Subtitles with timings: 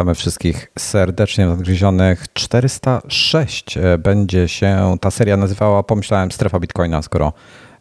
[0.00, 2.32] Witamy wszystkich serdecznie nadgryzionych.
[2.32, 7.02] 406 e, będzie się ta seria nazywała, pomyślałem, Strefa Bitcoina.
[7.02, 7.32] Skoro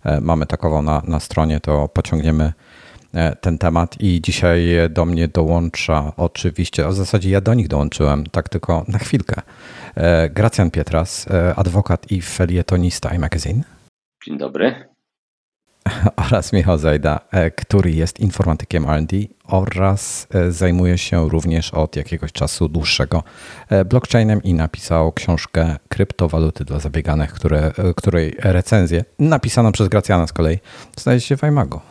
[0.04, 2.54] e, mamy takową na, na stronie, to pociągniemy
[3.14, 3.96] e, ten temat.
[4.00, 8.86] I dzisiaj do mnie dołącza oczywiście, a w zasadzie ja do nich dołączyłem, tak tylko
[8.88, 9.42] na chwilkę.
[10.30, 13.64] Gracjan Pietras, adwokat i felietonista iMagazine.
[14.26, 14.89] Dzień dobry.
[16.28, 22.32] oraz Michał Zajda, e, który jest informatykiem R&D oraz e, zajmuje się również od jakiegoś
[22.32, 23.24] czasu dłuższego
[23.70, 30.34] e, blockchainem i napisał książkę Kryptowaluty dla zabieganych, które, której recenzję napisaną przez Gracjana z
[30.34, 30.60] kolei
[30.98, 31.82] znajdzie się w iMago.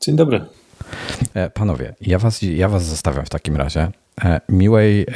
[0.00, 0.44] Dzień dobry.
[1.54, 3.90] Panowie, ja was, ja was zostawiam w takim razie.
[4.48, 5.06] Miłej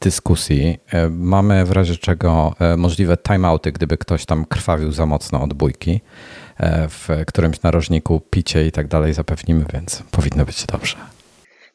[0.00, 0.78] dyskusji.
[1.10, 6.00] Mamy w razie czego możliwe timeouty, gdyby ktoś tam krwawił za mocno od bójki.
[6.60, 10.96] E, w którymś narożniku picie i tak dalej zapewnimy, więc powinno być dobrze.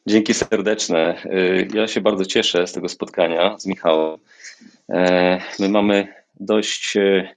[0.06, 1.24] Dzięki serdeczne.
[1.26, 4.18] Y, ja się bardzo cieszę z tego spotkania z Michałem.
[4.88, 6.08] E, my mamy
[6.40, 7.28] dość e,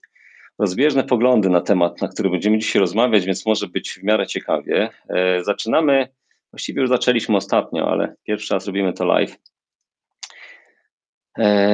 [0.59, 4.89] rozbieżne poglądy na temat, na który będziemy dzisiaj rozmawiać, więc może być w miarę ciekawie.
[5.41, 6.07] Zaczynamy,
[6.51, 9.54] właściwie już zaczęliśmy ostatnio, ale pierwszy raz robimy to live E,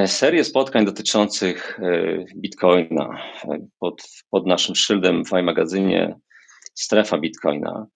[0.05, 6.15] serię spotkań dotyczących e, Bitcoina e, pod, pod naszym szyldem w iMagazynie
[6.73, 7.87] Strefa Bitcoina.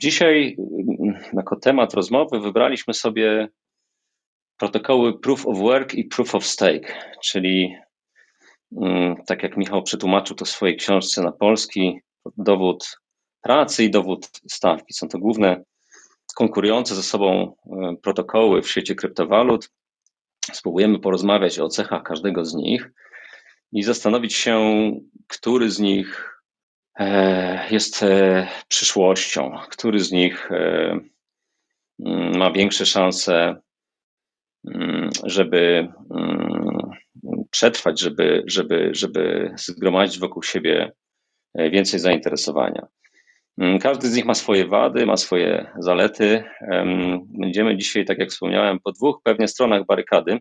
[0.00, 0.56] Dzisiaj
[1.32, 3.48] jako temat rozmowy wybraliśmy sobie
[4.58, 7.76] protokoły Proof of Work i Proof of Stake, czyli
[9.26, 12.00] tak jak Michał przetłumaczył to w swojej książce na polski,
[12.36, 13.00] dowód
[13.42, 14.94] pracy i dowód stawki.
[14.94, 15.62] Są to główne
[16.36, 17.56] konkurujące ze sobą
[18.02, 19.70] protokoły w świecie kryptowalut,
[20.52, 22.90] Spróbujemy porozmawiać o cechach każdego z nich
[23.72, 24.60] i zastanowić się,
[25.26, 26.40] który z nich
[26.98, 31.00] e, jest e, przyszłością, który z nich e,
[32.06, 33.56] mm, ma większe szanse,
[34.66, 36.90] mm, żeby mm,
[37.50, 40.92] przetrwać, żeby, żeby, żeby zgromadzić wokół siebie
[41.54, 42.86] więcej zainteresowania.
[43.80, 46.44] Każdy z nich ma swoje wady, ma swoje zalety.
[47.26, 50.38] Będziemy dzisiaj, tak jak wspomniałem, po dwóch pewnie stronach barykady.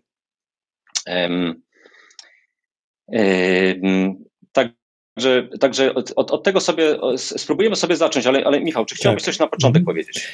[4.52, 9.26] Także, także od, od, tego sobie spróbujemy sobie zacząć, ale, ale Michał, czy chciałbyś tak.
[9.26, 9.86] coś na początek mhm.
[9.86, 10.28] powiedzieć?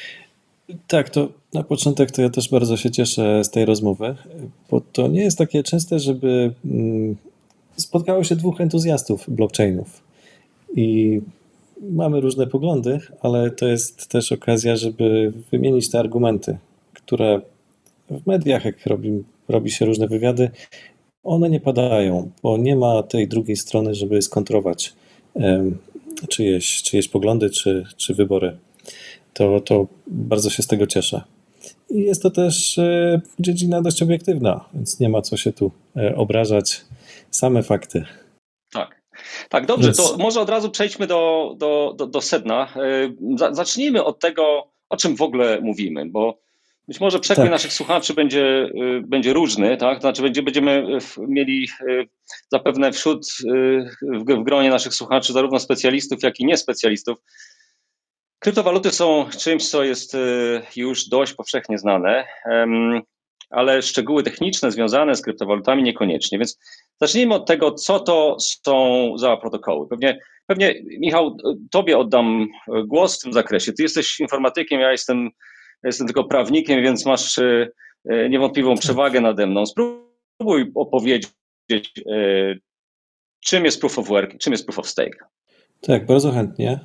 [0.86, 4.16] Tak, to na początek to ja też bardzo się cieszę z tej rozmowy,
[4.70, 7.16] bo to nie jest takie częste, żeby mm,
[7.76, 10.02] spotkało się dwóch entuzjastów blockchainów.
[10.76, 11.20] I
[11.80, 16.58] mamy różne poglądy, ale to jest też okazja, żeby wymienić te argumenty,
[16.94, 17.40] które
[18.10, 20.50] w mediach, jak robi, robi się różne wywiady,
[21.24, 24.94] one nie padają, bo nie ma tej drugiej strony, żeby skontrować
[26.28, 28.56] czyjeś, czyjeś poglądy czy, czy wybory.
[29.32, 31.22] To, to bardzo się z tego cieszę.
[31.90, 36.16] I jest to też e, dziedzina dość obiektywna, więc nie ma co się tu e,
[36.16, 36.80] obrażać.
[37.30, 38.04] Same fakty.
[39.48, 39.96] Tak, dobrze, Więc...
[39.96, 42.74] to może od razu przejdźmy do, do, do, do sedna.
[42.76, 46.38] E, zacznijmy od tego, o czym w ogóle mówimy, bo
[46.88, 47.52] być może przekrój tak.
[47.52, 50.00] naszych słuchaczy będzie, e, będzie różny, tak?
[50.00, 52.04] Znaczy będzie, będziemy mieli e,
[52.52, 53.26] zapewne wśród,
[54.02, 57.18] w, w gronie naszych słuchaczy zarówno specjalistów, jak i niespecjalistów.
[58.38, 60.16] Kryptowaluty są czymś, co jest
[60.76, 62.24] już dość powszechnie znane
[63.50, 66.38] ale szczegóły techniczne związane z kryptowalutami niekoniecznie.
[66.38, 66.58] Więc
[67.00, 69.88] zacznijmy od tego, co to są za protokoły.
[69.88, 71.36] Pewnie, pewnie Michał,
[71.70, 72.48] tobie oddam
[72.86, 73.72] głos w tym zakresie.
[73.72, 75.30] Ty jesteś informatykiem, ja jestem,
[75.84, 77.68] jestem tylko prawnikiem, więc masz e,
[78.30, 79.66] niewątpliwą przewagę nade mną.
[79.66, 81.28] Spróbuj opowiedzieć,
[81.72, 82.54] e,
[83.40, 85.18] czym jest proof of work, czym jest proof of stake.
[85.80, 86.80] Tak, bardzo chętnie.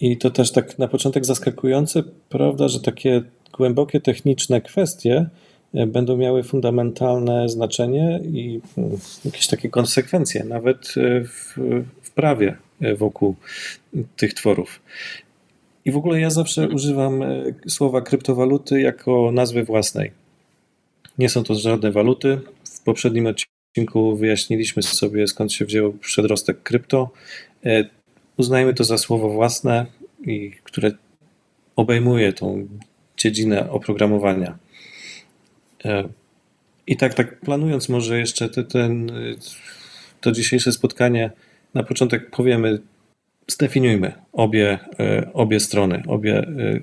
[0.00, 3.22] I to też tak na początek zaskakujące, prawda, że takie
[3.52, 5.26] głębokie techniczne kwestie
[5.74, 8.90] będą miały fundamentalne znaczenie i mm,
[9.24, 11.54] jakieś takie konsekwencje, nawet e, w,
[12.02, 13.34] w prawie e, wokół
[14.16, 14.80] tych tworów.
[15.84, 20.12] I w ogóle ja zawsze używam e, słowa kryptowaluty jako nazwy własnej.
[21.18, 22.40] Nie są to żadne waluty.
[22.64, 27.10] W poprzednim odcinku wyjaśniliśmy sobie, skąd się wziął przedrostek krypto.
[28.36, 29.86] Uznajmy to za słowo własne,
[30.26, 30.90] i które
[31.76, 32.68] obejmuje tą
[33.16, 34.58] dziedzinę oprogramowania.
[35.84, 36.08] E,
[36.86, 39.12] I tak, tak planując może jeszcze te, ten,
[40.20, 41.30] to dzisiejsze spotkanie,
[41.74, 42.78] na początek powiemy,
[43.48, 46.80] zdefiniujmy obie, e, obie strony, obie e,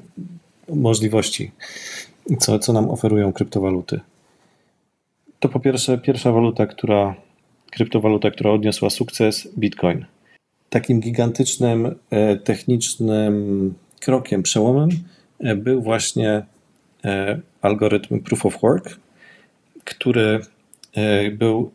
[0.75, 1.51] możliwości,
[2.39, 3.99] co, co nam oferują kryptowaluty.
[5.39, 7.15] To po pierwsze pierwsza waluta, która,
[7.71, 10.05] kryptowaluta, która odniosła sukces, Bitcoin.
[10.69, 11.95] Takim gigantycznym
[12.43, 14.89] technicznym krokiem, przełomem
[15.55, 16.43] był właśnie
[17.61, 18.99] algorytm Proof of Work,
[19.85, 20.39] który
[21.31, 21.71] był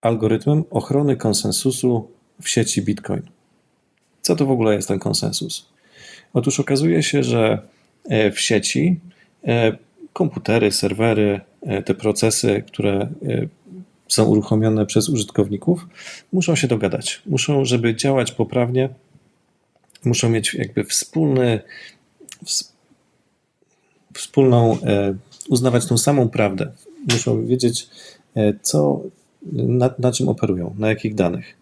[0.00, 2.10] algorytmem ochrony konsensusu
[2.42, 3.22] w sieci Bitcoin.
[4.22, 5.68] Co to w ogóle jest ten konsensus?
[6.32, 7.62] Otóż okazuje się, że
[8.32, 9.00] w sieci
[10.12, 11.40] komputery, serwery,
[11.84, 13.08] te procesy, które
[14.08, 15.86] są uruchomione przez użytkowników,
[16.32, 17.22] muszą się dogadać.
[17.26, 18.88] Muszą, żeby działać poprawnie,
[20.04, 21.60] muszą mieć jakby wspólny,
[24.18, 25.14] wspólną, e,
[25.48, 26.72] uznawać tą samą prawdę.
[27.12, 27.88] Muszą wiedzieć,
[28.36, 29.00] e, co,
[29.52, 31.56] na, na czym operują, na jakich danych.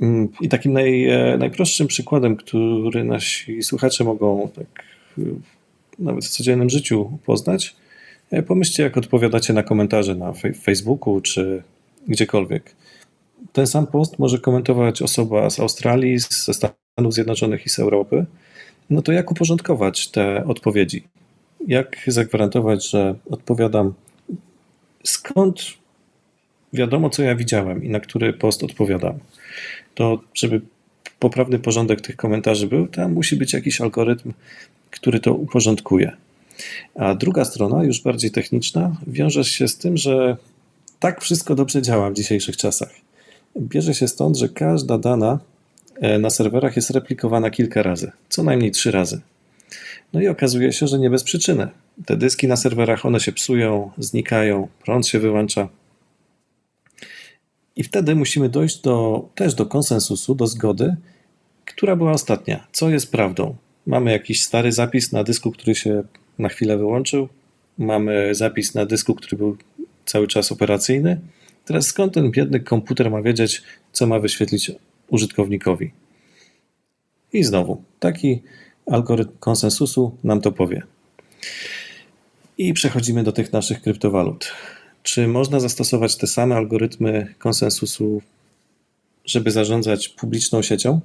[0.00, 4.84] Mm, I takim naj, e, najprostszym przykładem, który nasi słuchacze mogą tak
[5.98, 7.76] nawet w codziennym życiu poznać,
[8.46, 11.62] pomyślcie, jak odpowiadacie na komentarze na Facebooku czy
[12.08, 12.74] gdziekolwiek.
[13.52, 18.26] Ten sam post może komentować osoba z Australii, ze Stanów Zjednoczonych i z Europy.
[18.90, 21.02] No to jak uporządkować te odpowiedzi?
[21.66, 23.94] Jak zagwarantować, że odpowiadam
[25.04, 25.60] skąd
[26.72, 29.18] wiadomo, co ja widziałem i na który post odpowiadam?
[29.94, 30.60] To, żeby
[31.18, 34.32] poprawny porządek tych komentarzy był, tam musi być jakiś algorytm,
[34.90, 36.12] który to uporządkuje.
[36.94, 40.36] A druga strona, już bardziej techniczna, wiąże się z tym, że
[41.00, 42.90] tak wszystko dobrze działa w dzisiejszych czasach.
[43.58, 45.38] Bierze się stąd, że każda dana
[46.00, 49.20] e, na serwerach jest replikowana kilka razy, co najmniej trzy razy.
[50.12, 51.68] No i okazuje się, że nie bez przyczyny.
[52.06, 55.68] Te dyski na serwerach, one się psują, znikają, prąd się wyłącza.
[57.76, 60.96] I wtedy musimy dojść do, też do konsensusu, do zgody,
[61.64, 62.66] która była ostatnia.
[62.72, 63.56] Co jest prawdą?
[63.86, 66.02] Mamy jakiś stary zapis na dysku, który się
[66.38, 67.28] na chwilę wyłączył.
[67.78, 69.56] Mamy zapis na dysku, który był
[70.04, 71.20] cały czas operacyjny.
[71.64, 73.62] Teraz skąd ten biedny komputer ma wiedzieć,
[73.92, 74.70] co ma wyświetlić
[75.08, 75.90] użytkownikowi?
[77.32, 78.42] I znowu, taki
[78.90, 80.82] algorytm konsensusu nam to powie.
[82.58, 84.52] I przechodzimy do tych naszych kryptowalut.
[85.02, 88.22] Czy można zastosować te same algorytmy konsensusu,
[89.24, 91.00] żeby zarządzać publiczną siecią?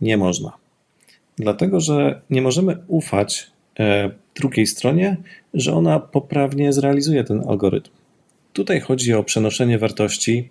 [0.00, 0.52] Nie można.
[1.36, 5.16] Dlatego, że nie możemy ufać E, drugiej stronie,
[5.54, 7.90] że ona poprawnie zrealizuje ten algorytm.
[8.52, 10.50] Tutaj chodzi o przenoszenie wartości.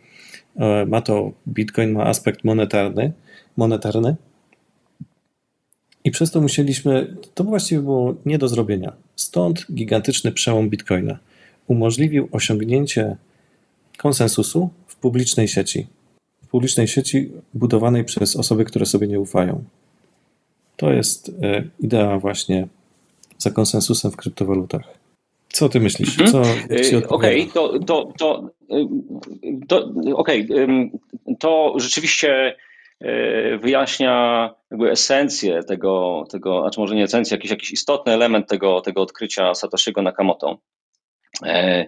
[0.56, 3.12] E, ma to Bitcoin ma aspekt monetarny,
[3.57, 4.15] monetarny.
[6.07, 8.94] I przez to musieliśmy, to właściwie było nie do zrobienia.
[9.15, 11.19] Stąd gigantyczny przełom Bitcoina.
[11.68, 13.18] Umożliwił osiągnięcie
[13.98, 15.88] konsensusu w publicznej sieci.
[16.44, 19.63] W publicznej sieci budowanej przez osoby, które sobie nie ufają.
[20.77, 22.68] To jest e, idea właśnie
[23.38, 24.83] za konsensusem w kryptowalutach.
[25.50, 26.19] Co ty myślisz?
[26.19, 26.44] Mhm.
[26.71, 28.50] Y, okej, okay, to, to, to,
[29.68, 30.48] to, okay.
[31.39, 32.56] to rzeczywiście
[33.59, 39.01] wyjaśnia jakby esencję tego, tego, znaczy może nie esencję, jakiś, jakiś istotny element tego, tego
[39.01, 40.59] odkrycia Satoshiego Nakamoto.
[41.45, 41.85] E,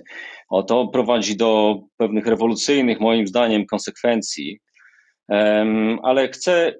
[0.50, 4.60] o to prowadzi do pewnych rewolucyjnych, moim zdaniem, konsekwencji,
[6.04, 6.74] ale chcę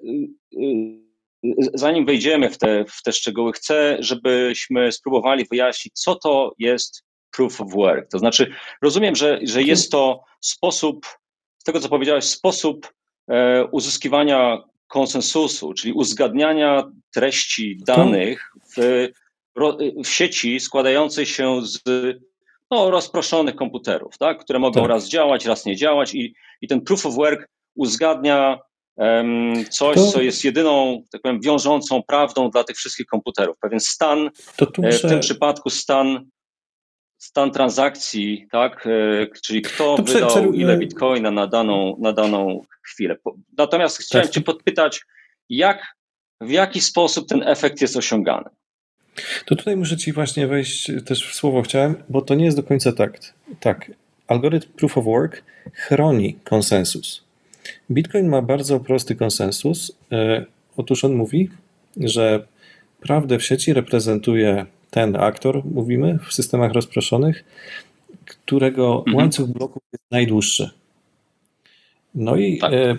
[1.74, 7.60] zanim wejdziemy w te, w te szczegóły, chcę, żebyśmy spróbowali wyjaśnić, co to jest proof
[7.60, 8.10] of work.
[8.10, 8.52] To znaczy,
[8.82, 11.06] rozumiem, że, że jest to sposób,
[11.58, 12.90] z tego co powiedziałeś, sposób e,
[13.70, 19.08] uzyskiwania konsensusu, czyli uzgadniania treści danych w,
[20.04, 21.82] w sieci składającej się z
[22.70, 24.90] no, rozproszonych komputerów, tak, które mogą tak.
[24.90, 28.58] raz działać, raz nie działać i, i ten proof of work uzgadnia
[29.70, 30.06] coś, to...
[30.06, 33.56] co jest jedyną, tak powiem, wiążącą prawdą dla tych wszystkich komputerów.
[33.60, 34.30] Pewien stan,
[34.78, 34.98] muszę...
[34.98, 36.26] w tym przypadku stan,
[37.20, 40.46] stan transakcji, tak, e, czyli kto to wydał prze...
[40.56, 43.16] ile bitcoina na daną, na daną chwilę.
[43.58, 44.34] Natomiast chciałem tak.
[44.34, 45.00] Cię podpytać,
[45.48, 45.96] jak,
[46.40, 48.50] w jaki sposób ten efekt jest osiągany?
[49.46, 52.62] To tutaj muszę Ci właśnie wejść też w słowo chciałem, bo to nie jest do
[52.62, 53.18] końca tak.
[53.60, 53.90] Tak,
[54.26, 55.42] algorytm Proof of Work
[55.74, 57.24] chroni konsensus.
[57.90, 59.92] Bitcoin ma bardzo prosty konsensus.
[60.12, 60.44] E,
[60.76, 61.50] otóż on mówi,
[61.96, 62.46] że
[63.00, 67.44] prawdę w sieci reprezentuje ten aktor, mówimy, w systemach rozproszonych,
[68.24, 69.16] którego mhm.
[69.16, 70.70] łańcuch bloków jest najdłuższy.
[72.14, 72.72] No i tak.
[72.72, 72.96] e,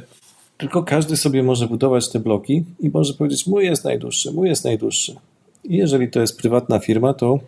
[0.58, 4.66] tylko każdy sobie może budować te bloki i może powiedzieć, mój jest najdłuższy, mój jest
[4.66, 5.16] najdłuższy.
[5.64, 7.40] I jeżeli to jest prywatna firma, to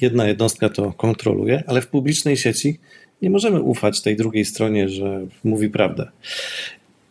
[0.00, 2.78] jedna jednostka to kontroluje, ale w publicznej sieci
[3.22, 6.08] nie możemy ufać tej drugiej stronie, że mówi prawdę.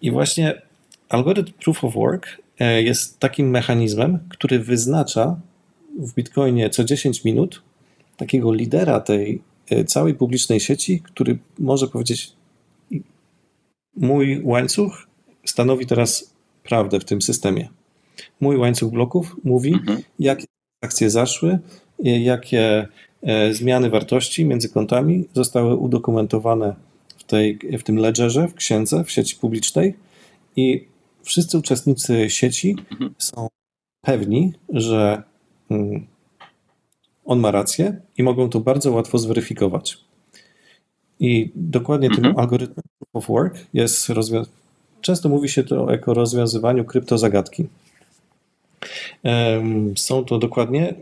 [0.02, 0.62] I właśnie
[1.10, 2.28] algorytm Proof of Work
[2.60, 5.40] e, jest takim mechanizmem, który wyznacza
[6.00, 7.62] w Bitcoinie co 10 minut
[8.18, 12.34] takiego lidera tej e, całej publicznej sieci, który może powiedzieć:
[13.96, 15.08] Mój łańcuch
[15.46, 16.34] stanowi teraz
[16.64, 17.70] prawdę w tym systemie.
[18.42, 20.02] Mój łańcuch bloków mówi, mhm.
[20.20, 20.46] jakie
[20.80, 21.60] transakcje zaszły,
[22.00, 22.88] jakie
[23.52, 26.76] zmiany wartości między kontami zostały udokumentowane
[27.18, 29.94] w, tej, w tym ledgerze, w księdze, w sieci publicznej
[30.56, 30.88] i
[31.24, 33.16] wszyscy uczestnicy sieci mhm.
[33.18, 33.48] są
[34.02, 35.24] pewni, że
[37.26, 39.98] on ma rację i mogą to bardzo łatwo zweryfikować.
[41.20, 42.24] I dokładnie mhm.
[42.24, 44.56] tym algorytmem Proof of Work jest rozwiązanie.
[45.02, 47.68] Często mówi się to jako rozwiązywaniu kryptozagadki.
[49.96, 50.94] Są to dokładnie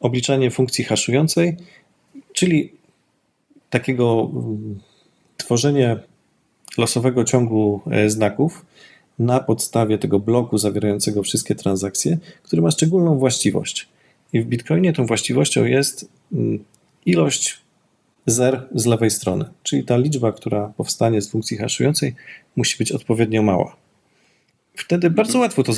[0.00, 1.56] obliczanie funkcji haszującej,
[2.32, 2.72] czyli
[3.70, 4.80] takiego mm,
[5.36, 5.96] tworzenie
[6.78, 8.66] losowego ciągu e, znaków
[9.18, 13.88] na podstawie tego bloku zawierającego wszystkie transakcje, który ma szczególną właściwość.
[14.32, 16.64] I w Bitcoinie tą właściwością jest mm,
[17.06, 17.60] ilość
[18.26, 22.14] zer z lewej strony, czyli ta liczba, która powstanie z funkcji haszującej,
[22.56, 23.76] musi być odpowiednio mała.
[24.74, 25.72] Wtedy bardzo łatwo to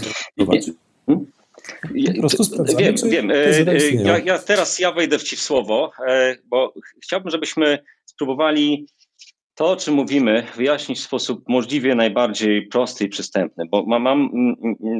[2.45, 3.31] sprawdzamy, wiem, wiem.
[3.31, 8.87] E, ja, ja, teraz ja wejdę w ci w słowo, e, bo chciałbym, żebyśmy spróbowali
[9.55, 14.31] to, o czym mówimy, wyjaśnić w sposób możliwie najbardziej prosty i przystępny, bo mam, mam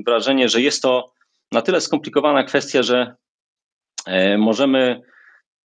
[0.07, 1.13] wrażenie, że jest to
[1.53, 3.15] na tyle skomplikowana kwestia, że e,
[4.39, 5.01] możemy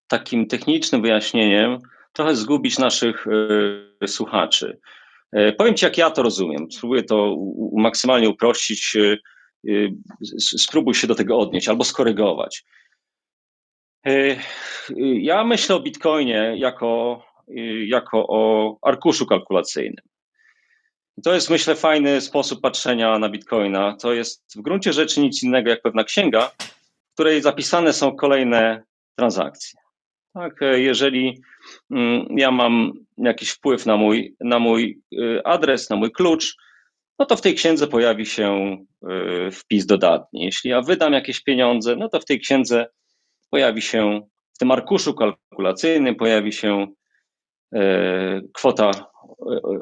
[0.07, 1.79] takim technicznym wyjaśnieniem
[2.13, 3.27] trochę zgubić naszych
[4.01, 4.79] e, słuchaczy.
[5.31, 6.71] E, powiem Ci, jak ja to rozumiem.
[6.71, 7.37] Spróbuję to
[7.77, 8.97] maksymalnie uprościć.
[10.39, 12.65] Spróbuj się do tego odnieść albo skorygować.
[14.99, 17.21] Ja myślę o Bitcoinie jako
[17.87, 20.05] jako o arkuszu kalkulacyjnym.
[21.23, 23.97] To jest, myślę, fajny sposób patrzenia na Bitcoina.
[24.01, 26.51] To jest w gruncie rzeczy nic innego jak pewna księga,
[27.13, 28.83] w której zapisane są kolejne
[29.15, 29.79] transakcje.
[30.33, 31.41] Tak, jeżeli
[31.91, 36.55] mm, ja mam jakiś wpływ na mój, na mój y, adres, na mój klucz,
[37.19, 38.77] no to w tej księdze pojawi się
[39.47, 40.45] y, wpis dodatni.
[40.45, 42.85] Jeśli ja wydam jakieś pieniądze, no to w tej księdze
[43.49, 44.21] pojawi się,
[44.53, 46.87] w tym arkuszu kalkulacyjnym pojawi się
[47.73, 49.03] E, kwota e,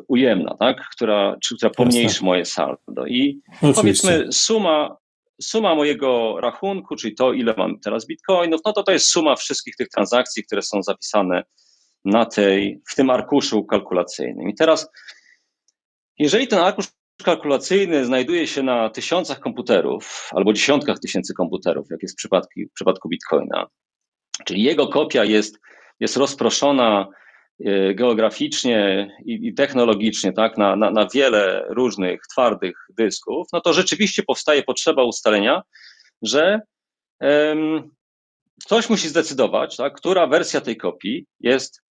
[0.08, 0.90] ujemna, tak?
[0.92, 3.06] która, czy, która pomniejszy moje saldo.
[3.08, 3.82] I Oczywiście.
[3.82, 4.98] powiedzmy suma,
[5.42, 9.76] suma mojego rachunku, czyli to, ile mam teraz bitcoinów, no to to jest suma wszystkich
[9.76, 11.44] tych transakcji, które są zapisane
[12.06, 14.50] na tej, w tym arkuszu kalkulacyjnym.
[14.50, 14.90] I teraz,
[16.20, 16.88] jeżeli ten arkusz
[17.24, 22.74] kalkulacyjny znajduje się na tysiącach komputerów albo dziesiątkach tysięcy komputerów, jak jest w przypadku, w
[22.74, 23.68] przypadku Bitcoina,
[24.46, 25.60] czyli jego kopia jest,
[26.00, 27.08] jest rozproszona
[27.96, 34.64] geograficznie i, technologicznie tak, na, na, na, wiele różnych twardych dysków, no to rzeczywiście powstaje
[34.64, 35.62] potrzeba ustalenia,
[36.22, 36.60] że
[37.22, 37.92] um,
[38.66, 41.82] ktoś musi zdecydować, tak, która wersja tej kopii jest,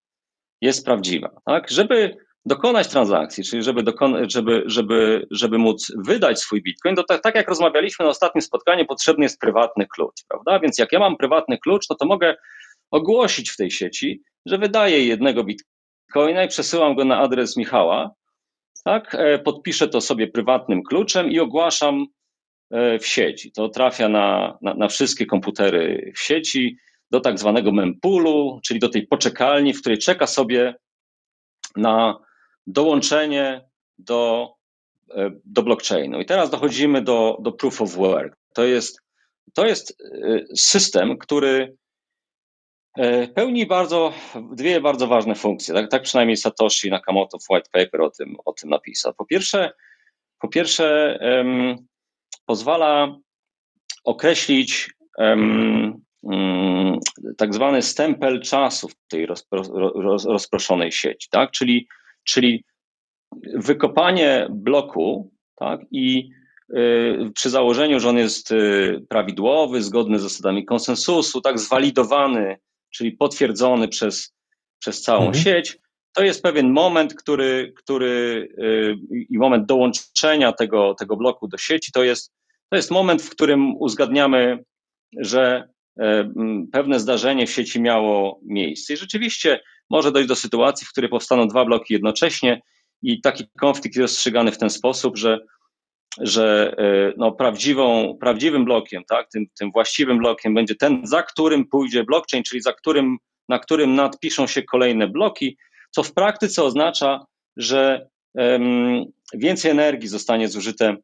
[0.60, 1.30] jest prawdziwa.
[1.44, 1.70] Tak?
[1.70, 3.82] Żeby dokonać transakcji, czyli żeby,
[4.26, 8.86] żeby, żeby, żeby móc wydać swój bitcoin, to tak, tak jak rozmawialiśmy na ostatnim spotkaniu,
[8.86, 10.60] potrzebny jest prywatny klucz, prawda?
[10.60, 12.36] Więc jak ja mam prywatny klucz, no to mogę
[12.90, 18.10] ogłosić w tej sieci, że wydaję jednego bitcoina i przesyłam go na adres Michała,
[18.84, 19.14] tak?
[19.14, 22.06] E, podpiszę to sobie prywatnym kluczem i ogłaszam
[22.70, 23.52] e, w sieci.
[23.52, 26.76] To trafia na, na, na wszystkie komputery w sieci,
[27.10, 30.74] do tak zwanego mempoolu, czyli do tej poczekalni, w której czeka sobie
[31.76, 32.18] na
[32.66, 33.64] dołączenie
[33.98, 34.52] do,
[35.14, 36.20] e, do blockchainu.
[36.20, 38.36] I teraz dochodzimy do, do proof of work.
[38.54, 39.00] To jest,
[39.54, 40.02] to jest
[40.56, 41.76] system, który
[43.34, 44.12] pełni bardzo,
[44.52, 45.74] dwie bardzo ważne funkcje.
[45.74, 49.14] Tak, tak przynajmniej Satoshi Nakamoto w white paper o tym, o tym napisał.
[49.14, 49.72] Po pierwsze,
[50.38, 51.76] po pierwsze um,
[52.46, 53.16] pozwala
[54.04, 56.98] określić um, um,
[57.36, 59.46] tak zwany stempel czasu w tej roz,
[60.24, 61.50] rozproszonej sieci, tak?
[61.50, 61.88] czyli,
[62.24, 62.64] czyli
[63.54, 65.80] wykopanie bloku tak?
[65.90, 66.30] i
[66.76, 72.58] y, przy założeniu, że on jest y, prawidłowy, zgodny z zasadami konsensusu, tak zwalidowany
[72.90, 74.34] czyli potwierdzony przez,
[74.78, 75.44] przez całą mhm.
[75.44, 75.78] sieć.
[76.12, 81.92] To jest pewien moment, który, który yy, i moment dołączenia tego, tego bloku do sieci,
[81.92, 82.32] to jest,
[82.70, 84.64] to jest moment, w którym uzgadniamy,
[85.16, 86.04] że yy,
[86.72, 88.94] pewne zdarzenie w sieci miało miejsce.
[88.94, 92.62] I rzeczywiście może dojść do sytuacji, w której powstaną dwa bloki jednocześnie
[93.02, 95.38] i taki konflikt jest rozstrzygany w ten sposób, że
[96.18, 101.66] że e, no, prawdziwą, prawdziwym blokiem, tak, tym, tym właściwym blokiem będzie ten, za którym
[101.66, 105.56] pójdzie blockchain, czyli za którym, na którym nadpiszą się kolejne bloki,
[105.90, 107.26] co w praktyce oznacza,
[107.56, 110.96] że um, więcej energii zostanie zużyte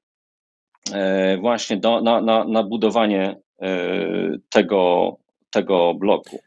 [0.93, 3.69] e, właśnie do, na, na, na budowanie e,
[4.49, 5.13] tego,
[5.51, 6.39] tego bloku.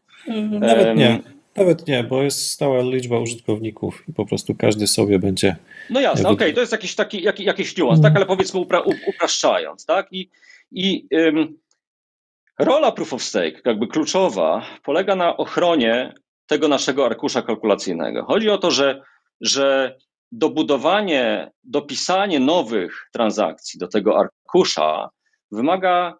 [0.49, 1.19] Nawet nie.
[1.55, 5.55] Nawet nie, bo jest stała liczba użytkowników i po prostu każdy sobie będzie.
[5.89, 8.83] No jasne, okej, okay, to jest jakiś taki jak, jakiś niuans, tak, ale powiedzmy upra,
[9.07, 10.07] upraszczając, tak?
[10.11, 10.29] I,
[10.71, 11.57] i ym,
[12.59, 16.13] rola proof of stake, jakby kluczowa, polega na ochronie
[16.47, 18.25] tego naszego arkusza kalkulacyjnego.
[18.25, 19.01] Chodzi o to, że,
[19.41, 19.97] że
[20.31, 25.09] dobudowanie, dopisanie nowych transakcji do tego arkusza
[25.51, 26.17] wymaga,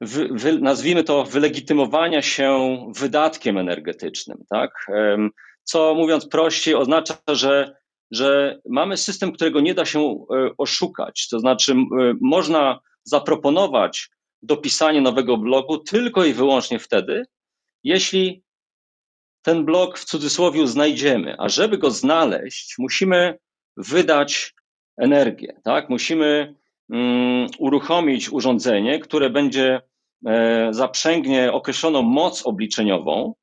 [0.00, 4.38] wy, wy, nazwijmy to, wylegitymowania się wydatkiem energetycznym.
[4.50, 4.86] Tak?
[5.62, 7.74] Co mówiąc prościej, oznacza, że,
[8.10, 10.16] że mamy system, którego nie da się e,
[10.58, 11.28] oszukać.
[11.28, 11.74] To znaczy,
[12.20, 14.10] można zaproponować
[14.42, 17.24] dopisanie nowego bloku tylko i wyłącznie wtedy,
[17.84, 18.42] jeśli
[19.42, 23.38] ten blok w cudzysłowie znajdziemy, a żeby go znaleźć, musimy
[23.76, 24.54] wydać
[24.96, 25.90] energię, tak?
[25.90, 26.54] Musimy
[26.88, 29.80] um, uruchomić urządzenie, które będzie e,
[30.70, 33.34] zaprzęgnie określoną moc obliczeniową,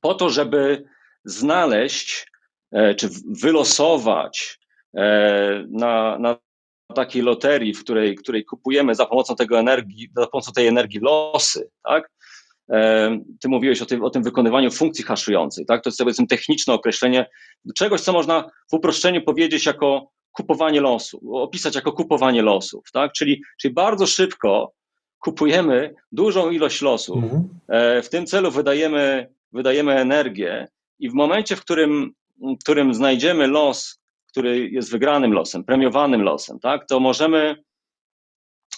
[0.00, 0.84] po to, żeby
[1.24, 2.30] znaleźć
[2.72, 3.08] e, czy
[3.42, 4.58] wylosować
[4.96, 6.36] e, na, na
[6.94, 11.70] takiej loterii, w której, której kupujemy za pomocą tego energii, za pomocą tej energii losy,
[11.84, 12.10] tak?
[13.40, 15.82] Ty mówiłeś o tym, o tym wykonywaniu funkcji haszującej, tak?
[15.82, 17.26] To jest powiedzmy techniczne określenie
[17.76, 23.12] czegoś, co można w uproszczeniu powiedzieć jako kupowanie losu, opisać jako kupowanie losów, tak?
[23.12, 24.72] Czyli, czyli bardzo szybko
[25.22, 27.48] kupujemy dużą ilość losów, mhm.
[27.68, 33.46] E, w tym celu wydajemy, wydajemy energię i w momencie, w którym, w którym znajdziemy
[33.46, 34.00] los,
[34.30, 36.86] który jest wygranym losem, premiowanym losem, tak?
[36.86, 37.56] To możemy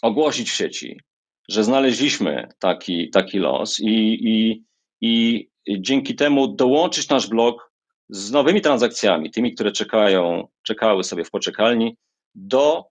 [0.03, 1.01] ogłosić w sieci,
[1.49, 4.63] że znaleźliśmy taki, taki los i, i,
[5.01, 5.49] i
[5.81, 7.73] dzięki temu dołączyć nasz blok
[8.09, 11.97] z nowymi transakcjami, tymi, które czekają, czekały sobie w poczekalni,
[12.35, 12.85] do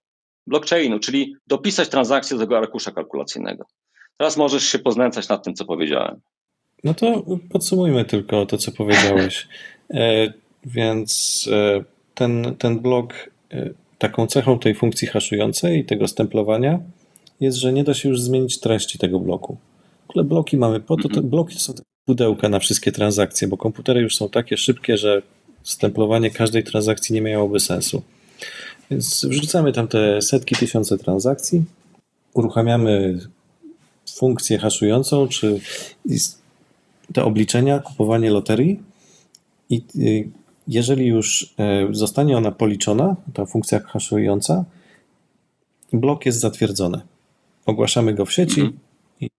[0.48, 3.66] blockchainu, czyli dopisać transakcję do tego arkusza kalkulacyjnego.
[4.18, 6.22] Teraz możesz się poznęcać nad tym, co powiedziałem.
[6.84, 9.48] No to podsumujmy tylko to, co powiedziałeś.
[9.94, 10.34] E,
[10.66, 13.14] więc e, ten, ten blok,
[13.52, 16.80] e, taką cechą tej funkcji haszującej i tego stemplowania
[17.40, 19.58] jest, że nie da się już zmienić treści tego bloku.
[20.08, 21.30] W ogóle bloki mamy po to, te mhm.
[21.30, 21.74] bloki to są
[22.06, 25.22] pudełka na wszystkie transakcje, bo komputery już są takie szybkie, że
[25.64, 28.02] stemplowanie każdej transakcji nie miałoby sensu.
[28.94, 31.64] Więc wrzucamy tam te setki, tysiące transakcji,
[32.34, 33.20] uruchamiamy
[34.16, 35.60] funkcję haszującą, czy
[37.14, 38.80] te obliczenia, kupowanie loterii.
[39.70, 40.30] I y,
[40.68, 44.66] jeżeli już e, zostanie ona policzona, ta funkcja haszująca,
[45.94, 47.02] blok jest zatwierdzony.
[47.66, 48.80] Ogłaszamy go w sieci mhm.
[49.22, 49.30] i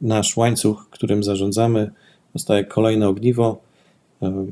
[0.00, 1.90] nasz łańcuch, którym zarządzamy,
[2.32, 3.60] dostaje kolejne ogniwo
[4.22, 4.46] e,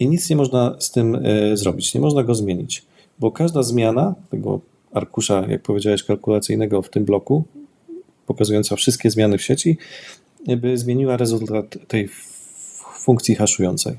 [0.00, 2.89] i nic nie można z tym e, zrobić, nie można go zmienić,
[3.20, 4.60] bo każda zmiana tego
[4.92, 7.44] arkusza, jak powiedziałeś, kalkulacyjnego w tym bloku,
[8.26, 9.78] pokazująca wszystkie zmiany w sieci,
[10.56, 12.08] by zmieniła rezultat tej
[12.98, 13.92] funkcji haszującej.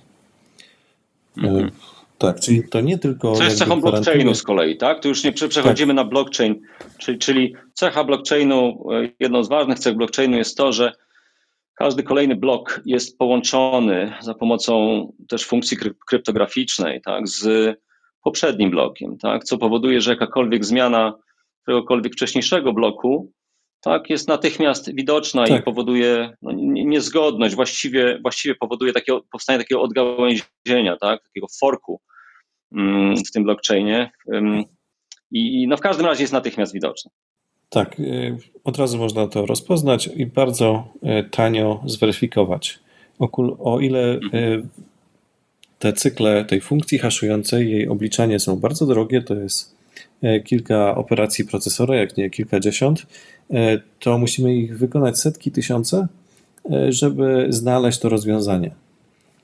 [1.38, 1.72] E, mhm.
[2.18, 3.36] Tak, czyli to nie tylko.
[3.36, 5.02] Co jest cechą blockchainu z kolei, tak?
[5.02, 5.96] Tu już nie przechodzimy tak.
[5.96, 6.62] na blockchain,
[6.98, 10.92] czyli, czyli cecha blockchainu, e, jedną z ważnych cech blockchainu jest to, że
[11.76, 17.76] każdy kolejny blok jest połączony za pomocą też funkcji kryptograficznej, tak, z
[18.22, 21.14] poprzednim blokiem, tak, co powoduje, że jakakolwiek zmiana
[21.62, 23.32] któregokolwiek wcześniejszego bloku
[23.82, 25.62] tak, jest natychmiast widoczna tak.
[25.62, 32.02] i powoduje no, niezgodność, właściwie, właściwie powoduje takie, powstanie takiego odgałęzienia, tak, takiego forku
[32.72, 34.12] Mm, w tym blockchainie.
[35.32, 37.12] I no w każdym razie jest natychmiast widoczne.
[37.70, 42.80] Tak, y, od razu można to rozpoznać i bardzo y, tanio zweryfikować.
[43.60, 44.70] O ile y, mhm.
[45.82, 49.76] Te cykle tej funkcji haszującej, jej obliczanie są bardzo drogie, to jest
[50.46, 53.06] kilka operacji procesora, jak nie kilkadziesiąt,
[54.00, 56.08] to musimy ich wykonać setki, tysiące,
[56.90, 58.72] żeby znaleźć to rozwiązanie.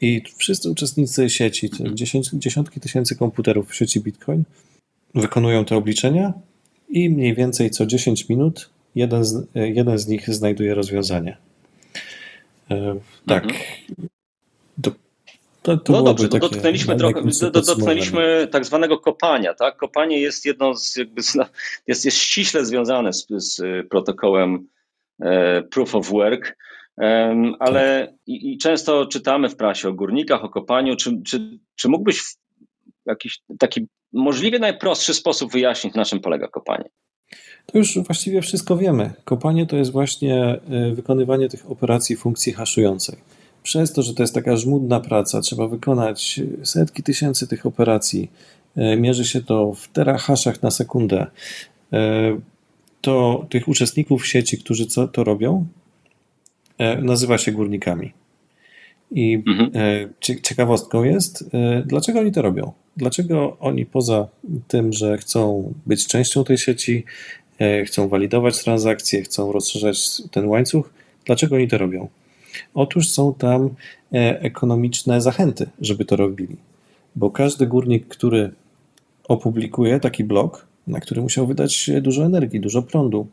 [0.02, 1.70] I wszyscy uczestnicy sieci,
[2.34, 4.44] dziesiątki tysięcy komputerów w sieci Bitcoin,
[5.16, 6.34] wykonują te obliczenia
[6.90, 11.38] i mniej więcej co 10 minut jeden z, jeden z nich znajduje rozwiązanie.
[12.72, 12.96] E,
[13.28, 13.44] tak.
[13.44, 13.60] Mhm.
[14.78, 14.92] Do,
[15.76, 19.54] to, to no dobrze, to dotknęliśmy, trochę, do, dotknęliśmy tak zwanego kopania.
[19.54, 19.78] Tak?
[19.78, 21.22] Kopanie jest jedną z, jakby,
[21.88, 24.68] jest, jest ściśle związane z, z protokołem
[25.22, 26.56] e, Proof of Work
[27.60, 28.16] ale tak.
[28.28, 30.96] i, i, często czytamy w prasie o górnikach, o kopaniu.
[30.96, 32.36] Czy, czy, czy mógłbyś w
[33.06, 36.90] jakiś taki możliwie najprostszy sposób wyjaśnić, na czym polega kopanie?
[37.66, 39.14] To już właściwie wszystko wiemy.
[39.24, 43.18] Kopanie to jest właśnie e, wykonywanie tych operacji funkcji haszującej.
[43.68, 48.32] Przez to, że to jest taka żmudna praca, trzeba wykonać setki tysięcy tych operacji,
[48.76, 51.28] e, mierzy się to w terahaszach na sekundę,
[51.94, 52.38] e,
[53.02, 55.66] to tych uczestników sieci, którzy co to robią,
[56.78, 58.14] E, nazywa się górnikami.
[59.12, 59.72] I mhm.
[60.20, 61.50] Ciekawostką jest,
[61.86, 62.72] dlaczego oni to robią?
[62.98, 64.28] Dlaczego oni poza
[64.68, 67.04] tym, że chcą być częścią tej sieci,
[67.86, 70.90] chcą walidować transakcje, chcą rozszerzać ten łańcuch.
[71.26, 72.08] Dlaczego oni to robią?
[72.74, 73.70] Otóż są tam
[74.12, 76.58] ekonomiczne zachęty, żeby to robili.
[77.16, 78.52] Bo każdy górnik, który
[79.28, 83.28] opublikuje taki blog, na który musiał wydać dużo energii, dużo prądu,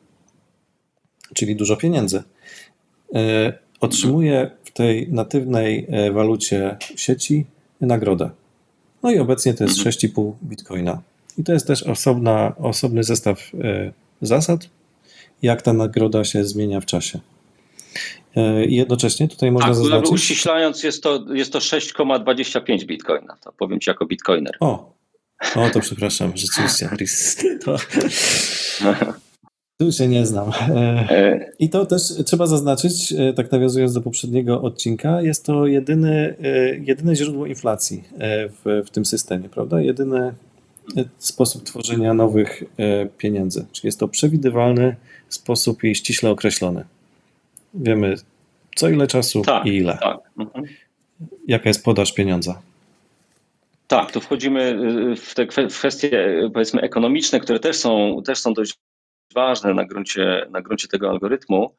[1.35, 2.23] czyli dużo pieniędzy,
[3.81, 7.45] otrzymuje w tej natywnej walucie sieci
[7.81, 8.31] nagrodę.
[9.03, 10.35] No i obecnie to jest 6,5 mhm.
[10.43, 11.03] bitcoina.
[11.39, 14.69] I to jest też osobna, osobny zestaw e, zasad,
[15.43, 17.21] jak ta nagroda się zmienia w czasie.
[18.37, 20.11] E, I jednocześnie tutaj można tak, zaznaczyć...
[20.11, 23.37] Uściślając jest to, jest to 6,25 bitcoina.
[23.41, 24.57] To powiem Ci jako bitcoiner.
[24.61, 24.95] O,
[25.57, 27.59] o to przepraszam, rzeczywiście.
[27.65, 27.77] To...
[29.81, 30.51] Tu się nie znam.
[30.69, 36.37] E, I to też trzeba zaznaczyć, e, tak nawiązując do poprzedniego odcinka, jest to jedyny,
[36.43, 38.05] e, jedyne źródło inflacji
[38.51, 39.81] w, w tym systemie, prawda?
[39.81, 40.35] Jedyny
[41.19, 42.65] sposób tworzenia nowych
[43.19, 43.67] pieniędzy.
[43.73, 44.97] Czyli jest to przewidywalny
[45.29, 46.85] sposób i ściśle określony.
[47.75, 48.15] Wiemy
[48.75, 49.99] co ile czasu tak, i ile.
[50.03, 50.19] Tak.
[50.39, 50.65] Mhm.
[51.49, 52.63] Jaka jest podaż pieniądza.
[53.87, 54.79] Tak, tu wchodzimy
[55.17, 58.75] w te kwestie powiedzmy ekonomiczne, które też są, też są dość
[59.35, 61.75] ważne na gruncie, na gruncie tego algorytmu.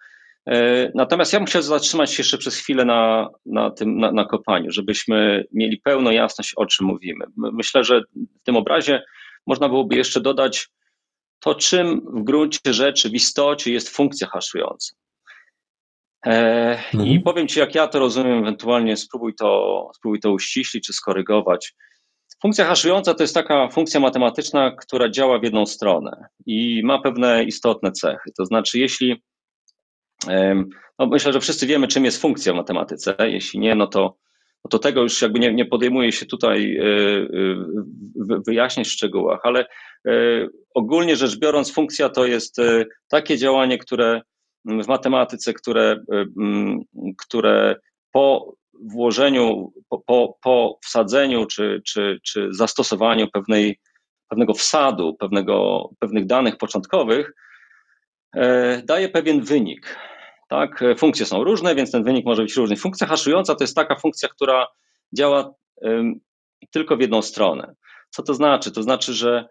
[0.95, 4.71] Natomiast ja bym chciał zatrzymać się jeszcze przez chwilę na, na tym na, na kopaniu,
[4.71, 7.25] żebyśmy mieli pełną jasność, o czym mówimy.
[7.37, 8.01] Myślę, że
[8.41, 9.03] w tym obrazie
[9.47, 10.69] można byłoby jeszcze dodać
[11.39, 14.95] to, czym w gruncie rzeczy, w istocie jest funkcja haszująca.
[16.25, 17.05] E, mhm.
[17.07, 21.73] I powiem Ci, jak ja to rozumiem, ewentualnie spróbuj to, spróbuj to uściślić czy skorygować.
[22.41, 27.43] Funkcja haszująca to jest taka funkcja matematyczna, która działa w jedną stronę i ma pewne
[27.43, 28.31] istotne cechy.
[28.37, 29.21] To znaczy, jeśli
[30.99, 33.15] no myślę, że wszyscy wiemy, czym jest funkcja w matematyce.
[33.19, 34.17] Jeśli nie, no to,
[34.63, 39.39] no to tego już jakby nie, nie podejmuje się tutaj e, e, wyjaśnić w szczegółach,
[39.43, 39.65] ale
[40.75, 42.57] ogólnie rzecz biorąc, funkcja to jest
[43.07, 44.21] takie działanie, które
[44.65, 46.03] w matematyce, które,
[47.17, 47.75] które
[48.11, 53.79] po włożeniu, po, po, po wsadzeniu czy, czy, czy zastosowaniu pewnej,
[54.29, 57.33] pewnego wsadu, pewnego, pewnych danych początkowych,
[58.35, 59.99] e, daje pewien wynik.
[60.49, 60.83] Tak?
[60.97, 62.75] Funkcje są różne, więc ten wynik może być różny.
[62.75, 64.67] Funkcja haszująca to jest taka funkcja, która
[65.13, 65.53] działa
[66.71, 67.75] tylko w jedną stronę.
[68.09, 68.71] Co to znaczy?
[68.71, 69.47] To znaczy, że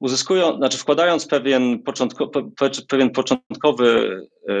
[0.00, 2.30] uzyskują, znaczy wkładając pewien, początko,
[2.88, 4.54] pewien początkowy e,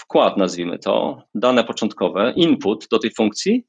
[0.00, 3.66] wkład, nazwijmy to, dane początkowe, input do tej funkcji,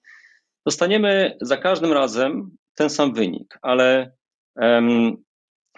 [0.65, 4.11] dostaniemy za każdym razem ten sam wynik, ale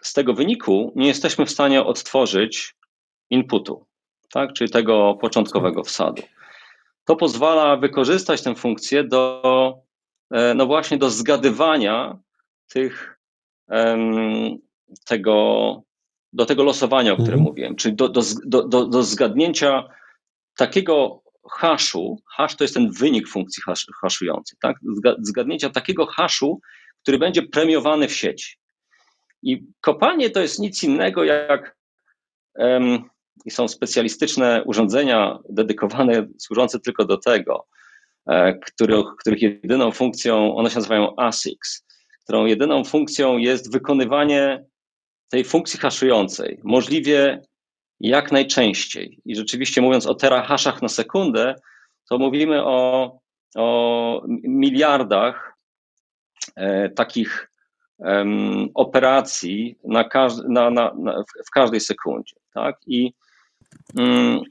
[0.02, 2.76] z tego wyniku nie jesteśmy w stanie odtworzyć
[3.30, 3.86] inputu,
[4.34, 4.54] tak?
[4.54, 6.24] czyli tego początkowego wsadu.
[7.06, 9.74] To pozwala wykorzystać tę funkcję do,
[10.32, 12.20] e, no właśnie, do zgadywania
[12.68, 13.20] tych,
[15.06, 15.84] tego,
[16.34, 17.50] do tego losowania, o którym mhm.
[17.50, 19.84] mówiłem, czyli do, do, do, do zgadnięcia
[20.58, 24.76] takiego haszu, hash to jest ten wynik funkcji hash, haszującej, tak?
[25.20, 26.62] zgadnięcia takiego haszu,
[27.02, 28.58] który będzie premiowany w sieci.
[29.44, 31.76] I kopanie to jest nic innego jak
[32.56, 33.04] um,
[33.46, 37.68] i są specjalistyczne urządzenia dedykowane, służące tylko do tego,
[38.28, 41.86] e, których, których jedyną funkcją, one się nazywają ASICs,
[42.24, 44.66] którą jedyną funkcją jest wykonywanie
[45.32, 47.42] tej funkcji haszującej możliwie
[48.00, 49.20] jak najczęściej.
[49.26, 51.56] I rzeczywiście mówiąc o terahaszach na sekundę,
[52.10, 53.20] to mówimy o,
[53.56, 55.54] o miliardach
[56.56, 57.52] e, takich
[58.74, 60.10] operacji na
[60.48, 62.36] na, na, na, w każdej sekundzie.
[62.54, 62.76] Tak?
[62.88, 63.14] I,
[63.98, 64.42] mm,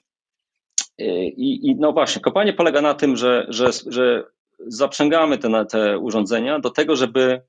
[0.98, 4.24] i, I no właśnie, kopanie polega na tym, że, że, że
[4.58, 7.42] zaprzęgamy te, te urządzenia do tego, żeby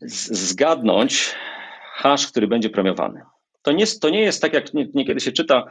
[0.00, 1.34] zgadnąć
[1.96, 3.20] hash, który będzie premiowany.
[3.62, 5.64] To nie, to nie jest tak, jak niekiedy się czyta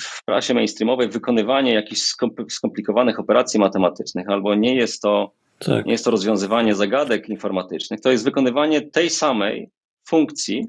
[0.00, 2.00] w prasie mainstreamowej, wykonywanie jakichś
[2.48, 5.86] skomplikowanych operacji matematycznych, albo nie jest to, tak.
[5.86, 9.70] nie jest to rozwiązywanie zagadek informatycznych, to jest wykonywanie tej samej
[10.08, 10.66] funkcji,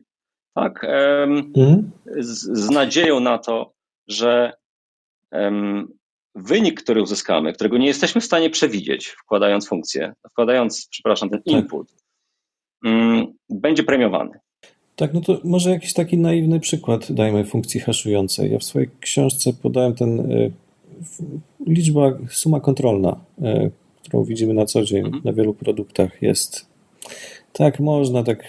[0.56, 1.92] tak, mhm.
[2.18, 3.74] z, z, nadzieją na to,
[4.08, 4.54] że
[6.36, 11.54] wynik, który uzyskamy, którego nie jesteśmy w stanie przewidzieć, wkładając funkcję, wkładając, przepraszam, ten tak.
[11.54, 11.88] input,
[12.86, 14.40] mm, będzie premiowany.
[14.96, 18.52] Tak, no to może jakiś taki naiwny przykład dajmy funkcji haszującej.
[18.52, 20.52] Ja w swojej książce podałem ten y,
[21.68, 23.72] liczba, suma kontrolna, y,
[24.04, 25.24] którą widzimy na co dzień mhm.
[25.26, 26.74] na wielu produktach jest
[27.54, 28.44] tak, można tak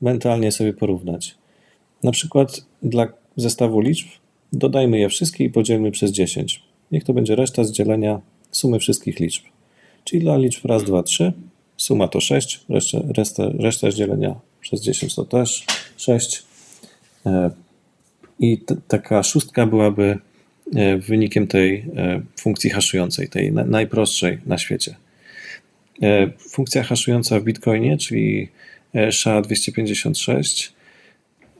[0.00, 1.34] mentalnie sobie porównać.
[2.02, 4.08] Na przykład dla zestawu liczb
[4.52, 6.62] dodajmy je wszystkie i podzielmy przez 10.
[6.92, 8.20] Niech to będzie reszta z dzielenia
[8.50, 9.44] sumy wszystkich liczb.
[10.04, 11.32] Czyli dla liczb raz, dwa, trzy
[11.76, 16.42] suma to 6, reszta, reszta, reszta z dzielenia przez 10 to też 6.
[17.26, 17.50] E,
[18.40, 20.18] i taka szóstka byłaby
[20.98, 21.86] wynikiem tej
[22.40, 24.96] funkcji haszującej, tej najprostszej na świecie.
[26.38, 28.48] Funkcja haszująca w Bitcoinie, czyli
[28.94, 30.72] SHA-256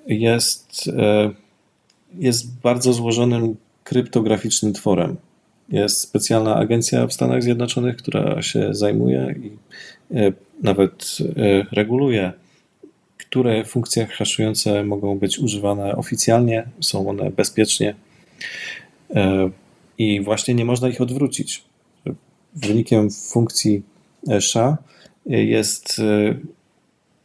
[0.07, 0.91] jest,
[2.15, 5.17] jest bardzo złożonym kryptograficznym tworem.
[5.69, 9.51] Jest specjalna agencja w Stanach Zjednoczonych, która się zajmuje i
[10.17, 12.33] e, nawet e, reguluje,
[13.33, 17.95] które funkcje haszujące mogą być używane oficjalnie, są one bezpiecznie
[19.11, 19.51] e,
[19.99, 21.65] i właśnie nie można ich odwrócić.
[22.55, 23.83] Wynikiem funkcji
[24.41, 24.79] SHA
[25.27, 26.01] jest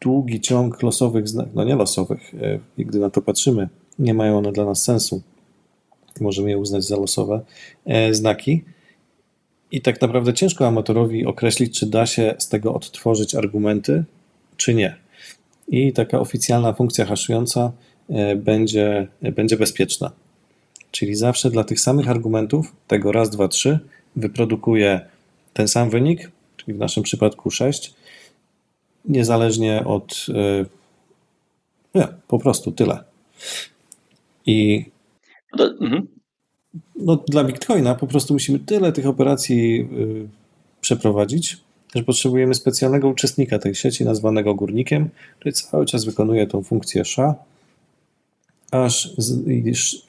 [0.01, 2.31] długi ciąg losowych, no nie losowych,
[2.77, 5.21] gdy na to patrzymy, nie mają one dla nas sensu
[6.21, 7.41] możemy je uznać za losowe
[7.85, 8.63] e, znaki.
[9.71, 14.03] I tak naprawdę ciężko amatorowi określić, czy da się z tego odtworzyć argumenty,
[14.57, 14.95] czy nie.
[15.67, 17.71] I taka oficjalna funkcja haszująca
[18.09, 20.11] e, będzie, będzie bezpieczna.
[20.91, 23.79] Czyli zawsze dla tych samych argumentów, tego raz, dwa, trzy,
[24.15, 25.01] wyprodukuje
[25.53, 27.93] ten sam wynik, czyli w naszym przypadku 6,
[29.05, 30.25] niezależnie od.
[30.29, 30.65] E,
[31.95, 33.03] nie, po prostu tyle.
[34.45, 34.85] I
[35.57, 36.07] no, mhm.
[36.95, 40.27] no, dla Bitcoina po prostu musimy tyle tych operacji y,
[40.81, 41.57] przeprowadzić,
[41.95, 47.35] że potrzebujemy specjalnego uczestnika tej sieci, nazwanego górnikiem, który cały czas wykonuje tą funkcję SHA,
[48.71, 49.09] aż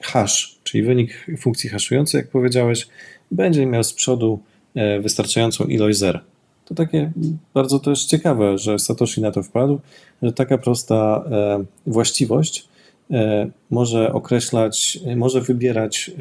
[0.01, 2.87] hash, czyli wynik funkcji haszującej, jak powiedziałeś,
[3.31, 4.39] będzie miał z przodu
[4.75, 6.19] e, wystarczającą ilość zer.
[6.65, 7.11] To takie
[7.53, 9.79] bardzo też ciekawe, że Satoshi na to wpadł,
[10.21, 12.69] że taka prosta e, właściwość
[13.11, 16.11] E, może określać, może wybierać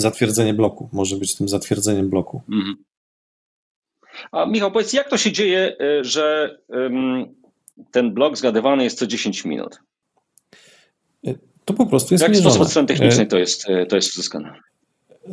[0.00, 2.42] zatwierdzenie bloku, może być tym zatwierdzeniem bloku.
[2.52, 2.76] Mhm.
[4.32, 6.58] A Michał, powiedz, jak to się dzieje, e, że
[7.90, 9.78] ten blok zgadywany jest co 10 minut?
[11.64, 12.54] To po prostu jest Jak mierzone.
[12.54, 14.52] sposób strony technicznej to jest, to jest uzyskane?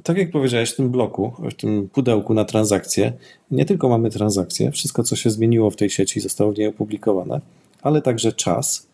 [0.03, 3.13] Tak jak powiedziałeś, w tym bloku, w tym pudełku na transakcje,
[3.51, 7.41] nie tylko mamy transakcje, wszystko co się zmieniło w tej sieci zostało w niej opublikowane,
[7.81, 8.87] ale także czas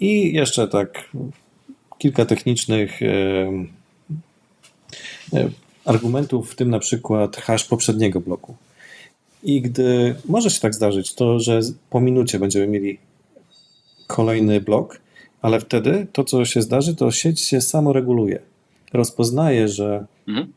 [0.00, 1.10] i jeszcze tak
[1.98, 3.00] kilka technicznych
[5.84, 8.54] argumentów, w tym na przykład hash poprzedniego bloku.
[9.42, 12.98] I gdy może się tak zdarzyć, to że po minucie będziemy mieli
[14.06, 15.00] kolejny blok,
[15.42, 18.38] ale wtedy to, co się zdarzy, to sieć się samoreguluje.
[18.92, 20.52] Rozpoznaje, że mhm.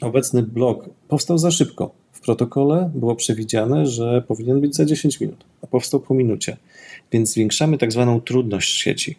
[0.00, 1.90] obecny blok powstał za szybko.
[2.12, 6.56] W protokole było przewidziane, że powinien być za 10 minut, a powstał po minucie
[7.12, 9.16] więc zwiększamy tak zwaną trudność sieci.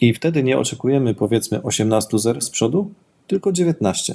[0.00, 2.90] I wtedy nie oczekujemy powiedzmy 18 zer z przodu,
[3.30, 4.14] tylko 19.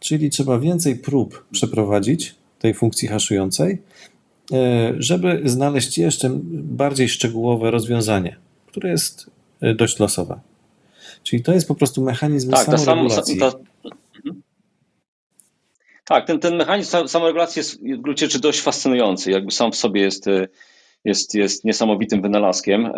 [0.00, 3.82] Czyli trzeba więcej prób przeprowadzić tej funkcji haszującej,
[4.52, 10.40] e, żeby znaleźć jeszcze bardziej szczegółowe rozwiązanie, które jest e, dość losowe.
[11.22, 13.38] Czyli to jest po prostu mechanizm tak, samoregulacji.
[13.38, 14.42] Ta sam, ta, mhm.
[16.04, 19.30] tak, ten, ten mechanizm samoregulacji jest w gruncie rzeczy dość fascynujący.
[19.30, 20.48] Jakby sam w sobie jest e,
[21.04, 22.92] jest, jest niesamowitym wynalazkiem.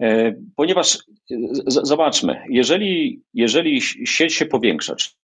[0.00, 0.98] E, ponieważ
[1.66, 4.94] zobaczmy, jeżeli, jeżeli sieć się powiększa,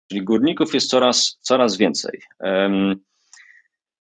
[0.10, 2.22] czyli górników jest coraz, coraz więcej,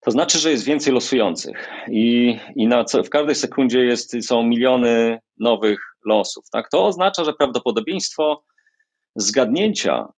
[0.04, 5.18] to znaczy, że jest więcej losujących i, i na w każdej sekundzie jest, są miliony
[5.38, 6.50] nowych losów.
[6.50, 6.68] Tak?
[6.70, 8.44] To oznacza, że prawdopodobieństwo
[9.16, 10.08] zgadnięcia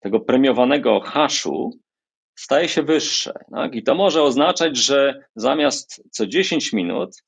[0.00, 1.78] tego premiowanego haszu
[2.34, 3.32] staje się wyższe.
[3.50, 3.74] Tak?
[3.74, 7.22] I to może oznaczać, że zamiast co 10 minut,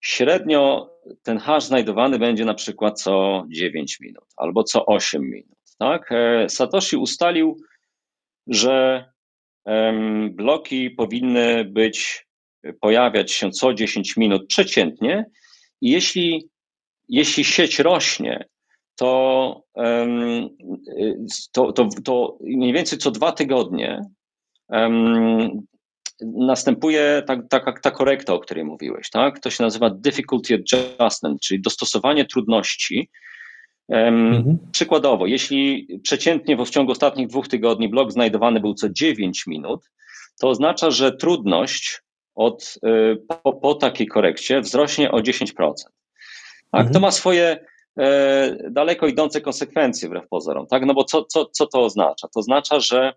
[0.00, 0.90] średnio
[1.22, 5.58] ten hash znajdowany będzie na przykład co 9 minut albo co 8 minut.
[5.78, 6.12] Tak?
[6.12, 7.56] E, Satoshi ustalił,
[8.46, 9.04] że
[10.30, 12.26] bloki powinny być,
[12.80, 15.24] pojawiać się co 10 minut przeciętnie
[15.80, 16.48] i jeśli,
[17.08, 18.44] jeśli sieć rośnie,
[18.96, 19.62] to,
[21.52, 24.00] to, to, to mniej więcej co dwa tygodnie
[26.22, 29.10] następuje ta, ta, ta korekta, o której mówiłeś.
[29.10, 29.40] Tak?
[29.40, 33.10] To się nazywa difficulty adjustment, czyli dostosowanie trudności.
[33.88, 34.58] Mhm.
[34.72, 39.90] Przykładowo, jeśli przeciętnie w ciągu ostatnich dwóch tygodni blok znajdowany był co 9 minut,
[40.40, 42.00] to oznacza, że trudność
[42.34, 45.46] od, y, po, po takiej korekcie wzrośnie o 10%.
[45.52, 46.92] Tak, mhm.
[46.92, 47.64] To ma swoje
[47.98, 50.66] e, daleko idące konsekwencje wbrew pozorom.
[50.66, 50.86] Tak?
[50.86, 52.28] No bo co, co, co to oznacza?
[52.28, 53.12] To oznacza, że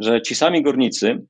[0.00, 1.26] że ci sami górnicy,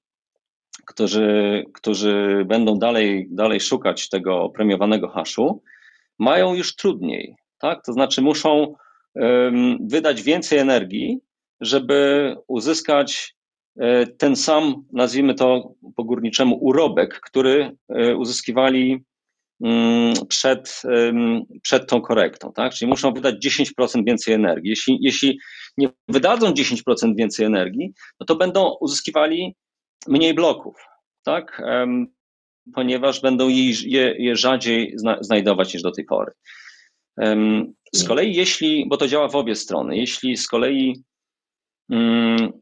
[0.86, 5.62] którzy, którzy będą dalej, dalej szukać tego premiowanego haszu,
[6.18, 7.34] mają już trudniej.
[7.58, 7.84] Tak?
[7.84, 8.74] To znaczy muszą
[9.80, 11.20] wydać więcej energii,
[11.60, 13.36] żeby uzyskać
[13.80, 19.04] e, ten sam, nazwijmy to po górniczemu, urobek, który e, uzyskiwali
[19.64, 20.82] mm, przed,
[21.62, 22.72] przed tą korektą, tak?
[22.74, 24.70] Czyli muszą wydać 10% więcej energii.
[24.70, 25.38] Jeśli, jeśli
[25.78, 29.56] nie wydadzą 10% więcej energii, no to będą uzyskiwali
[30.08, 30.76] mniej bloków,
[31.24, 31.62] tak?
[32.74, 36.32] Ponieważ będą je, je rzadziej znajdować niż do tej pory.
[37.92, 41.04] Z kolei, jeśli, bo to działa w obie strony, jeśli z kolei
[41.90, 42.52] mm,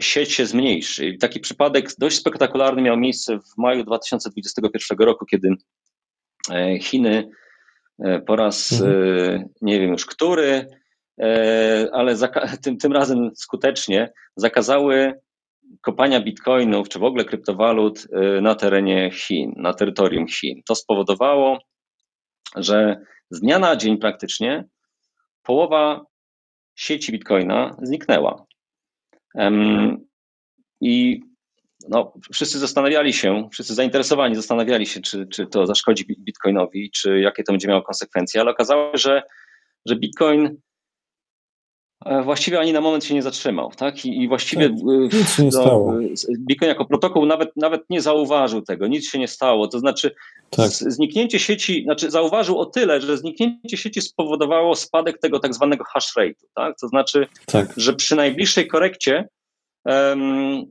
[0.00, 5.48] sieć się zmniejszy, taki przypadek dość spektakularny miał miejsce w maju 2021 roku, kiedy
[6.50, 7.30] e, Chiny
[7.98, 8.92] e, po raz mhm.
[8.92, 10.66] E, nie wiem już który,
[11.92, 12.16] ale
[12.64, 15.14] tym, tym razem skutecznie zakazały
[15.80, 18.06] kopania bitcoinów czy w ogóle kryptowalut
[18.42, 20.62] na terenie Chin, na terytorium Chin.
[20.66, 21.58] To spowodowało,
[22.56, 23.00] że
[23.30, 24.64] z dnia na dzień praktycznie
[25.42, 26.04] połowa
[26.74, 28.46] sieci bitcoina zniknęła.
[30.80, 31.20] I
[31.88, 37.42] no, wszyscy zastanawiali się, wszyscy zainteresowani zastanawiali się, czy, czy to zaszkodzi bitcoinowi, czy jakie
[37.44, 39.22] to będzie miało konsekwencje, ale okazało się, że,
[39.86, 40.60] że bitcoin
[42.24, 44.04] właściwie ani na moment się nie zatrzymał, tak?
[44.04, 45.94] I, i właściwie tak, e, nic się nie no, stało.
[46.38, 49.68] Bitcoin jako protokół nawet, nawet nie zauważył tego, nic się nie stało.
[49.68, 50.14] To znaczy
[50.50, 50.70] tak.
[50.70, 56.16] zniknięcie sieci, znaczy zauważył o tyle, że zniknięcie sieci spowodowało spadek tego tak zwanego hash
[56.16, 56.78] rate'u, tak?
[56.80, 57.74] To znaczy, tak.
[57.76, 59.28] że przy najbliższej korekcie
[59.84, 60.64] um,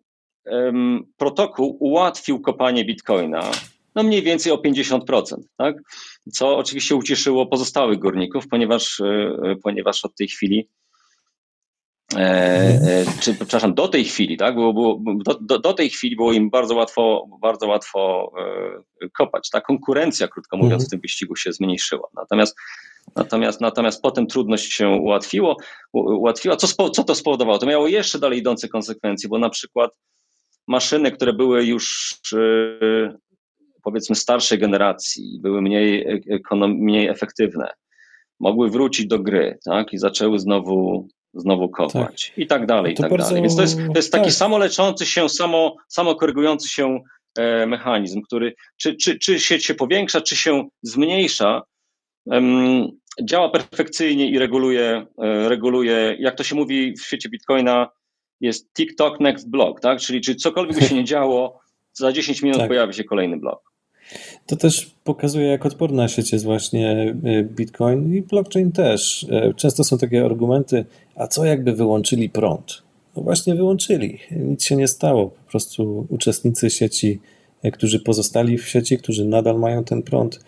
[0.45, 3.51] um, protokół ułatwił kopanie Bitcoina
[3.95, 5.23] no mniej więcej o 50%,
[5.57, 5.75] tak?
[6.31, 9.01] Co oczywiście ucieszyło pozostałych górników, ponieważ,
[9.63, 10.69] ponieważ od tej chwili
[12.15, 15.01] E, e, czy przepraszam, do tej chwili, tak, było, było,
[15.41, 18.31] do, do, tej chwili było im bardzo łatwo, bardzo łatwo
[19.01, 19.49] e, kopać.
[19.49, 20.87] Ta konkurencja, krótko mówiąc, mhm.
[20.87, 22.07] w tym wyścigu się zmniejszyła.
[22.15, 22.55] Natomiast,
[23.15, 25.57] natomiast, natomiast potem trudność się ułatwiło,
[25.93, 26.55] ułatwiła.
[26.55, 27.57] Co, spo, co to spowodowało?
[27.57, 29.91] To miało jeszcze dalej idące konsekwencje, bo na przykład
[30.67, 32.15] maszyny, które były już
[33.83, 37.73] powiedzmy starszej generacji, były mniej, ekonom, mniej efektywne,
[38.39, 42.37] mogły wrócić do gry, tak, i zaczęły znowu znowu kopać tak.
[42.37, 43.27] i tak dalej, i tak bardzo...
[43.27, 43.41] dalej.
[43.41, 44.33] Więc to jest, to jest taki tak.
[44.33, 46.99] samoleczący się, samo, samokorygujący się
[47.37, 51.61] e, mechanizm, który czy, czy, czy sieć się powiększa, czy się zmniejsza,
[52.25, 52.87] um,
[53.23, 57.89] działa perfekcyjnie i reguluje, e, reguluje, jak to się mówi w świecie Bitcoina,
[58.41, 59.99] jest TikTok next block, tak?
[59.99, 61.59] Czyli czy cokolwiek by się nie działo,
[61.93, 62.67] za 10 minut tak.
[62.67, 63.61] pojawi się kolejny blok.
[64.45, 69.25] To też pokazuje, jak odporna sieć jest właśnie y, Bitcoin i blockchain też.
[69.29, 72.81] E, często są takie argumenty, a co jakby wyłączyli prąd?
[73.15, 75.29] No właśnie wyłączyli, nic się nie stało.
[75.29, 77.19] Po prostu uczestnicy sieci,
[77.63, 80.39] e, którzy pozostali w sieci, którzy nadal mają ten prąd,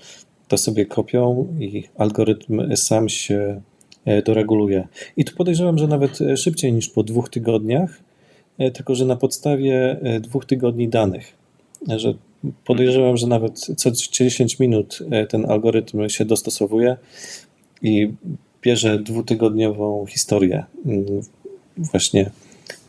[0.47, 3.61] to sobie kopią i algorytm sam się
[4.05, 4.87] e, doreguluje.
[5.17, 7.99] I tu podejrzewam, że nawet szybciej niż po dwóch tygodniach,
[8.73, 11.33] tylko że na podstawie dwóch tygodni danych,
[11.87, 12.13] że
[12.65, 16.97] podejrzewam, że nawet co 10 minut e, ten algorytm się dostosowuje
[17.81, 18.11] i
[18.61, 21.21] bierze dwutygodniową historię mm,
[21.77, 22.31] właśnie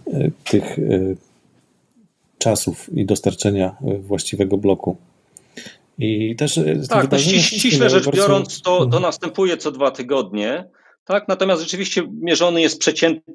[0.06, 0.82] e, tych e,
[2.38, 4.96] czasów i dostarczenia właściwego bloku.
[5.98, 8.22] I też tak, to ściśle rzecz bardzo...
[8.22, 9.02] biorąc, to, to mhm.
[9.02, 10.64] następuje co dwa tygodnie.
[11.04, 13.34] Tak, natomiast rzeczywiście mierzony jest przeciętny,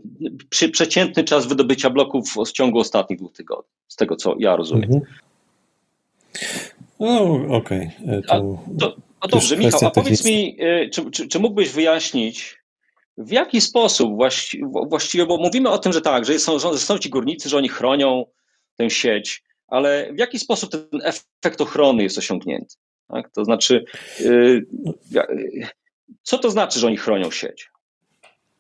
[0.71, 4.84] przeciętny czas wydobycia bloków w ciągu ostatnich dwóch tygodni, z tego co ja rozumiem.
[4.84, 5.01] Mhm.
[7.00, 7.91] No, okej.
[8.04, 8.21] Okay.
[8.21, 12.58] To, to, no dobrze, Michał, a powiedz mi, e, czy, czy, czy, mógłbyś wyjaśnić,
[13.17, 17.00] w jaki sposób właści, właściwie, bo mówimy o tym, że tak, że są, że są
[17.00, 18.26] ci górnicy, że oni chronią
[18.76, 22.76] tę sieć, ale w jaki sposób ten efekt ochrony jest osiągnięty?
[23.08, 23.30] Tak?
[23.30, 23.86] To znaczy,
[24.19, 24.62] e,
[26.24, 27.69] co to znaczy, że oni chronią sieć?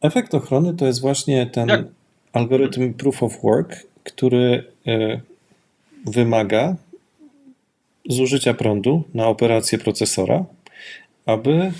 [0.01, 1.81] Efekt ochrony to jest właśnie ten Jak?
[2.33, 5.21] algorytm proof of work, który e,
[6.05, 6.75] wymaga
[8.09, 10.45] zużycia prądu na operację procesora,
[11.25, 11.71] aby y,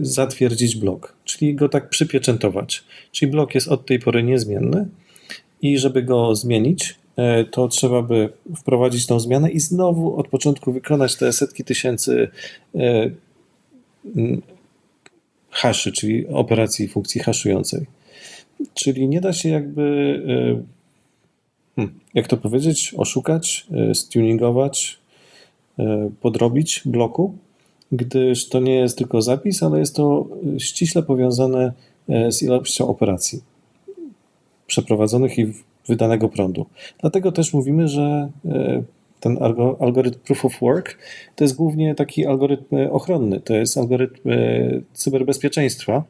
[0.00, 2.84] zatwierdzić blok, czyli go tak przypieczętować.
[3.12, 4.88] Czyli blok jest od tej pory niezmienny
[5.62, 6.94] i żeby go zmienić,
[7.40, 12.28] y, to trzeba by wprowadzić tą zmianę i znowu od początku wykonać te setki tysięcy
[15.50, 17.86] haszy, czyli operacji funkcji haszującej.
[18.74, 20.62] Czyli nie da się jakby
[21.76, 22.00] Hmm.
[22.14, 24.98] jak to powiedzieć, oszukać, e, stuningować,
[25.78, 27.34] e, podrobić bloku,
[27.92, 30.26] gdyż to nie jest tylko zapis, ale jest to
[30.58, 31.72] ściśle powiązane
[32.08, 33.42] e, z ilością operacji
[34.66, 35.52] przeprowadzonych i
[35.88, 36.66] wydanego prądu.
[37.00, 38.28] Dlatego też mówimy, że
[39.20, 39.38] ten
[39.80, 40.98] algorytm proof of work
[41.36, 44.30] to jest głównie taki algorytm ochronny, to jest algorytm
[44.92, 46.04] cyberbezpieczeństwa,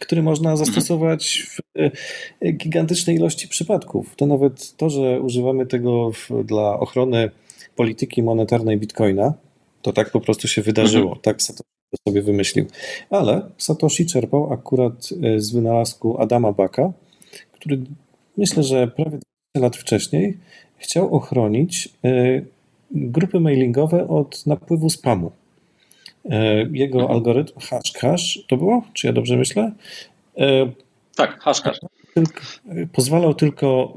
[0.00, 4.16] który można zastosować w e, gigantycznej ilości przypadków.
[4.16, 7.30] To nawet to, że używamy tego w, dla ochrony
[7.76, 9.34] polityki monetarnej Bitcoina,
[9.82, 11.06] To tak po prostu się wydarzyło.
[11.06, 11.22] Mhm.
[11.22, 12.66] Tak Satoshi to sobie wymyślił.
[13.10, 16.92] Ale Satoshi czerpał akurat e, z wynalazku Adama Baka,
[17.52, 17.80] który
[18.36, 19.24] myślę, że prawie 20
[19.54, 20.36] lat wcześniej
[20.78, 22.42] chciał ochronić e,
[22.90, 25.32] grupy mailingowe od napływu spamu.
[26.24, 27.16] E, jego mhm.
[27.16, 27.60] algorytm
[28.00, 28.82] hash to było?
[28.92, 29.72] Czy ja dobrze myślę?
[31.16, 31.62] Tak, hash
[32.92, 33.94] Pozwalał tylko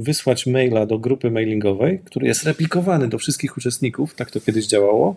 [0.00, 5.16] wysłać maila do grupy mailingowej, który jest replikowany do wszystkich uczestników, tak to kiedyś działało.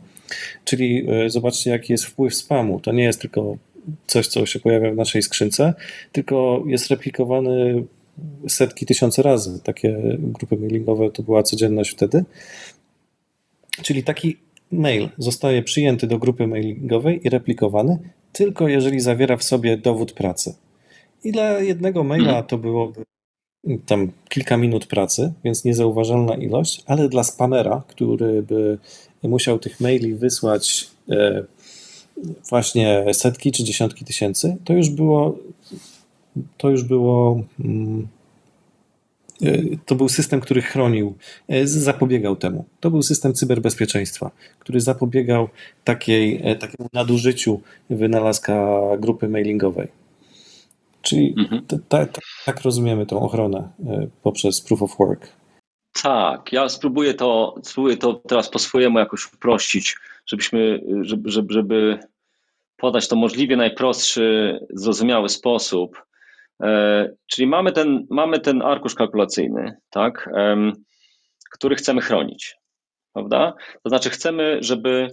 [0.65, 2.79] Czyli e, zobaczcie, jaki jest wpływ spamu.
[2.79, 3.57] To nie jest tylko
[4.07, 5.73] coś, co się pojawia w naszej skrzynce,
[6.11, 7.83] tylko jest replikowany
[8.47, 9.59] setki, tysiące razy.
[9.63, 12.23] Takie grupy mailingowe to była codzienność wtedy.
[13.81, 14.37] Czyli taki
[14.73, 17.99] mail zostaje przyjęty do grupy mailingowej i replikowany
[18.31, 20.55] tylko jeżeli zawiera w sobie dowód pracy.
[21.23, 23.03] I dla jednego maila to byłoby
[23.85, 28.77] tam kilka minut pracy, więc niezauważalna ilość, ale dla spamera, który by
[29.23, 31.43] musiał tych maili wysłać e,
[32.49, 35.37] właśnie setki czy dziesiątki tysięcy, to już było
[36.57, 38.07] to już było mm,
[39.85, 41.15] to był system, który chronił,
[41.49, 42.65] e, zapobiegał temu.
[42.79, 45.49] To był system cyberbezpieczeństwa, który zapobiegał
[45.83, 49.87] takiej, takiemu nadużyciu wynalazka grupy mailingowej.
[51.01, 51.65] Czyli mhm.
[52.45, 55.27] tak rozumiemy tą ochronę e, poprzez proof of work.
[56.01, 61.99] Tak, ja spróbuję to, spróbuję to teraz po swojemu jakoś uprościć, żebyśmy, żeby, żeby, żeby
[62.77, 66.05] podać to możliwie najprostszy, zrozumiały sposób.
[66.63, 70.29] E, czyli mamy ten, mamy ten arkusz kalkulacyjny, tak,
[71.53, 72.55] który chcemy chronić,
[73.13, 73.53] prawda?
[73.83, 75.07] To znaczy chcemy, żeby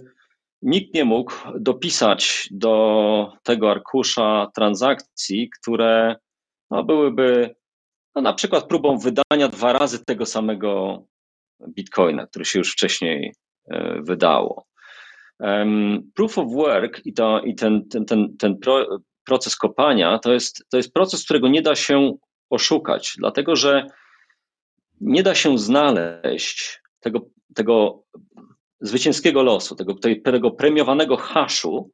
[0.61, 6.15] nikt nie mógł dopisać do tego arkusza transakcji, które
[6.71, 7.55] no, byłyby
[8.15, 11.03] no, na przykład próbą wydania dwa razy tego samego
[11.69, 13.33] bitcoina, który się już wcześniej
[13.69, 14.65] e, wydało.
[16.15, 18.57] Proof of work i, to, i ten, ten, ten, ten
[19.31, 22.17] proces kopania to jest, to jest proces, którego nie da się
[22.49, 23.87] oszukać, dlatego że
[25.01, 27.19] nie da się znaleźć tego,
[27.55, 28.03] tego
[28.81, 31.91] zwycięskiego losu, tego, tego premiowanego haszu,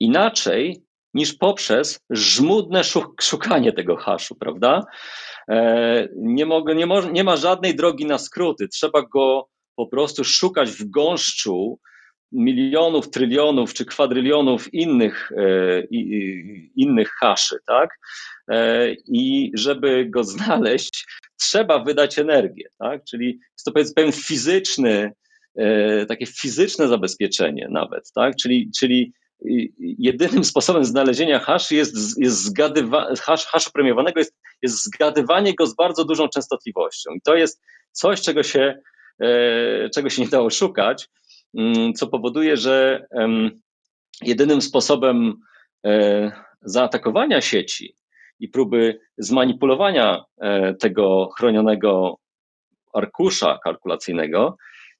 [0.00, 0.82] inaczej
[1.14, 2.82] niż poprzez żmudne
[3.20, 4.82] szukanie tego haszu, prawda?
[5.48, 8.68] E, nie, mogę, nie, mo, nie ma żadnej drogi na skróty.
[8.68, 11.78] Trzeba go po prostu szukać w gąszczu
[12.32, 15.80] milionów, trylionów czy kwadrylionów innych, e,
[16.76, 17.90] innych haszy, tak?
[18.48, 21.06] E, I żeby go znaleźć,
[21.40, 23.04] trzeba wydać energię, tak?
[23.04, 25.12] Czyli jest to pewien fizyczny,
[25.56, 28.36] E, takie fizyczne zabezpieczenie nawet, tak?
[28.36, 29.12] Czyli, czyli
[29.80, 35.74] jedynym sposobem znalezienia hash jest, jest zgadywa, hash, haszu premiowanego jest, jest zgadywanie go z
[35.74, 37.10] bardzo dużą częstotliwością.
[37.14, 37.62] I to jest
[37.92, 38.78] coś, czego się,
[39.94, 41.08] czego się nie dało szukać,
[41.96, 43.06] co powoduje, że
[44.22, 45.34] jedynym sposobem
[45.86, 46.32] e,
[46.62, 47.96] zaatakowania sieci
[48.40, 50.24] i próby zmanipulowania
[50.80, 52.18] tego chronionego
[52.92, 54.56] arkusza kalkulacyjnego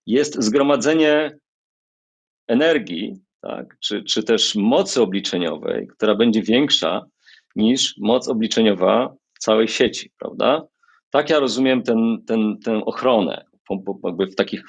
[0.06, 1.38] jest zgromadzenie
[2.46, 7.06] energii, tak, czy, czy też mocy obliczeniowej, która będzie większa
[7.56, 10.66] niż moc obliczeniowa całej sieci, prawda?
[11.10, 13.44] Tak ja rozumiem ten, ten, tę ochronę,
[14.30, 14.64] w takich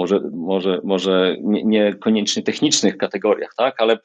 [0.00, 3.80] może, może, może niekoniecznie nie technicznych kategoriach, tak?
[3.80, 3.98] Ale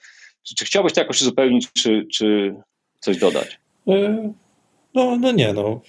[0.43, 2.55] czy, czy chciałbyś to jakoś uzupełnić, czy, czy
[2.99, 3.59] coś dodać?
[3.87, 4.31] E,
[4.93, 5.81] no, no nie, no.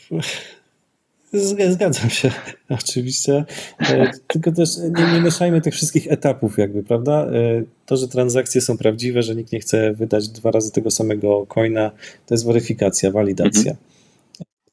[1.68, 2.30] Zgadzam się,
[2.80, 3.44] oczywiście.
[3.80, 7.26] E, tylko też nie, nie mieszajmy tych wszystkich etapów, jakby, prawda?
[7.26, 11.46] E, to, że transakcje są prawdziwe, że nikt nie chce wydać dwa razy tego samego
[11.46, 11.90] coina,
[12.26, 13.70] to jest weryfikacja, walidacja.
[13.70, 13.76] Mhm.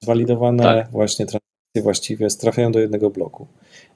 [0.02, 0.92] Zwalidowane tak.
[0.92, 3.48] właśnie transakcje właściwie trafiają do jednego bloku.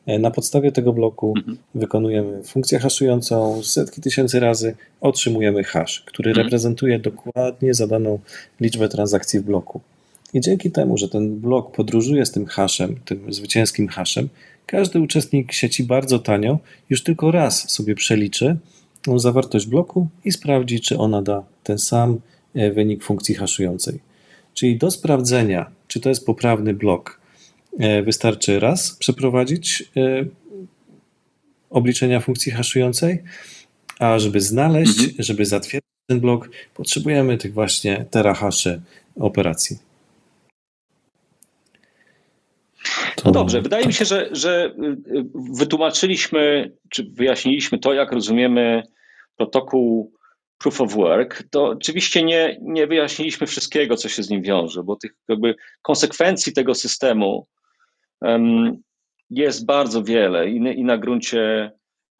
[0.08, 1.58] E, na podstawie tego bloku mhm.
[1.76, 6.45] wykonujemy funkcję haszującą setki tysięcy razy, otrzymujemy hash, który mhm.
[6.45, 8.20] reprezentuje dokładnie zadaną
[8.62, 9.82] liczbę transakcji w bloku.
[10.34, 14.30] I dzięki temu, że ten blok podróżuje z tym haszem, tym zwycięskim haszem,
[14.66, 18.58] każdy uczestnik sieci bardzo tanio już tylko raz sobie przeliczy
[19.16, 22.20] zawartość bloku i sprawdzi, czy ona da ten sam
[22.55, 23.99] e, wynik funkcji haszującej.
[24.53, 27.20] Czyli do sprawdzenia, czy to jest poprawny blok,
[28.03, 30.25] wystarczy raz przeprowadzić e,
[31.69, 33.23] obliczenia funkcji haszującej,
[33.99, 35.23] a żeby znaleźć, mhm.
[35.23, 38.82] żeby zatwierdzić ten blok, potrzebujemy tych właśnie terahaszy
[39.19, 39.78] operacji.
[43.25, 43.88] No dobrze, wydaje tak.
[43.88, 44.97] mi się, że, że y,
[45.57, 48.84] wytłumaczyliśmy, czy wyjaśniliśmy to, jak rozumiemy
[49.38, 50.11] protokół
[50.57, 51.43] proof of work.
[51.49, 56.53] To oczywiście nie, nie wyjaśniliśmy wszystkiego, co się z nim wiąże, bo tych jakby konsekwencji
[56.53, 57.47] tego systemu
[59.30, 61.72] jest bardzo wiele i, i na gruncie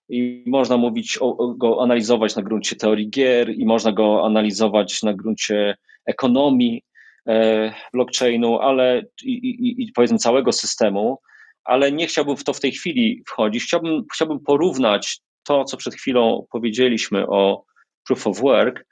[0.10, 5.14] i można mówić o, go analizować na gruncie teorii gier i można go analizować na
[5.14, 6.84] gruncie ekonomii
[7.28, 11.18] e, blockchainu, ale i, i, i powiedzmy całego systemu,
[11.64, 13.64] ale nie chciałbym w to w tej chwili wchodzić.
[13.64, 17.64] Chciałbym, chciałbym porównać to, co przed chwilą powiedzieliśmy o
[18.08, 18.86] proof of work,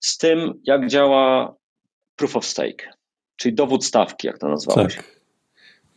[0.00, 1.54] z tym, jak działa
[2.16, 2.92] proof of stake,
[3.36, 4.96] czyli dowód stawki, jak to nazwałeś.
[4.96, 5.17] Tak.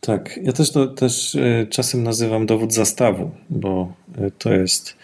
[0.01, 4.95] Tak, ja też to też e, czasem nazywam dowód zastawu, bo e, to jest.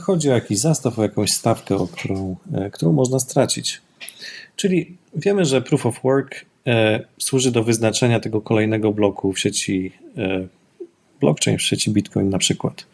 [0.00, 3.80] Chodzi o jakiś zastaw, o jakąś stawkę, o którą, e, którą można stracić.
[4.56, 6.44] Czyli wiemy, że proof of work
[7.18, 9.92] służy do wyznaczenia tego kolejnego bloku w sieci
[11.20, 12.86] blockchain, w sieci Bitcoin na przykład.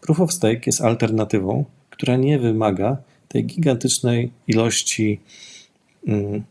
[0.00, 2.96] Proof of stake jest alternatywą, która nie wymaga
[3.28, 5.20] tej gigantycznej ilości
[6.06, 6.44] mm,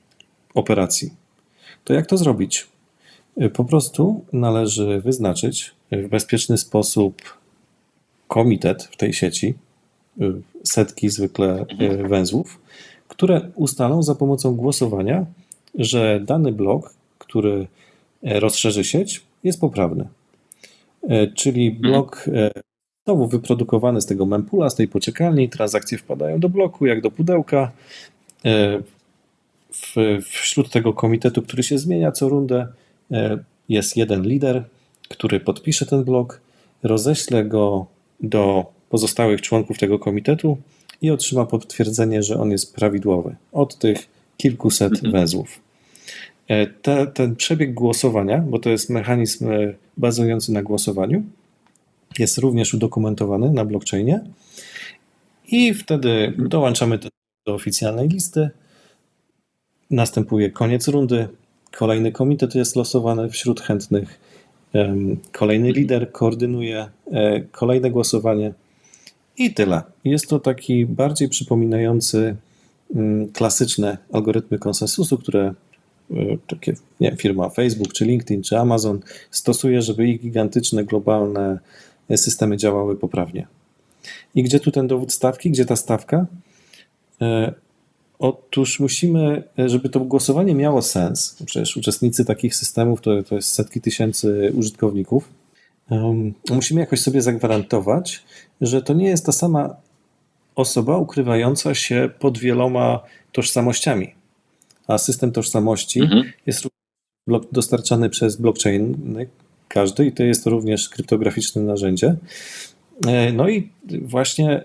[0.54, 1.14] operacji.
[1.84, 2.68] To jak to zrobić?
[3.54, 7.22] Po prostu należy wyznaczyć w bezpieczny sposób
[8.28, 9.54] komitet w tej sieci,
[10.64, 12.60] setki zwykle e, węzłów,
[13.08, 15.26] które ustalą za pomocą głosowania,
[15.76, 17.68] że dany blok, który
[18.24, 20.08] e, rozszerzy sieć, jest poprawny.
[21.10, 22.30] E, czyli blok
[23.06, 27.72] znowu wyprodukowany z tego mempula, z tej poczekalni, transakcje wpadają do bloku, jak do pudełka.
[29.74, 32.85] W, wśród tego komitetu, który się zmienia co rundę, E,
[33.70, 34.64] jest jeden lider,
[35.10, 36.42] który podpisze ten blok,
[36.84, 37.86] roześle go
[38.20, 40.58] do pozostałych członków tego komitetu
[41.02, 45.12] i otrzyma potwierdzenie, że on jest prawidłowy od tych kilkuset mhm.
[45.12, 45.60] węzłów.
[46.48, 51.24] E, te, ten przebieg głosowania, bo to jest mechanizm e, bazujący na głosowaniu,
[52.20, 54.20] jest również udokumentowany na blockchainie
[55.48, 57.00] i wtedy dołączamy
[57.46, 58.50] do oficjalnej listy.
[59.92, 61.28] Następuje koniec rundy,
[61.78, 64.20] Kolejny komitet jest losowany wśród chętnych.
[65.32, 68.54] Kolejny lider koordynuje e, kolejne głosowanie
[69.38, 69.82] i tyle.
[70.04, 72.36] Jest to taki bardziej przypominający
[72.96, 75.54] mm, klasyczne algorytmy konsensusu, które
[76.12, 76.16] e,
[76.48, 79.00] takie nie, firma Facebook, czy LinkedIn, czy Amazon
[79.32, 81.60] stosuje, żeby ich gigantyczne, globalne
[82.16, 83.48] systemy działały poprawnie.
[84.36, 85.52] I gdzie tu ten dowód stawki?
[85.52, 86.26] Gdzie ta stawka?
[88.22, 93.54] E, Otóż musimy, żeby to głosowanie miało sens, przecież uczestnicy takich systemów to, to jest
[93.54, 95.30] setki tysięcy użytkowników,
[95.90, 98.24] um, musimy jakoś sobie zagwarantować,
[98.62, 99.76] że to nie jest ta sama
[100.56, 103.00] osoba ukrywająca się pod wieloma
[103.32, 104.16] tożsamościami.
[104.88, 106.24] A system tożsamości mhm.
[106.46, 106.68] jest
[107.52, 109.16] dostarczany przez blockchain
[109.68, 112.16] każdy i to jest również kryptograficzne narzędzie.
[113.08, 113.70] E, no i
[114.02, 114.64] właśnie e,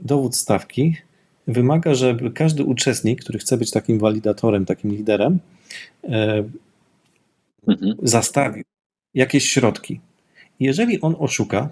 [0.00, 0.96] dowód stawki
[1.46, 5.38] wymaga, żeby każdy uczestnik, który chce być takim walidatorem, takim liderem,
[6.04, 6.44] e,
[7.68, 7.94] mhm.
[8.02, 8.64] zastawił
[9.14, 10.00] jakieś środki.
[10.60, 11.68] Jeżeli on oszuka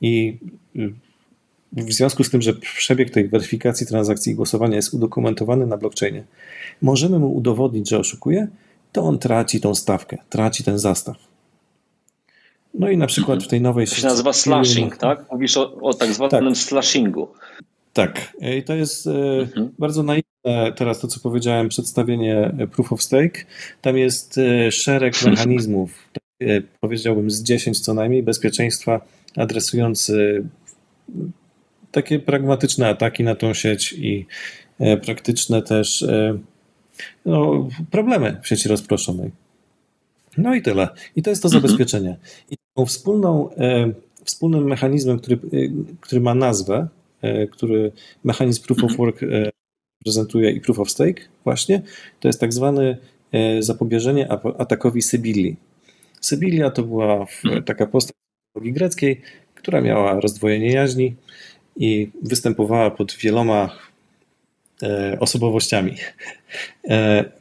[0.00, 0.38] i
[0.76, 0.92] y,
[1.72, 6.24] w związku z tym, że przebieg tej weryfikacji transakcji i głosowania jest udokumentowany na blockchainie,
[6.82, 8.48] możemy mu udowodnić, że oszukuje,
[8.92, 11.16] to on traci tą stawkę, traci ten zastaw.
[12.74, 13.48] No i na przykład mhm.
[13.48, 13.86] w tej nowej...
[13.86, 15.24] To się nazywa slashing, tak?
[15.32, 16.56] Mówisz o, o tak zwanym tak.
[16.56, 17.28] slashingu.
[17.96, 19.70] Tak, i to jest e, mhm.
[19.78, 23.44] bardzo naiwne teraz to, co powiedziałem, przedstawienie Proof of Stake.
[23.80, 26.08] Tam jest e, szereg mechanizmów,
[26.80, 29.00] powiedziałbym z 10 co najmniej, bezpieczeństwa
[29.36, 30.44] adresujący
[31.90, 34.26] takie pragmatyczne ataki na tą sieć i
[34.78, 36.06] e, praktyczne też
[37.24, 39.30] no, problemy w sieci rozproszonej.
[40.38, 40.88] No i tyle.
[41.16, 41.62] I to jest to mhm.
[41.62, 42.16] zabezpieczenie.
[42.50, 43.48] I tą wspólną,
[44.24, 45.38] wspólnym mechanizmem, który,
[46.00, 46.95] który ma nazwę, E,
[47.52, 47.92] który
[48.24, 49.50] mechanizm Proof of Work e,
[50.04, 51.82] prezentuje i Proof of Stake właśnie,
[52.20, 52.96] to jest tak zwany
[53.32, 55.56] e, zapobieżenie atakowi Sybilli.
[56.20, 57.26] Sybilia to była
[57.64, 58.16] taka postać
[58.48, 59.20] mitologii greckiej,
[59.54, 61.14] która miała rozdwojenie jaźni
[61.76, 63.78] i występowała pod wieloma
[65.20, 65.96] osobowościami.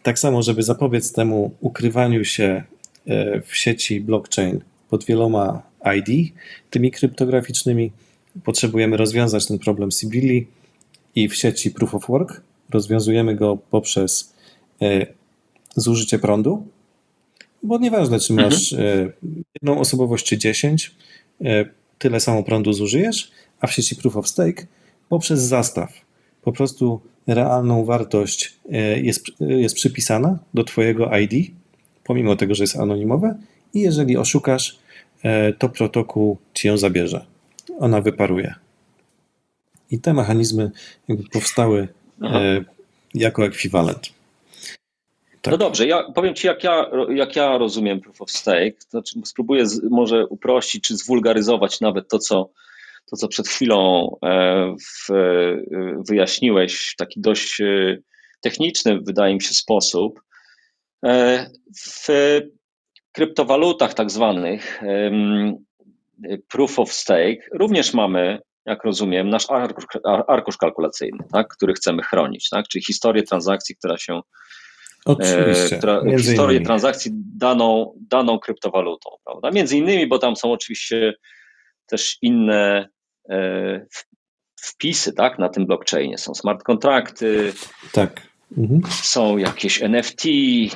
[0.03, 2.63] Tak samo, żeby zapobiec temu ukrywaniu się
[3.45, 4.59] w sieci blockchain
[4.89, 5.61] pod wieloma
[5.97, 6.33] ID,
[6.69, 7.91] tymi kryptograficznymi,
[8.43, 10.47] potrzebujemy rozwiązać ten problem Sibili
[11.15, 14.33] i w sieci Proof of Work rozwiązujemy go poprzez
[14.81, 15.05] e,
[15.75, 16.67] zużycie prądu,
[17.63, 19.07] bo nieważne, czy masz mhm.
[19.07, 19.11] e,
[19.53, 20.95] jedną osobowość, czy dziesięć,
[21.41, 21.65] e,
[21.97, 24.65] tyle samo prądu zużyjesz, a w sieci Proof of Stake
[25.09, 25.93] poprzez zastaw.
[26.41, 28.53] Po prostu realną wartość
[29.01, 31.51] jest, jest przypisana do Twojego ID,
[32.03, 33.36] pomimo tego, że jest anonimowe,
[33.73, 34.79] i jeżeli oszukasz,
[35.59, 37.25] to protokół Ci ją zabierze
[37.80, 38.55] ona wyparuje.
[39.91, 40.71] I te mechanizmy
[41.34, 41.88] powstały
[42.21, 42.63] e,
[43.13, 44.09] jako ekwiwalent.
[45.41, 45.51] Tak.
[45.51, 48.73] No dobrze, ja powiem Ci, jak ja, jak ja rozumiem Proof of Stake.
[48.89, 52.49] Znaczy, spróbuję z, może uprościć czy zwulgaryzować nawet to, co,
[53.05, 54.15] to, co przed chwilą
[54.82, 55.13] w,
[56.09, 57.61] wyjaśniłeś w taki dość
[58.41, 60.21] techniczny, wydaje mi się, sposób.
[61.86, 62.07] W
[63.11, 64.82] kryptowalutach tak zwanych
[66.47, 69.86] proof of stake również mamy, jak rozumiem, nasz arkusz,
[70.28, 74.22] arkusz kalkulacyjny, tak, który chcemy chronić, tak, czyli historię transakcji, która się
[75.05, 75.78] Oczywiście.
[75.78, 76.66] Która, historię innymi.
[76.66, 79.51] transakcji daną, daną kryptowalutą, prawda?
[79.51, 81.13] Między innymi, bo tam są oczywiście
[81.86, 82.89] też inne
[83.30, 83.86] e,
[84.61, 86.18] wpisy, tak, na tym blockchainie.
[86.18, 87.53] Są smart kontrakty.
[87.91, 88.22] Tak.
[88.57, 88.81] Mhm.
[88.91, 90.23] Są jakieś NFT,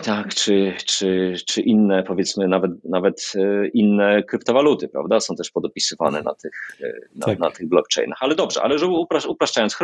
[0.03, 5.19] tak, czy, czy, czy inne, powiedzmy, nawet, nawet e, inne kryptowaluty, prawda?
[5.19, 7.39] Są też podopisywane na tych, e, na, tak.
[7.39, 8.17] na tych blockchainach.
[8.21, 8.93] Ale dobrze, ale żeby
[9.27, 9.77] upraszczając,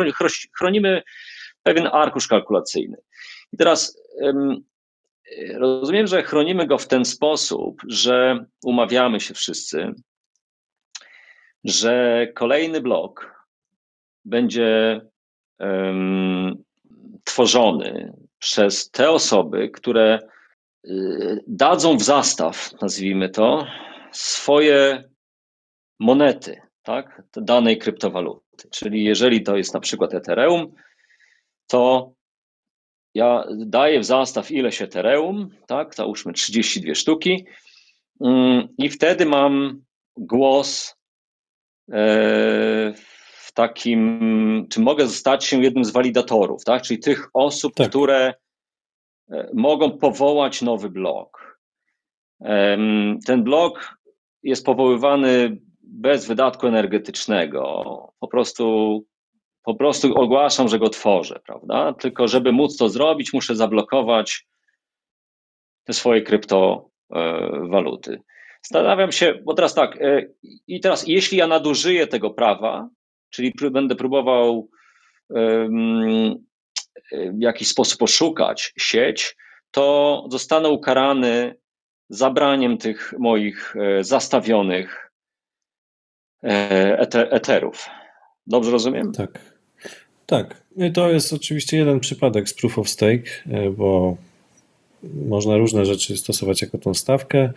[0.58, 1.02] chronimy
[1.62, 2.96] pewien arkusz kalkulacyjny.
[3.52, 4.64] I teraz um,
[5.54, 9.92] rozumiem, że chronimy go w ten sposób, że umawiamy się wszyscy,
[11.64, 13.34] że kolejny blok
[14.24, 15.00] będzie
[15.58, 16.65] um,
[17.24, 20.18] tworzony przez te osoby, które
[20.84, 23.66] y, dadzą w zastaw, nazwijmy to,
[24.12, 25.04] swoje
[26.00, 28.68] monety, tak, danej kryptowaluty.
[28.70, 30.74] Czyli jeżeli to jest na przykład Ethereum,
[31.66, 32.12] to
[33.14, 37.46] ja daję w zastaw ileś Ethereum, tak, załóżmy 32 sztuki
[38.20, 39.82] mm, i wtedy mam
[40.16, 40.96] głos
[41.92, 42.94] e,
[43.56, 46.82] takim, czy mogę stać się jednym z walidatorów, tak?
[46.82, 47.88] czyli tych osób, tak.
[47.88, 48.34] które
[49.30, 51.46] e, mogą powołać nowy blok.
[53.26, 53.98] Ten blok
[54.42, 57.62] jest powoływany bez wydatku energetycznego.
[58.18, 59.04] Po prostu,
[59.62, 61.92] po prostu ogłaszam, że go tworzę, prawda?
[61.92, 64.46] Tylko żeby móc to zrobić, muszę zablokować
[65.84, 68.22] te swoje kryptowaluty.
[68.62, 70.22] Zastanawiam się, bo teraz tak, e,
[70.66, 72.88] i teraz jeśli ja nadużyję tego prawa,
[73.30, 74.68] czyli będę próbował
[77.12, 79.36] w jakiś sposób oszukać sieć,
[79.70, 81.54] to zostanę ukarany
[82.08, 85.12] zabraniem tych moich e, zastawionych
[86.44, 86.98] e,
[87.30, 87.86] eterów.
[88.46, 89.12] Dobrze rozumiem?
[89.12, 89.38] Tak.
[90.26, 90.62] Tak.
[90.76, 94.16] I to jest oczywiście jeden przypadek z proof of stake, e, bo
[95.02, 97.52] można różne rzeczy stosować jako tą stawkę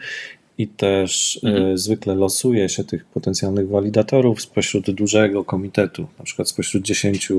[0.59, 1.65] i też mhm.
[1.65, 7.35] E, zwykle losuje się tych potencjalnych walidatorów spośród dużego komitetu, na przykład spośród 10 e,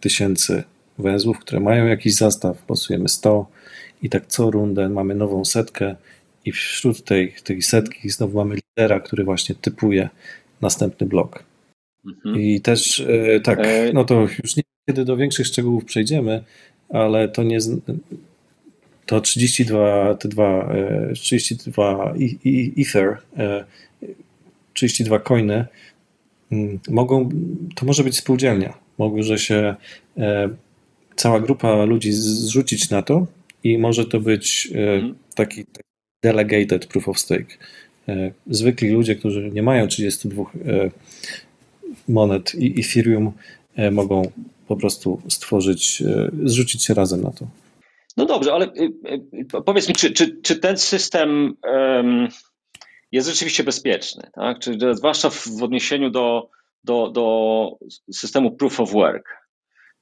[0.00, 0.62] tysięcy
[0.98, 3.46] węzłów, które mają jakiś zastaw, losujemy 100
[4.02, 5.96] i tak co rundę mamy nową setkę
[6.44, 10.08] i wśród tej, tej setki znowu mamy lidera, który właśnie typuje
[10.60, 11.44] następny blok.
[12.06, 12.40] Mhm.
[12.40, 13.58] I też e, tak,
[13.94, 16.44] no to już nie kiedy do większych szczegółów przejdziemy,
[16.88, 17.58] ale to nie,
[19.06, 20.74] to 32, te dwa,
[21.14, 22.14] 32
[22.78, 23.16] Ether,
[24.74, 25.66] 32 coiny
[26.52, 27.28] mm, mogą,
[27.74, 28.74] to może być spółdzielnia.
[28.98, 29.74] Może się
[30.16, 30.48] e,
[31.16, 33.26] cała grupa ludzi zrzucić na to
[33.64, 35.14] i może to być e, mhm.
[35.34, 35.64] taki
[36.24, 37.56] delegated proof of stake.
[38.08, 40.44] E, zwykli ludzie, którzy nie mają 32
[42.08, 43.32] monet i Ethereum,
[43.92, 44.30] mogą
[44.68, 46.02] po prostu stworzyć,
[46.44, 47.46] zrzucić się razem na to.
[48.16, 48.92] No dobrze, ale y,
[49.34, 51.56] y, powiedz mi, czy, czy, czy ten system
[53.12, 54.30] jest rzeczywiście bezpieczny?
[54.32, 54.58] Tak?
[54.58, 56.48] Czy, zwłaszcza w odniesieniu do,
[56.84, 57.78] do, do
[58.12, 59.42] systemu proof of work.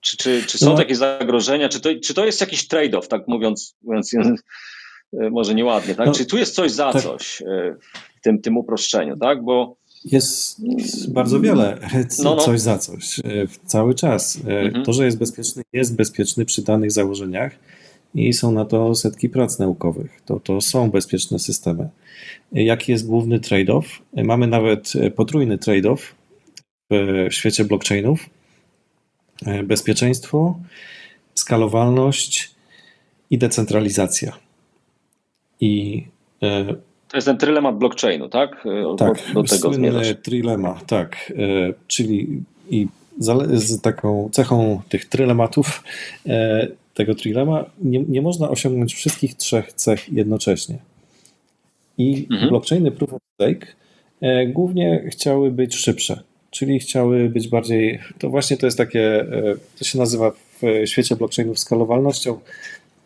[0.01, 0.77] Czy, czy, czy są no.
[0.77, 1.69] takie zagrożenia?
[1.69, 4.13] Czy to, czy to jest jakiś trade-off, tak mówiąc, mówiąc
[5.13, 6.07] może nieładnie, tak?
[6.07, 7.03] No, czy tu jest coś za tak.
[7.03, 7.43] coś
[8.17, 9.45] w tym, tym uproszczeniu, tak?
[9.45, 10.61] Bo jest
[11.13, 11.79] bardzo wiele,
[12.25, 12.37] no, no.
[12.37, 13.21] coś za coś,
[13.67, 14.37] cały czas.
[14.37, 14.85] Mhm.
[14.85, 17.53] To, że jest bezpieczny, jest bezpieczny przy danych założeniach
[18.15, 20.23] i są na to setki prac naukowych.
[20.27, 21.89] To, to są bezpieczne systemy.
[22.53, 23.85] Jaki jest główny trade-off?
[24.25, 25.99] Mamy nawet potrójny trade-off
[26.91, 28.31] w świecie blockchainów.
[29.65, 30.59] Bezpieczeństwo,
[31.35, 32.55] skalowalność
[33.31, 34.33] i decentralizacja.
[35.61, 36.05] I
[36.43, 36.65] e,
[37.09, 38.65] to jest ten trylemat blockchainu, tak?
[38.99, 41.33] Tak, do, do tego słynny trilema, tak.
[41.37, 42.89] E, czyli i
[43.19, 45.85] z taką cechą tych trylematów
[46.27, 50.79] e, tego trilema nie, nie można osiągnąć wszystkich trzech cech jednocześnie.
[51.99, 52.49] I mhm.
[52.49, 53.67] blockchainy proof of stake
[54.21, 59.55] e, głównie chciały być szybsze, czyli chciały być bardziej, to właśnie to jest takie, e,
[59.79, 60.33] to się nazywa
[60.63, 62.39] w świecie blockchainów skalowalnością.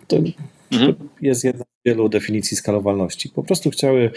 [0.08, 0.94] To, mhm.
[0.94, 3.28] to jest jedna z wielu definicji skalowalności.
[3.28, 4.10] Po prostu chciały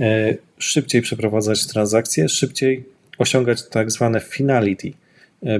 [0.00, 2.84] e, szybciej przeprowadzać transakcje, szybciej
[3.18, 4.92] osiągać tak zwane finality,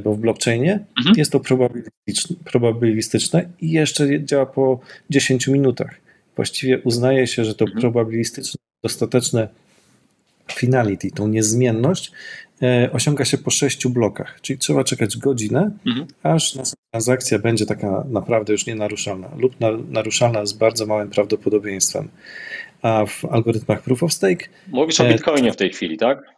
[0.05, 1.17] bo w blockchainie mhm.
[1.17, 4.81] jest to probabilistyczne, probabilistyczne i jeszcze działa po
[5.11, 6.01] 10 minutach.
[6.37, 7.81] Właściwie uznaje się, że to mhm.
[7.81, 9.49] probabilistyczne, dostateczne
[10.53, 12.13] finality, tą niezmienność,
[12.63, 16.07] e, osiąga się po sześciu blokach, czyli trzeba czekać godzinę, mhm.
[16.23, 19.55] aż nasza transakcja będzie taka naprawdę już nienaruszalna lub
[19.89, 22.09] naruszalna z bardzo małym prawdopodobieństwem.
[22.83, 24.47] A w algorytmach Proof of Stake...
[24.69, 26.32] Mówisz o Bitcoinie w tej chwili, tak?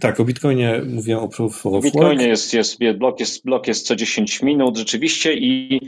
[0.00, 1.84] Tak, o Bitcoinie mówię o Proof of Work.
[1.84, 5.80] Bitcoinie jest, jest, blok, jest, blok jest co 10 minut rzeczywiście i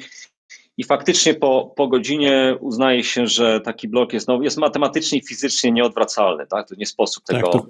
[0.77, 5.27] i faktycznie po, po godzinie uznaje się, że taki blok jest, no, jest matematycznie i
[5.27, 6.47] fizycznie nieodwracalny.
[6.47, 6.69] Tak?
[6.69, 7.69] To nie sposób tak, tego, tak, to...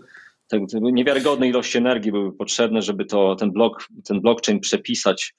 [0.48, 5.34] tego, tego niewiarygodne ilości energii były potrzebne, żeby to, ten, blok, ten blockchain przepisać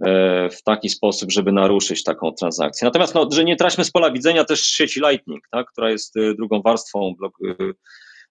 [0.00, 2.86] e, w taki sposób, żeby naruszyć taką transakcję.
[2.86, 6.34] Natomiast, no, że nie traćmy z pola widzenia też sieci Lightning, tak, która jest e,
[6.34, 7.38] drugą warstwą blok,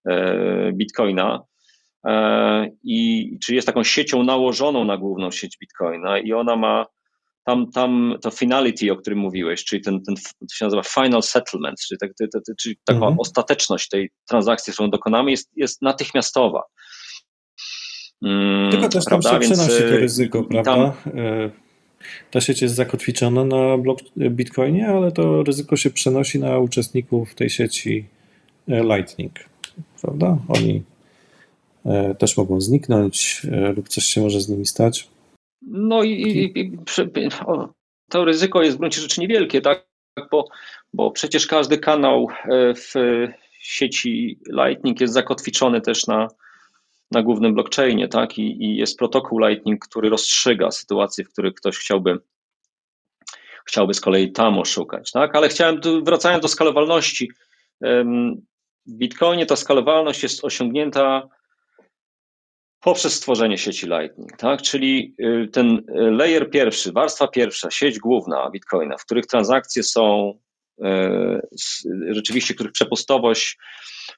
[0.07, 1.43] e, Bitcoina.
[2.83, 6.85] I czy jest taką siecią nałożoną na główną sieć Bitcoina i ona ma
[7.45, 11.79] tam, tam to finality, o którym mówiłeś, czyli ten, ten to się nazywa final settlement,
[11.87, 13.19] czyli, tak, to, to, czyli taka mhm.
[13.19, 16.63] ostateczność tej transakcji, którą dokonamy, jest, jest natychmiastowa.
[18.21, 19.29] Mm, Tylko też prawda?
[19.29, 20.73] tam się Więc, przenosi to y, ryzyko, prawda?
[20.73, 20.91] Tam...
[21.19, 21.49] E,
[22.31, 27.49] ta sieć jest zakotwiczona na blok Bitcoinie, ale to ryzyko się przenosi na uczestników tej
[27.49, 28.05] sieci
[28.67, 29.33] e, Lightning,
[30.01, 30.37] prawda?
[30.47, 30.92] Oni e,
[32.19, 33.41] też mogą zniknąć
[33.75, 35.09] lub coś się może z nimi stać.
[35.61, 36.77] No i, i, i
[38.09, 39.87] to ryzyko jest w gruncie rzeczy niewielkie, tak?
[40.31, 40.47] Bo,
[40.93, 42.93] bo przecież każdy kanał e, w
[43.59, 46.27] sieci Lightning jest zakotwiczony też na,
[47.11, 48.37] na głównym blockchainie, tak?
[48.37, 52.19] I, I, jest protokół Lightning, który rozstrzyga sytuacje, w których ktoś chciałby
[53.65, 55.35] chciałby z kolei tam oszukać, tak?
[55.35, 57.31] Ale chciałem, wracając do skalowalności,
[58.85, 61.29] w Bitcoinie ta skalowalność jest osiągnięta
[62.83, 64.61] poprzez stworzenie sieci Lightning, tak?
[64.61, 70.33] czyli y, ten layer pierwszy, warstwa pierwsza, sieć główna Bitcoina, w których transakcje są
[70.79, 70.85] y,
[72.09, 73.57] rzeczywiście, których przepustowość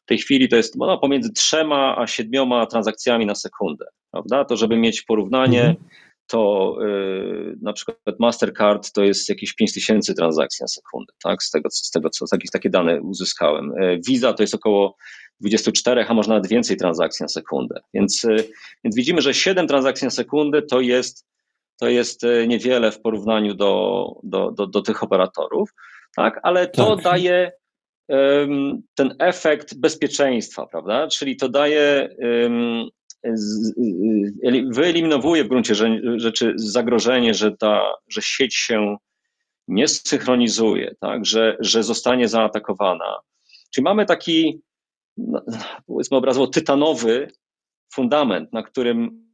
[0.03, 4.45] w tej chwili to jest no, pomiędzy trzema a siedmioma transakcjami na sekundę, prawda?
[4.45, 5.77] To żeby mieć porównanie, mhm.
[6.27, 11.43] to y, na przykład Mastercard to jest jakieś 5000 transakcji na sekundę, tak?
[11.43, 13.73] Z tego, z tego co jakieś takie dane uzyskałem.
[14.07, 14.95] Visa to jest około
[15.39, 17.79] 24, a może nawet więcej transakcji na sekundę.
[17.93, 18.49] Więc, y,
[18.83, 21.25] więc widzimy, że 7 transakcji na sekundę to jest,
[21.79, 25.69] to jest y, niewiele w porównaniu do, do, do, do tych operatorów,
[26.15, 26.39] tak?
[26.43, 27.05] ale to tak.
[27.05, 27.51] daje
[28.07, 31.07] um, ten efekt bezpieczeństwa, prawda?
[31.07, 32.89] Czyli to daje, um,
[34.71, 35.75] wyeliminowuje w gruncie
[36.17, 38.97] rzeczy zagrożenie, że, ta, że sieć się
[39.67, 41.25] nie synchronizuje, tak?
[41.25, 43.19] że, że zostanie zaatakowana.
[43.73, 44.61] Czyli mamy taki
[45.87, 47.27] powiedzmy obrazowo tytanowy
[47.93, 49.25] fundament, na którym,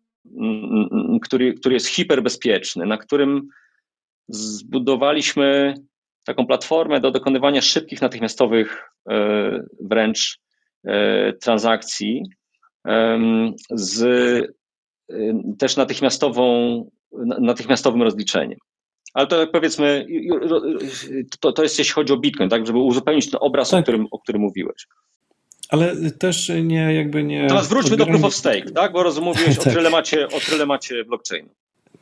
[1.22, 3.48] który, który jest hiperbezpieczny, na którym
[4.28, 5.74] zbudowaliśmy
[6.24, 10.40] taką platformę do dokonywania szybkich, natychmiastowych e, wręcz
[10.84, 12.24] e, transakcji
[13.70, 14.02] z
[15.10, 16.90] e, też natychmiastową,
[17.40, 18.60] natychmiastowym rozliczeniem.
[19.14, 20.06] Ale to jak powiedzmy,
[21.40, 23.80] to, to jest jeśli chodzi o Bitcoin, tak, żeby uzupełnić ten obraz, tak.
[23.80, 24.88] o, którym, o którym mówiłeś.
[25.72, 27.48] Ale też nie jakby nie.
[27.48, 28.92] Teraz wróćmy do proof of stake, tak?
[28.92, 29.68] Bo rozumiałeś tak.
[29.68, 31.50] o trylemacie, o trylemacie blockchainu.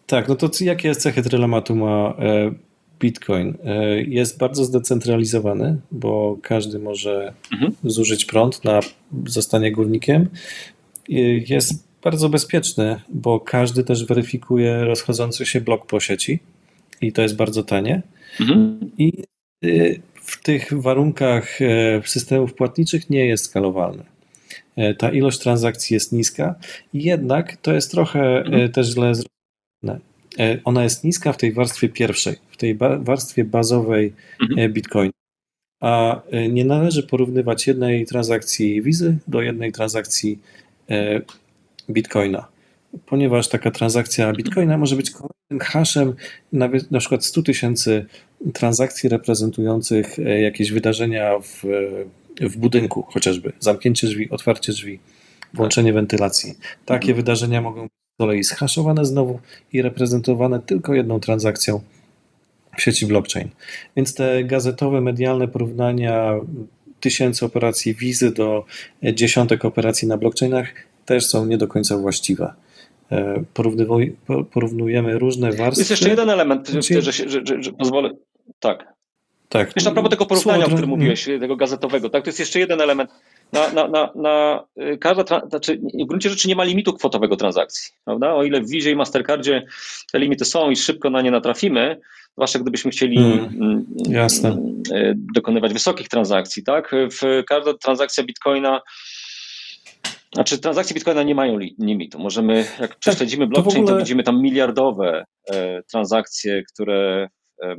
[0.07, 2.51] Tak, no to jakie cechy trylematu ma e,
[2.99, 3.57] Bitcoin?
[3.65, 7.74] E, jest bardzo zdecentralizowany, bo każdy może mhm.
[7.84, 8.80] zużyć prąd na
[9.26, 10.30] zostanie górnikiem.
[11.49, 16.39] Jest bardzo bezpieczny, bo każdy też weryfikuje rozchodzący się blok po sieci
[17.01, 18.01] i to jest bardzo tanie.
[18.39, 18.80] Mhm.
[18.97, 19.24] I
[19.65, 24.03] y, w tych warunkach e, systemów płatniczych nie jest skalowalne.
[24.75, 26.55] E, ta ilość transakcji jest niska,
[26.93, 28.71] jednak to jest trochę e, mhm.
[28.71, 30.09] też źle zrobione.
[30.63, 34.73] Ona jest niska w tej warstwie pierwszej, w tej warstwie bazowej mhm.
[34.73, 35.11] Bitcoin.
[35.82, 40.39] A nie należy porównywać jednej transakcji wizy do jednej transakcji
[41.89, 42.47] Bitcoina
[43.05, 46.13] ponieważ taka transakcja bitcoina może być kolejnym hashem
[46.53, 48.05] nawet na przykład 100 tysięcy
[48.53, 51.63] transakcji reprezentujących e, jakieś wydarzenia w,
[52.41, 54.99] w budynku, chociażby zamknięcie drzwi, otwarcie drzwi,
[55.53, 56.53] włączenie wentylacji.
[56.85, 57.15] Takie mhm.
[57.15, 59.39] wydarzenia mogą być z kolei schaszowane znowu
[59.73, 61.81] i reprezentowane tylko jedną transakcją
[62.77, 63.49] w sieci blockchain.
[63.95, 66.33] Więc te gazetowe, medialne porównania
[66.99, 68.65] tysięcy operacji wizy do
[69.13, 70.67] dziesiątek operacji na blockchainach
[71.05, 72.53] też są nie do końca właściwe.
[73.12, 73.43] E,
[74.53, 75.82] porównujemy różne warstwy.
[75.82, 77.01] Jest jeszcze jeden element, znaczy...
[77.01, 78.10] że, że, że, że pozwolę.
[78.60, 78.93] Tak.
[79.49, 79.74] Tak.
[79.76, 82.82] Wiesz, a propos tego porównania, o którym mówiłeś, tego gazetowego, tak, to jest jeszcze jeden
[82.82, 83.12] element.
[83.53, 87.93] Na, na, na, na y, każda, znaczy w gruncie rzeczy nie ma limitu kwotowego transakcji,
[88.05, 88.34] prawda?
[88.34, 89.66] O ile w Wizie i Mastercardzie
[90.12, 91.99] te limity są i szybko na nie natrafimy,
[92.34, 93.86] zwłaszcza gdybyśmy chcieli hmm,
[95.36, 96.91] dokonywać wysokich transakcji, tak?
[97.22, 98.82] W każda transakcja Bitcoina
[100.34, 102.19] Znaczy transakcje Bitcoina nie mają limitu.
[102.19, 103.95] Możemy, jak tak, prześledzimy blockchain, to, ogóle...
[103.95, 107.30] to, widzimy tam miliardowe e, transakcje, które,
[107.63, 107.75] e,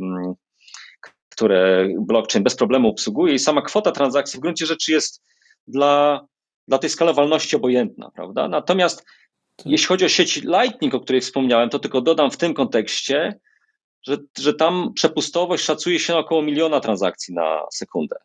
[1.29, 5.23] które blockchain bez problemu obsługuje i sama kwota transakcji w gruncie rzeczy jest
[5.67, 6.27] dla,
[6.69, 8.49] dla tej skalowalności obojętna, prawda?
[8.49, 9.05] Natomiast
[9.57, 9.67] tak.
[9.67, 13.41] jeśli chodzi o sieć Lightning, o której wspomniałem, to tylko dodam w tym kontekście,
[14.07, 18.17] że, że tam przepustowość szacuje się na około miliona transakcji na sekundę.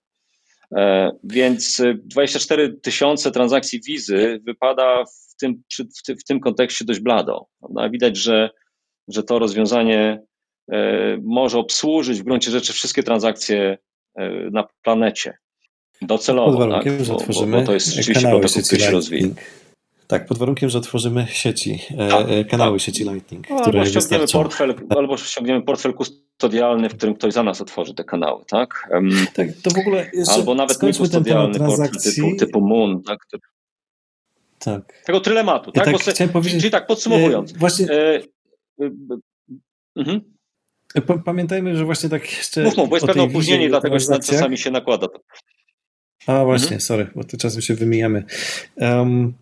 [0.72, 5.63] E, więc 24 tysiące transakcji wizy wypada w tym,
[6.07, 7.45] w tym kontekście dość blado.
[7.59, 7.89] Prawda?
[7.89, 8.49] Widać, że,
[9.07, 10.24] że to rozwiązanie
[10.72, 13.78] e, może obsłużyć w gruncie rzeczy wszystkie transakcje
[14.16, 15.38] e, na planecie.
[16.01, 17.05] Docelowo, pod warunkiem, tak?
[17.05, 19.28] że otworzymy bo, bo to jest rzeczywiście protokół, który się rozwija.
[20.08, 21.80] Tak, pod warunkiem, że otworzymy sieci,
[22.10, 22.86] tak, kanały tak.
[22.86, 23.49] sieci Lightning.
[23.49, 27.93] No, które albo, ściągniemy portfel, albo ściągniemy portfel kustodialny, w którym ktoś za nas otworzy
[27.93, 28.89] te kanały, tak?
[28.91, 33.20] Um, tak, to w ogóle Albo nawet kustodialny portfel typu, typu Moon, tak?
[34.60, 35.03] tak.
[35.06, 35.88] Tego trylematu, tak?
[35.88, 37.51] Ja tak powiedzieć, czyli tak, podsumowując.
[37.51, 37.88] E, właśnie...
[37.89, 38.22] E,
[38.82, 38.89] e,
[39.95, 40.22] mhm.
[41.26, 42.64] Pamiętajmy, że właśnie tak jeszcze.
[42.64, 45.20] Mów, mów bo jest pewne opóźnienie, dlatego że czasami się nakłada to.
[46.28, 46.82] A właśnie, mhm.
[46.82, 48.24] sorry, bo tu czasem się wymijamy.
[48.76, 49.34] Um,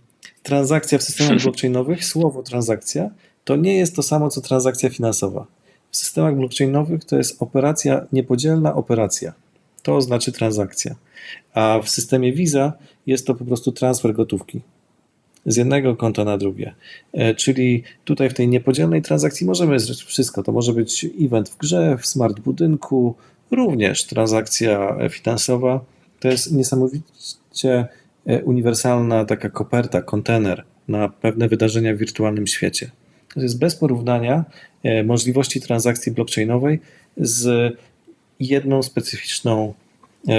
[0.43, 3.09] transakcja w systemach blockchainowych, słowo transakcja,
[3.43, 5.45] to nie jest to samo co transakcja finansowa.
[5.91, 9.33] W systemach blockchainowych to jest operacja, niepodzielna operacja.
[9.83, 10.95] To znaczy transakcja.
[11.53, 12.73] A w systemie Visa
[13.07, 14.61] jest to po prostu transfer gotówki
[15.45, 16.73] z jednego konta na drugie.
[17.13, 20.43] E, czyli tutaj w tej niepodzielnej transakcji możemy zrobić wszystko.
[20.43, 23.15] To może być event w grze, w smart budynku,
[23.51, 25.85] również transakcja finansowa.
[26.19, 27.87] To jest niesamowicie
[28.43, 32.91] uniwersalna taka koperta, kontener na pewne wydarzenia w wirtualnym świecie.
[33.33, 34.43] To jest bez porównania
[34.83, 36.79] e, możliwości transakcji blockchainowej
[37.17, 37.73] z
[38.39, 39.73] jedną specyficzną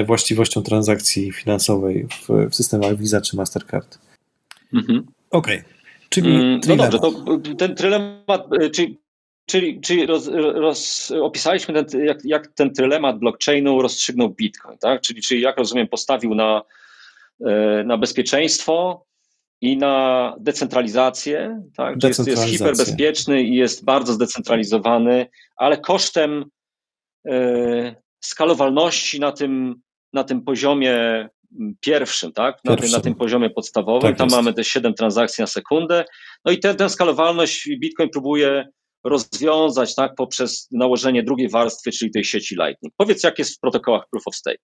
[0.06, 3.98] właściwością transakcji finansowej w, w systemach Visa czy Mastercard.
[4.74, 5.06] Mhm.
[5.30, 5.58] Okej.
[5.58, 5.74] Okay.
[6.08, 8.98] Czyli mm, no dobrze, to ten trylemat, y, czyli,
[9.46, 15.00] czyli, czyli roz, roz, opisaliśmy ten, jak, jak ten trylemat blockchainu rozstrzygnął Bitcoin, tak?
[15.00, 16.64] Czyli, czyli jak rozumiem, postawił na, y,
[17.84, 19.04] na bezpieczeństwo
[19.60, 22.02] i na decentralizację, tak?
[22.02, 25.26] Jest, jest hiperbezpieczny i jest bardzo zdecentralizowany,
[25.56, 26.44] ale kosztem
[27.28, 29.74] y, skalowalności na tym,
[30.12, 31.28] na tym poziomie
[31.80, 32.58] pierwszym, tak?
[32.64, 34.10] Na, Tym, na tym poziomie podstawowym.
[34.10, 34.36] Tak Tam jest.
[34.36, 36.04] mamy te 7 transakcji na sekundę.
[36.44, 38.68] No i tę skalowalność Bitcoin próbuje
[39.04, 42.94] rozwiązać tak, poprzez nałożenie drugiej warstwy, czyli tej sieci Lightning.
[42.96, 44.58] Powiedz, jak jest w protokołach Proof of Stake.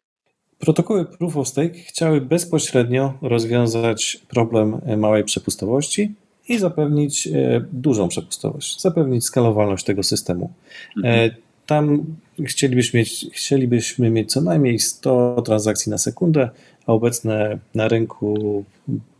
[0.61, 6.15] Protokoły Proof of Stake chciały bezpośrednio rozwiązać problem małej przepustowości
[6.49, 10.51] i zapewnić e, dużą przepustowość, zapewnić skalowalność tego systemu.
[10.97, 11.31] Mhm.
[11.31, 11.35] E,
[11.67, 12.05] tam
[12.47, 16.51] chcielibyśmy mieć, chcielibyśmy mieć co najmniej 100 transakcji na sekundę,
[16.87, 18.65] a obecne na rynku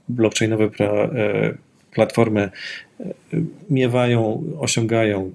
[0.09, 1.55] blockchainowe e,
[1.93, 2.51] platformy
[3.01, 3.05] e,
[3.71, 5.31] miewają, osiągają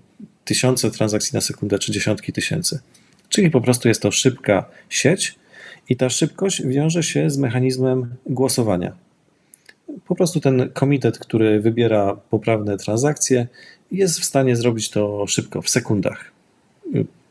[0.45, 2.79] tysiące transakcji na sekundę czy dziesiątki tysięcy.
[3.29, 5.35] Czyli po prostu jest to szybka sieć
[5.89, 8.95] i ta szybkość wiąże się z mechanizmem głosowania.
[10.07, 13.47] Po prostu ten komitet, który wybiera poprawne transakcje,
[13.91, 16.31] jest w stanie zrobić to szybko, w sekundach.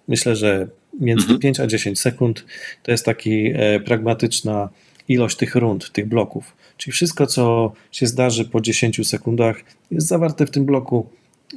[0.09, 0.69] Myślę, że
[1.01, 1.41] między mhm.
[1.41, 2.45] 5 a 10 sekund
[2.83, 4.69] to jest taki e, pragmatyczna
[5.09, 6.57] ilość tych rund, tych bloków.
[6.77, 9.57] Czyli wszystko, co się zdarzy po 10 sekundach,
[9.91, 11.07] jest zawarte w tym bloku,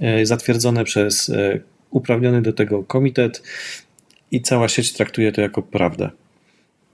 [0.01, 1.59] e, zatwierdzone przez e,
[1.91, 3.43] uprawniony do tego komitet
[4.31, 6.09] i cała sieć traktuje to jako prawdę.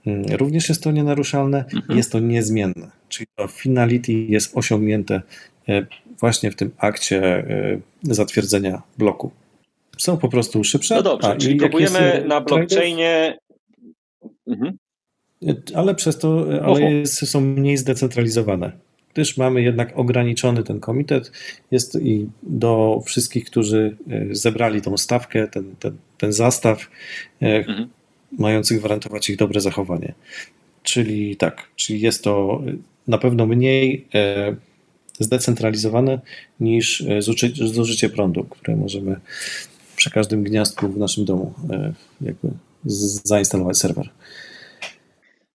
[0.06, 1.96] Mm, również jest to nienaruszalne, mhm.
[1.96, 5.22] jest to niezmienne, czyli to finality jest osiągnięte
[6.20, 7.44] właśnie w tym akcie
[8.02, 9.30] zatwierdzenia bloku
[9.98, 10.94] są po prostu szybsze.
[10.94, 13.38] No dobrze, A, czyli próbujemy e, na blockchainie.
[14.46, 14.78] Mhm.
[15.74, 18.72] Ale przez to ale jest, są mniej zdecentralizowane.
[19.12, 21.32] Gdyż mamy jednak ograniczony ten komitet,
[21.70, 26.90] jest i do wszystkich, którzy e, zebrali tą stawkę, ten, ten, ten zastaw,
[27.42, 27.88] e, mhm.
[28.38, 30.14] Mających gwarantować ich dobre zachowanie.
[30.82, 32.62] Czyli tak, czyli jest to
[33.08, 34.06] na pewno mniej
[35.18, 36.20] zdecentralizowane
[36.60, 37.04] niż
[37.64, 39.20] zużycie prądu, które możemy
[39.96, 42.48] przy każdym gniazdku w naszym domu e, jakby
[43.24, 44.08] zainstalować serwer.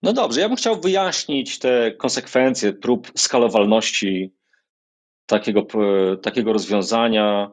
[0.03, 4.34] No dobrze, ja bym chciał wyjaśnić te konsekwencje prób skalowalności
[5.25, 5.67] takiego,
[6.21, 7.51] takiego rozwiązania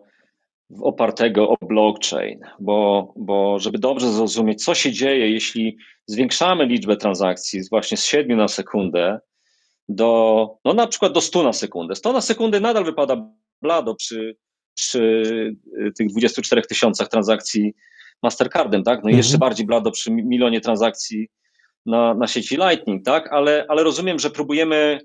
[0.80, 7.60] opartego o blockchain, bo, bo żeby dobrze zrozumieć, co się dzieje, jeśli zwiększamy liczbę transakcji
[7.70, 9.20] właśnie z 7 na sekundę
[9.88, 11.94] do, no na przykład do 100 na sekundę.
[11.94, 13.30] 100 na sekundę nadal wypada
[13.62, 14.36] blado przy
[14.76, 15.22] przy
[15.86, 17.74] y, tych 24 tysiącach transakcji
[18.22, 18.98] Mastercardem, tak?
[19.02, 19.16] No i mhm.
[19.16, 21.28] jeszcze bardziej blado przy milionie transakcji
[21.86, 23.32] na, na sieci Lightning, tak?
[23.32, 25.00] Ale, ale rozumiem, że próbujemy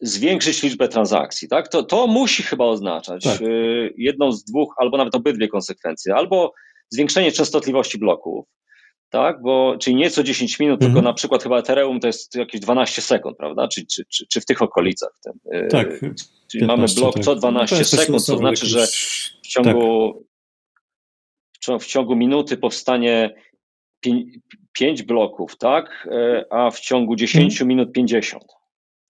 [0.00, 1.48] zwiększyć liczbę transakcji.
[1.48, 1.68] Tak?
[1.68, 3.40] To, to musi chyba oznaczać tak.
[3.96, 6.14] jedną z dwóch, albo nawet obydwie konsekwencje.
[6.14, 6.52] Albo
[6.90, 8.46] zwiększenie częstotliwości bloków,
[9.10, 9.42] tak?
[9.42, 10.92] Bo, czyli nie co 10 minut, mhm.
[10.92, 13.68] tylko na przykład chyba Ethereum to jest jakieś 12 sekund, prawda?
[13.68, 15.10] Czy, czy, czy, czy w tych okolicach.
[15.24, 15.32] Ten,
[15.68, 16.00] tak.
[16.50, 17.24] Czyli 15, mamy blok tak.
[17.24, 18.86] co 12 no sekund, to znaczy, że
[19.42, 20.14] w ciągu,
[21.66, 21.82] tak.
[21.82, 23.34] w ciągu minuty powstanie
[24.72, 26.08] 5 bloków, tak?
[26.12, 27.68] E, a w ciągu 10 mhm.
[27.68, 28.59] minut 50.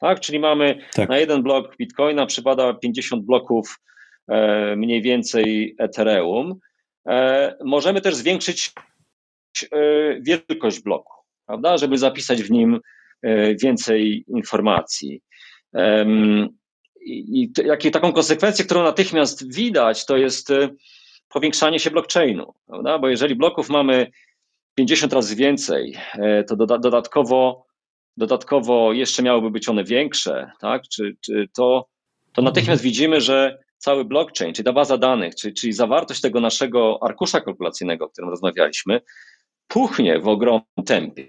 [0.01, 0.21] Tak?
[0.21, 1.09] Czyli mamy tak.
[1.09, 3.81] na jeden blok Bitcoina przypada 50 bloków
[4.29, 6.55] e, mniej więcej Ethereum.
[7.09, 8.73] E, możemy też zwiększyć
[10.21, 11.13] wielkość bloku,
[11.47, 11.79] prawda?
[11.79, 12.81] Żeby zapisać w nim
[13.63, 15.23] więcej informacji.
[17.07, 20.53] I jakie taką konsekwencję, którą natychmiast widać, to jest
[21.29, 22.99] powiększanie się blockchainu, prawda?
[22.99, 24.11] Bo jeżeli bloków mamy
[24.75, 27.67] 50 razy więcej, e, to dodatkowo,
[28.21, 30.83] dodatkowo jeszcze miałyby być one większe, tak?
[30.83, 31.87] Czy, czy to,
[32.33, 36.99] to natychmiast widzimy, że cały blockchain, czyli ta baza danych, czyli, czyli zawartość tego naszego
[37.03, 39.01] arkusza kalkulacyjnego, o którym rozmawialiśmy,
[39.69, 41.27] puchnie w ogromnym tempie.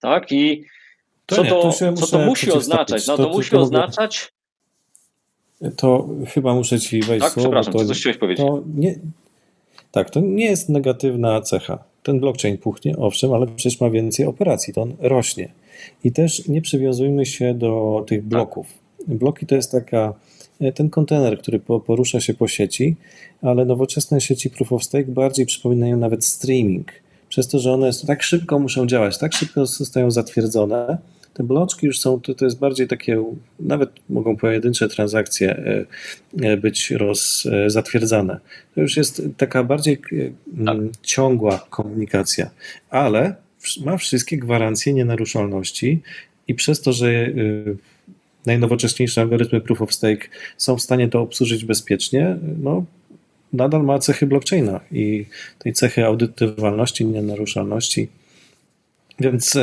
[0.00, 0.32] Tak?
[0.32, 0.64] I
[1.26, 3.06] co to, to co to musi oznaczać?
[3.06, 4.32] No to, to musi oznaczać.
[5.76, 7.48] To chyba muszę ci wejść tak, słowo.
[7.48, 8.46] Przepraszam, to, coś chciałeś powiedzieć?
[8.46, 8.98] To nie,
[9.92, 14.74] tak, to nie jest negatywna cecha ten blockchain puchnie, owszem, ale przecież ma więcej operacji,
[14.74, 15.52] to on rośnie.
[16.04, 18.66] I też nie przywiązujmy się do tych bloków.
[19.08, 20.14] Bloki to jest taka,
[20.60, 22.96] e, ten kontener, który porusza się po sieci,
[23.42, 26.92] ale nowoczesne sieci Proof of Stake bardziej przypominają nawet streaming.
[27.28, 30.98] Przez to, że one tak szybko muszą działać, tak szybko zostają zatwierdzone,
[31.34, 33.24] te bloczki już są, to, to jest bardziej takie,
[33.60, 35.86] nawet mogą pojedyncze transakcje e,
[36.42, 38.40] e, być roz, zatwierdzane.
[38.74, 40.76] To już jest taka bardziej tak.
[41.02, 42.50] ciągła komunikacja,
[42.90, 43.43] ale
[43.84, 46.00] ma wszystkie gwarancje nienaruszalności
[46.48, 47.30] i przez to, że
[48.46, 52.84] najnowocześniejsze algorytmy proof of stake są w stanie to obsłużyć bezpiecznie, no,
[53.52, 55.26] nadal ma cechy blockchaina i
[55.58, 58.08] tej cechy audytywalności, nienaruszalności.
[59.20, 59.58] Więc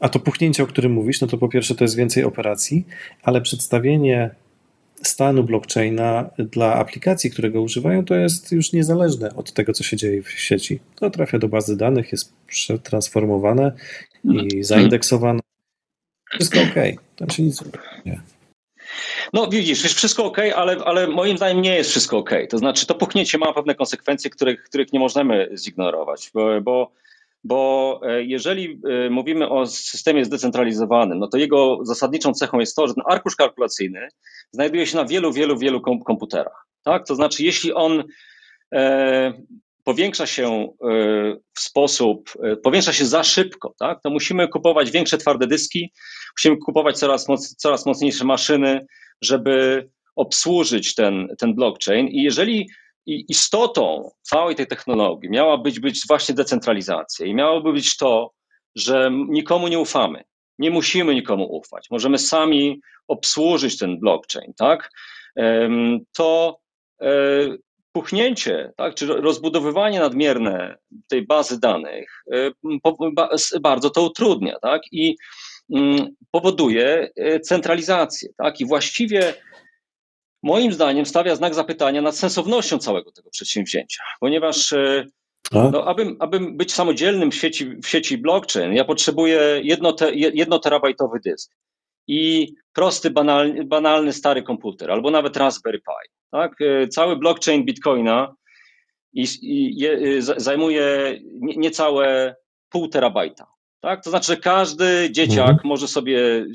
[0.00, 2.86] a to puchnięcie, o którym mówisz, no to po pierwsze to jest więcej operacji,
[3.22, 4.30] ale przedstawienie
[5.02, 9.96] stanu blockchaina dla aplikacji, które go używają, to jest już niezależne od tego, co się
[9.96, 10.80] dzieje w sieci.
[10.96, 13.72] To trafia do bazy danych, jest przetransformowane
[14.24, 15.40] i zaindeksowane.
[16.30, 17.00] Wszystko ok.
[17.16, 17.64] Tam się nic
[18.06, 18.20] nie.
[19.32, 22.30] No widzisz, jest wszystko ok, ale, ale moim zdaniem nie jest wszystko ok.
[22.50, 26.92] To znaczy to puchnięcie ma pewne konsekwencje, których, których nie możemy zignorować, bo, bo
[27.44, 32.86] bo e, jeżeli e, mówimy o systemie zdecentralizowanym, no to jego zasadniczą cechą jest to,
[32.86, 34.08] że ten arkusz kalkulacyjny
[34.52, 36.66] znajduje się na wielu, wielu, wielu komputerach.
[36.84, 37.06] Tak?
[37.06, 38.04] To znaczy, jeśli on
[38.74, 39.32] e,
[39.84, 40.68] powiększa się
[41.54, 42.30] w sposób,
[42.62, 44.02] powiększa się za szybko, tak?
[44.02, 45.92] to musimy kupować większe twarde dyski,
[46.38, 48.86] musimy kupować coraz, moc, coraz mocniejsze maszyny,
[49.22, 52.08] żeby obsłużyć ten, ten blockchain.
[52.08, 52.68] I jeżeli
[53.08, 58.32] i istotą całej tej technologii miała być, być właśnie decentralizacja i miałoby być to,
[58.76, 60.24] że nikomu nie ufamy.
[60.58, 61.86] Nie musimy nikomu ufać.
[61.90, 64.90] Możemy sami obsłużyć ten blockchain, tak?
[66.16, 66.58] To
[67.02, 67.08] e,
[67.92, 70.76] puchnięcie, tak, czy rozbudowywanie nadmierne
[71.08, 72.50] tej bazy danych e,
[73.60, 74.82] bardzo to utrudnia, tak?
[74.92, 75.16] I
[75.74, 78.60] mm, powoduje e, centralizację, tak?
[78.60, 79.34] I właściwie
[80.42, 85.06] moim zdaniem stawia znak zapytania nad sensownością całego tego przedsięwzięcia, ponieważ e,
[85.52, 90.58] no, abym, abym być samodzielnym w sieci, w sieci blockchain, ja potrzebuję jedno, te, jedno
[90.58, 91.52] terabajtowy dysk
[92.06, 96.10] i prosty, banalny, banalny stary komputer, albo nawet Raspberry Pi.
[96.30, 96.52] Tak?
[96.60, 98.34] E, cały blockchain Bitcoina
[99.12, 102.36] i, i e, zajmuje niecałe
[102.68, 103.46] pół terabajta.
[103.80, 104.04] Tak?
[104.04, 105.60] To znaczy, że każdy dzieciak mhm.
[105.64, 106.46] może sobie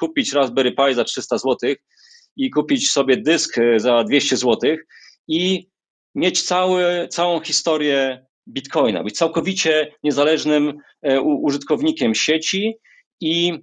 [0.00, 1.76] kupić Raspberry Pi za 300 złotych
[2.36, 4.76] i kupić sobie dysk e, za 200 zł
[5.28, 5.68] i
[6.14, 12.74] mieć cały, całą historię Bitcoina, być całkowicie niezależnym e, użytkownikiem sieci
[13.20, 13.58] i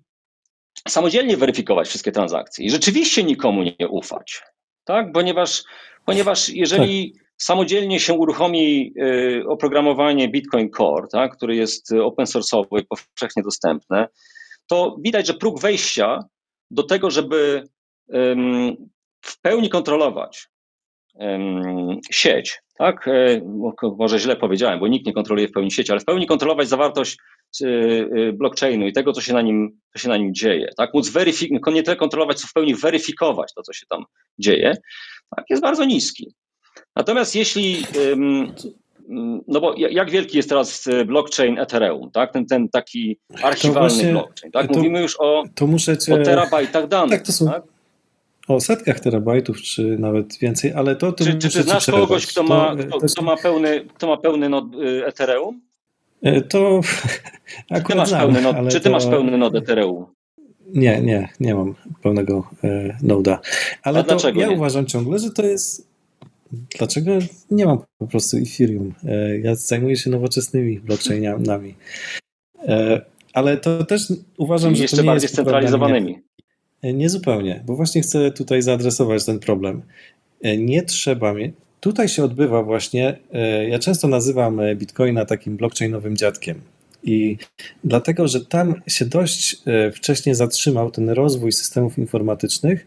[0.88, 4.42] samodzielnie weryfikować wszystkie transakcje i rzeczywiście nikomu nie ufać,
[4.84, 5.12] tak?
[5.14, 5.64] Ponieważ,
[6.06, 7.24] ponieważ jeżeli tak.
[7.38, 14.08] samodzielnie się uruchomi e, oprogramowanie Bitcoin Core, tak, które jest open source'owe i powszechnie dostępne,
[14.68, 16.20] to widać, że próg wejścia
[16.72, 17.64] do tego, żeby
[19.22, 20.48] w pełni kontrolować
[22.12, 23.08] sieć, tak?
[23.08, 23.42] E,
[23.98, 27.18] może źle powiedziałem, bo nikt nie kontroluje w pełni sieci, ale w pełni kontrolować zawartość
[27.62, 30.94] e, e, blockchainu i tego, co się na nim, co się na nim dzieje, tak?
[30.94, 34.04] Móc weryfikować, nie tyle kontrolować, co w pełni weryfikować to, co się tam
[34.40, 34.74] dzieje,
[35.36, 35.46] tak?
[35.50, 36.36] jest bardzo niski.
[36.96, 37.84] Natomiast jeśli
[39.48, 42.34] no bo jak wielki jest teraz blockchain Ethereum, tak?
[42.34, 44.70] Ten, ten taki archiwalny właśnie, blockchain, tak?
[44.70, 45.44] Mówimy to, już o,
[45.98, 46.16] cię...
[46.16, 47.26] o terabajtach danych, tak?
[47.26, 47.46] To są...
[47.46, 47.64] tak?
[48.48, 51.12] O setkach terabajtów, czy nawet więcej, ale to...
[51.12, 54.50] to czy, czy ty znasz kogoś, kto ma, kto, kto, ma pełny, kto ma pełny
[54.50, 55.62] nod y, Ethereum?
[56.22, 56.82] E, to
[57.70, 58.90] akurat czy ty masz znam, pełny nod, czy ty to...
[58.90, 60.06] masz pełny nod Ethereum?
[60.68, 63.40] Nie, nie, nie mam pełnego e, noda.
[63.84, 64.52] Ale A to ja nie?
[64.52, 65.94] uważam ciągle, że to jest
[66.78, 67.12] Dlaczego
[67.52, 68.94] nie mam po prostu Ethereum?
[69.06, 71.76] E, ja zajmuję się nowoczesnymi blockchainami.
[72.68, 73.02] E,
[73.34, 74.02] ale to też
[74.38, 76.14] uważam, że jeszcze to nie bardziej scentralizowanymi.
[76.14, 76.22] E,
[76.84, 79.82] nie zupełnie, bo właśnie chcę tutaj zaadresować ten problem.
[80.58, 81.52] Nie trzeba mieć.
[81.80, 83.18] Tutaj się odbywa właśnie,
[83.70, 86.62] ja często nazywam Bitcoina takim blockchainowym dziadkiem.
[87.04, 87.38] I
[87.84, 89.62] dlatego, że tam się dość
[89.94, 92.86] wcześnie zatrzymał ten rozwój systemów informatycznych,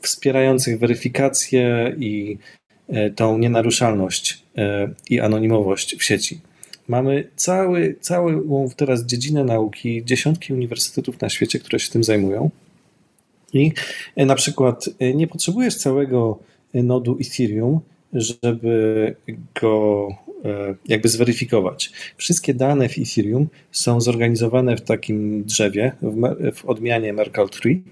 [0.00, 2.38] wspierających weryfikację i
[2.92, 6.40] E, tą nienaruszalność e, i anonimowość w sieci.
[6.88, 12.50] Mamy cały, całą teraz dziedzinę nauki, dziesiątki uniwersytetów na świecie, które się tym zajmują.
[13.52, 13.72] I
[14.16, 16.38] e, na przykład nie potrzebujesz całego
[16.74, 17.80] nodu Ethereum,
[18.12, 19.14] żeby
[19.60, 20.08] go
[20.88, 21.92] jakby zweryfikować.
[22.16, 25.92] Wszystkie dane w Ethereum są zorganizowane w takim drzewie,
[26.54, 27.82] w, odmianie Merkle Tree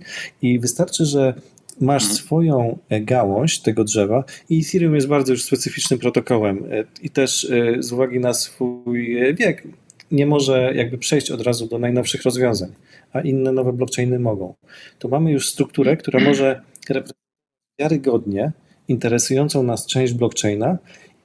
[0.43, 1.35] i wystarczy, że
[1.81, 2.19] masz mhm.
[2.19, 7.45] swoją e, gałąź tego drzewa i Ethereum jest bardzo już specyficznym protokołem e, i też
[7.45, 9.67] e, z uwagi na swój wiek
[10.11, 12.73] nie może jakby przejść od razu do najnowszych rozwiązań,
[13.13, 14.55] a inne nowe blockchainy mogą.
[14.99, 17.21] To mamy już strukturę, która może reprezentować
[17.81, 18.53] wiarygodnie
[18.89, 20.79] interesującą nas część blockchaina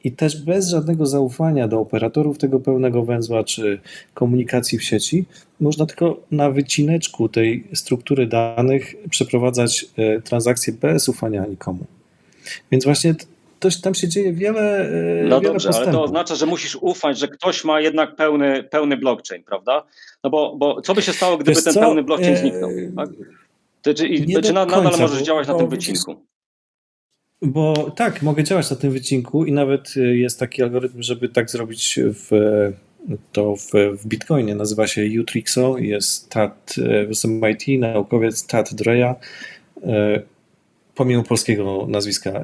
[0.03, 3.79] i też bez żadnego zaufania do operatorów tego pełnego węzła czy
[4.13, 5.25] komunikacji w sieci,
[5.59, 11.85] można tylko na wycineczku tej struktury danych przeprowadzać e, transakcje bez ufania nikomu.
[12.71, 13.15] Więc właśnie
[13.59, 14.89] to, tam się dzieje wiele.
[14.89, 15.87] E, no wiele dobrze, postępów.
[15.87, 19.83] ale to oznacza, że musisz ufać, że ktoś ma jednak pełny, pełny blockchain, prawda?
[20.23, 21.79] No bo, bo co by się stało, gdyby Wiesz ten co?
[21.79, 22.71] pełny blockchain e, zniknął?
[22.95, 23.09] Tak?
[23.81, 24.09] Ty, czy,
[24.43, 26.15] czy nadal końca, możesz działać na tym wycinku?
[27.41, 31.49] Bo tak, mogę działać na tym wycinku i nawet y, jest taki algorytm, żeby tak
[31.49, 32.29] zrobić w,
[33.31, 34.55] to w, w Bitcoinie.
[34.55, 36.35] Nazywa się Utrixo, jest
[36.77, 39.15] y, z MIT, naukowiec Tad Dreja.
[40.95, 42.43] Pomimo polskiego nazwiska,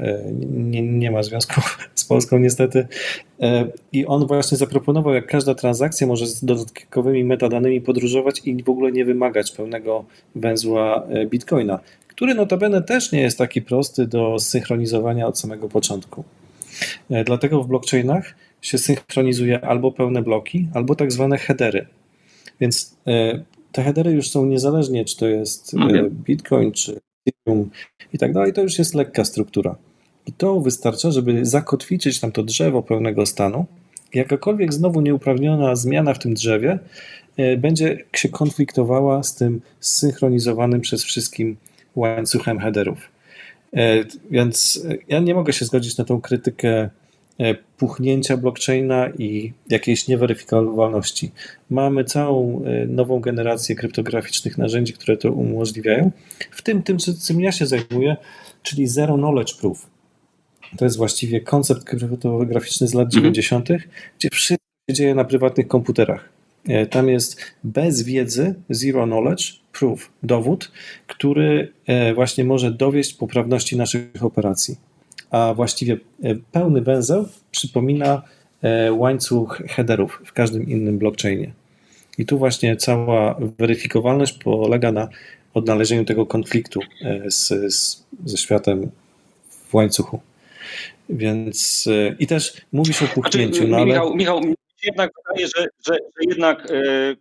[0.52, 1.62] nie, nie ma związku
[1.96, 2.88] z Polską niestety.
[3.92, 8.92] I on właśnie zaproponował, jak każda transakcja może z dodatkowymi metadanymi podróżować i w ogóle
[8.92, 11.80] nie wymagać pełnego węzła Bitcoina
[12.22, 16.24] który notabene też nie jest taki prosty do synchronizowania od samego początku.
[17.10, 21.86] E, dlatego w blockchainach się synchronizuje albo pełne bloki, albo tak zwane headery.
[22.60, 27.70] Więc e, te headery już są niezależnie, czy to jest e, Bitcoin, czy Ethereum
[28.14, 29.76] i tak dalej, to już jest lekka struktura.
[30.26, 33.66] I to wystarcza, żeby zakotwiczyć tam to drzewo pełnego stanu.
[34.14, 36.80] Jakakolwiek znowu nieuprawniona zmiana w tym drzewie
[37.58, 41.58] będzie się konfliktowała z tym zsynchronizowanym przez wszystkim
[41.96, 43.10] łańcuchem headerów.
[43.74, 46.90] E, więc ja nie mogę się zgodzić na tą krytykę e,
[47.78, 51.32] puchnięcia blockchaina i jakiejś nieweryfikowalności.
[51.70, 56.12] Mamy całą e, nową generację kryptograficznych narzędzi, które to umożliwiają,
[56.52, 56.98] w tym tym,
[57.28, 58.18] czym ja się zajmuję,
[58.64, 59.88] czyli Zero Knowledge Proof.
[60.78, 63.90] To jest właściwie koncept kryptograficzny z lat 90., mhm.
[64.20, 66.30] gdzie wszystko się dzieje na prywatnych komputerach.
[66.68, 70.72] E, tam jest bez wiedzy, zero knowledge, proof, dowód,
[71.08, 74.78] który e, właśnie może dowieść poprawności naszych operacji.
[75.32, 78.22] A właściwie e, pełny węzeł przypomina
[78.92, 81.52] łańcuch headerów w każdym innym blockchainie.
[82.18, 85.08] I tu właśnie cała weryfikowalność polega na
[85.54, 86.80] odnalezieniu tego konfliktu
[87.26, 88.92] z, z, ze światem
[89.50, 90.20] w łańcuchu.
[91.10, 91.90] Więc
[92.20, 93.68] i też mówi się o znaczy, puchnięciu.
[93.68, 93.86] no ale...
[93.86, 94.42] Michał, Michał,
[94.84, 96.76] jednak wydaje, że, że, że jednak e,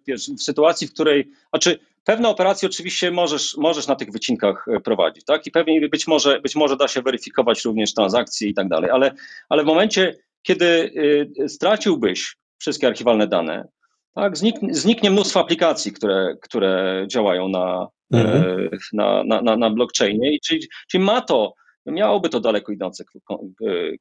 [0.06, 4.80] wiesz, w sytuacji, w której, znaczy pewne operacje oczywiście możesz, możesz na tych wycinkach e,
[4.80, 5.46] prowadzić, tak?
[5.46, 9.14] I pewnie być może, być może da się weryfikować również transakcje i tak dalej, ale,
[9.48, 10.92] ale w momencie, kiedy
[11.40, 13.68] e, straciłbyś wszystkie archiwalne dane,
[14.14, 18.68] tak, zniknie, zniknie mnóstwo aplikacji, które, które działają na, mhm.
[18.92, 21.54] na, na, na, na blockchainie, i czyli, czyli ma to
[21.90, 23.04] miałoby to daleko idące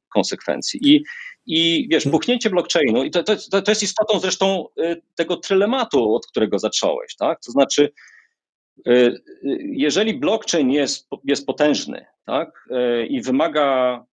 [0.08, 0.80] konsekwencje.
[0.82, 1.02] I,
[1.46, 6.26] i wiesz, buchnięcie blockchainu, i to, to, to jest istotą zresztą y, tego trylematu, od
[6.26, 7.40] którego zacząłeś, tak?
[7.40, 7.92] To znaczy,
[8.88, 9.16] y,
[9.72, 12.68] jeżeli blockchain jest, jest potężny, tak?
[13.08, 14.04] I wymaga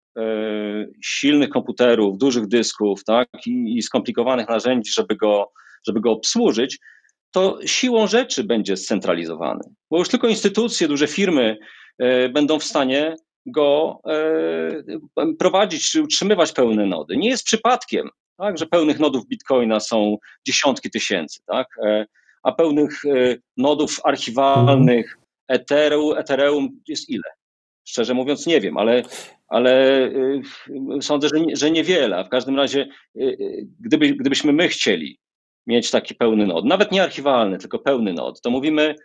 [1.04, 3.28] silnych komputerów, dużych dysków, tak?
[3.46, 5.52] I, i skomplikowanych narzędzi, żeby go,
[5.88, 6.80] żeby go obsłużyć,
[7.32, 9.64] to siłą rzeczy będzie scentralizowany.
[9.92, 11.58] Bo już tylko instytucje, duże firmy
[12.34, 13.16] będą w stanie
[13.48, 14.00] go
[15.18, 17.18] e, prowadzić czy utrzymywać pełne nody.
[17.18, 20.18] Nie jest przypadkiem, tak, że pełnych nodów Bitcoina są
[20.48, 22.06] dziesiątki tysięcy, tak, e,
[22.44, 25.18] a pełnych e, nodów archiwalnych
[25.48, 27.30] Ethereum, Ethereum jest ile?
[27.88, 29.04] Szczerze mówiąc nie wiem, ale,
[29.48, 30.02] ale
[31.02, 32.26] sądzę, że, że niewiele.
[32.26, 32.88] W każdym razie,
[33.80, 35.20] gdyby, gdybyśmy my chcieli
[35.68, 38.96] mieć taki pełny nod, nawet nie archiwalny, tylko pełny nod, to mówimy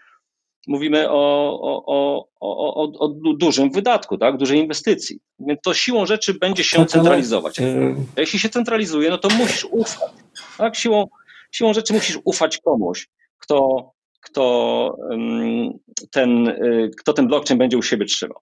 [0.67, 4.37] mówimy o, o, o, o, o dużym wydatku, tak?
[4.37, 5.19] dużej inwestycji.
[5.39, 7.61] Więc to siłą rzeczy będzie się centralizować.
[7.61, 10.13] E, jeśli się centralizuje, no to musisz ufać.
[10.59, 10.77] Tak?
[10.77, 11.09] Siłą,
[11.53, 13.09] siłą rzeczy musisz ufać komuś,
[13.39, 13.91] kto,
[14.21, 14.97] kto,
[16.11, 18.39] ten, y, kto ten blockchain będzie u siebie trzymał.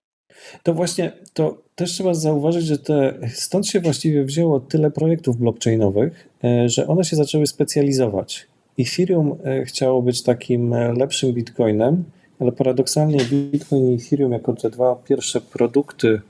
[0.62, 6.28] To właśnie, to też trzeba zauważyć, że te, stąd się właściwie wzięło tyle projektów blockchainowych,
[6.44, 8.46] e, że one się zaczęły specjalizować.
[8.78, 12.04] Ethereum e, chciało być takim e, lepszym bitcoinem,
[12.40, 16.20] ale paradoksalnie Bitcoin i Ethereum jako te dwa pierwsze produkty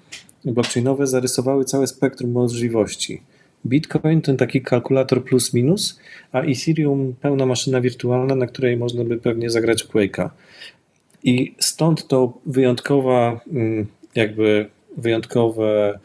[0.44, 3.22] blockchainowe zarysowały całe spektrum możliwości.
[3.66, 6.00] Bitcoin to taki kalkulator plus minus,
[6.32, 10.30] a Ethereum pełna maszyna wirtualna, na której można by pewnie zagrać Quake'a.
[11.22, 15.98] I stąd to wyjątkowa, mm, jakby wyjątkowe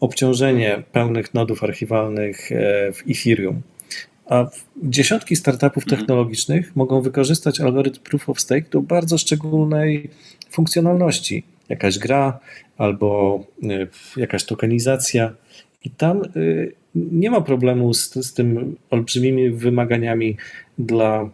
[0.00, 3.62] obciążenie pełnych nodów archiwalnych e, w Ethereum.
[4.26, 4.46] A
[4.82, 6.00] dziesiątki startupów mhm.
[6.00, 10.10] technologicznych mogą wykorzystać algorytm Proof of Stake do bardzo szczególnej
[10.50, 11.42] funkcjonalności.
[11.68, 12.38] Jakaś gra
[12.78, 15.32] albo y, jakaś tokenizacja.
[15.84, 20.36] I tam y, nie ma problemu z, z tym olbrzymimi wymaganiami
[20.78, 21.30] dla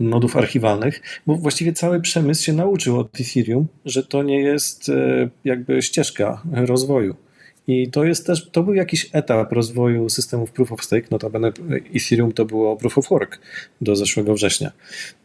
[0.00, 5.30] nodów archiwalnych, bo właściwie cały przemysł się nauczył od Ethereum, że to nie jest y,
[5.44, 7.14] jakby ścieżka rozwoju.
[7.66, 11.52] I to jest też, to był jakiś etap rozwoju systemów Proof of Stake, notabene
[11.94, 13.40] Ethereum to było Proof of Work
[13.80, 14.72] do zeszłego września,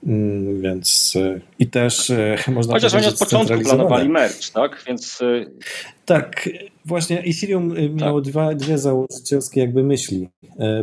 [0.06, 1.14] mm, więc
[1.60, 4.84] i też e, można Chociaż oni od początku planowali merge, tak?
[4.88, 5.22] Więc...
[5.22, 5.46] E,
[6.06, 6.50] tak,
[6.86, 8.32] właśnie Ethereum e, miało tak.
[8.32, 10.30] dwa, dwie założycielskie jakby myśli.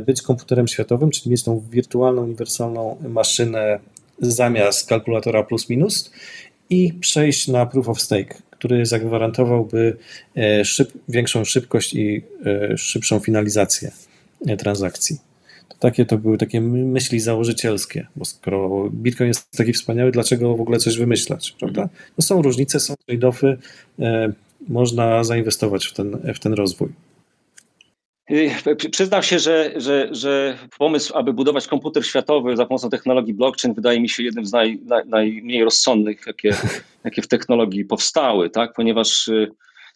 [0.07, 3.79] Być komputerem światowym, czyli mieć tą wirtualną, uniwersalną maszynę
[4.19, 6.11] zamiast kalkulatora plus minus
[6.71, 9.97] i przejść na Proof of Stake, który zagwarantowałby
[10.37, 13.91] e, szyb, większą szybkość i e, szybszą finalizację
[14.47, 15.19] e, transakcji.
[15.69, 20.61] To takie to były takie myśli założycielskie, bo skoro Bitcoin jest taki wspaniały, dlaczego w
[20.61, 21.89] ogóle coś wymyślać, prawda?
[22.19, 23.57] No są różnice, są trade-offy,
[24.69, 26.89] można zainwestować w ten, w ten rozwój.
[28.31, 33.75] Y, przyznam się, że, że, że pomysł, aby budować komputer światowy za pomocą technologii blockchain,
[33.75, 36.57] wydaje mi się jednym z naj, naj, najmniej rozsądnych, jakie,
[37.05, 38.73] jakie w technologii powstały, tak?
[38.77, 39.51] ponieważ y,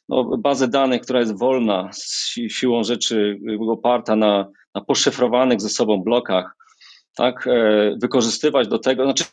[0.09, 1.91] no, bazę danych, która jest wolna,
[2.49, 3.39] siłą rzeczy
[3.69, 6.57] oparta na, na poszyfrowanych ze sobą blokach,
[7.17, 7.47] tak?
[7.47, 9.25] E, wykorzystywać do tego, znaczy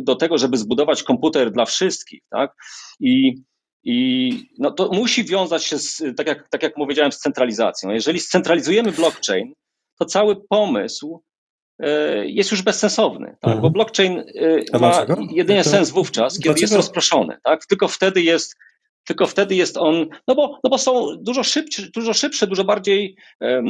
[0.00, 2.54] do tego, żeby zbudować komputer dla wszystkich, tak?
[3.00, 3.34] I
[3.84, 7.90] i no, to musi wiązać się, z, tak, jak, tak jak powiedziałem, z centralizacją.
[7.90, 9.54] Jeżeli scentralizujemy blockchain,
[9.98, 11.22] to cały pomysł
[11.78, 13.44] e, jest już bezsensowny, tak?
[13.44, 13.60] Mhm.
[13.60, 14.24] bo blockchain
[14.72, 17.38] e, ma jedynie sens wówczas, kiedy jest rozproszony.
[17.44, 17.66] Tak?
[17.66, 18.56] Tylko wtedy jest
[19.04, 23.16] tylko wtedy jest on, no bo, no bo są dużo szybsze, dużo szybsze, dużo bardziej
[23.40, 23.64] um,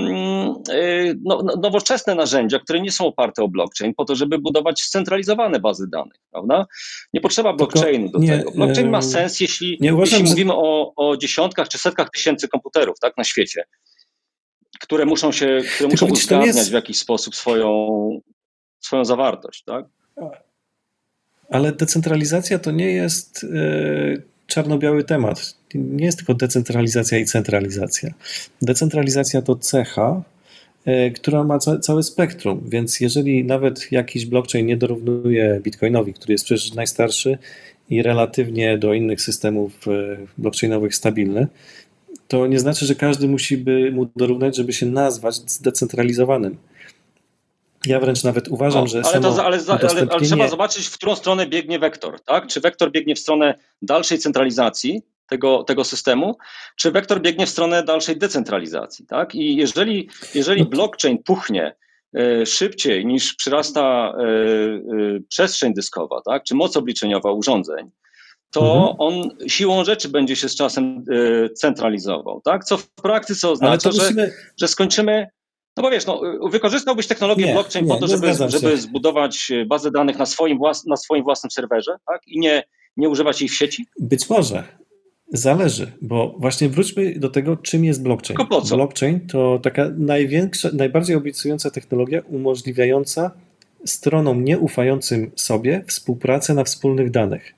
[1.24, 5.88] no, nowoczesne narzędzia, które nie są oparte o blockchain, po to, żeby budować scentralizowane bazy
[5.92, 6.66] danych, prawda?
[7.12, 8.50] Nie potrzeba blockchainu do nie, tego.
[8.50, 13.16] Blockchain ma sens, jeśli, uważam, jeśli mówimy o, o dziesiątkach czy setkach tysięcy komputerów tak,
[13.16, 13.64] na świecie,
[14.80, 16.70] które muszą się, które muszą uzgadniać jest...
[16.70, 17.88] w jakiś sposób swoją,
[18.80, 19.86] swoją zawartość, tak?
[21.50, 23.42] Ale decentralizacja to nie jest.
[23.42, 25.56] Yy czarno-biały temat.
[25.74, 28.14] Nie jest tylko decentralizacja i centralizacja.
[28.62, 30.22] Decentralizacja to cecha,
[30.84, 36.32] e, która ma ca całe spektrum, więc jeżeli nawet jakiś blockchain nie dorównuje Bitcoinowi, który
[36.32, 37.38] jest przecież najstarszy
[37.90, 41.46] i relatywnie do innych systemów e, blockchainowych stabilny,
[42.28, 46.56] to nie znaczy, że każdy musi by mu dorównać, żeby się nazwać zdecentralizowanym.
[47.86, 49.02] Ja wręcz nawet uważam, o, że.
[49.04, 52.20] Ale, to, ale, ale, ale, trzeba zobaczyć, w którą stronę biegnie wektor.
[52.20, 52.46] Tak?
[52.46, 56.36] Czy wektor biegnie w stronę dalszej centralizacji tego, tego systemu,
[56.76, 59.06] czy wektor biegnie w stronę dalszej decentralizacji.
[59.06, 59.34] Tak?
[59.34, 61.76] I jeżeli, jeżeli no blockchain puchnie
[62.18, 66.42] y, szybciej niż przyrasta y, y, przestrzeń dyskowa, tak?
[66.44, 67.90] czy moc obliczeniowa urządzeń,
[68.50, 68.96] to mhm.
[68.98, 71.04] on siłą rzeczy będzie się z czasem
[71.54, 72.40] centralizował.
[72.44, 72.64] Tak?
[72.64, 74.26] Co w praktyce oznacza, musimy...
[74.26, 75.26] że, że skończymy
[75.76, 76.20] no bo wiesz, no,
[76.50, 80.58] wykorzystałbyś technologię nie, blockchain nie, po to, żeby, żeby zbudować e, bazę danych na swoim,
[80.58, 82.20] włas, na swoim własnym serwerze tak?
[82.26, 82.62] i nie,
[82.96, 83.86] nie używać jej w sieci?
[84.00, 84.64] Być może.
[85.28, 88.36] Zależy, bo właśnie wróćmy do tego, czym jest blockchain.
[88.36, 88.76] Tylko po co?
[88.76, 93.30] Blockchain to taka największa, najbardziej obiecująca technologia umożliwiająca
[93.84, 97.54] stronom nieufającym sobie współpracę na wspólnych danych.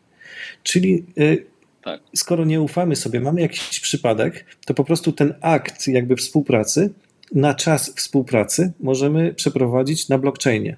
[0.62, 1.46] Czyli y,
[1.84, 2.00] tak.
[2.14, 6.90] skoro nie ufamy sobie, mamy jakiś przypadek, to po prostu ten akt jakby współpracy
[7.34, 10.76] na czas współpracy możemy przeprowadzić na blockchainie.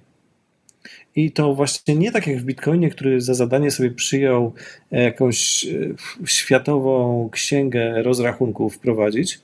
[1.16, 4.52] I to właśnie nie tak jak w Bitcoinie, który za zadanie sobie przyjął
[4.92, 9.40] e, jakąś e, światową księgę rozrachunków wprowadzić,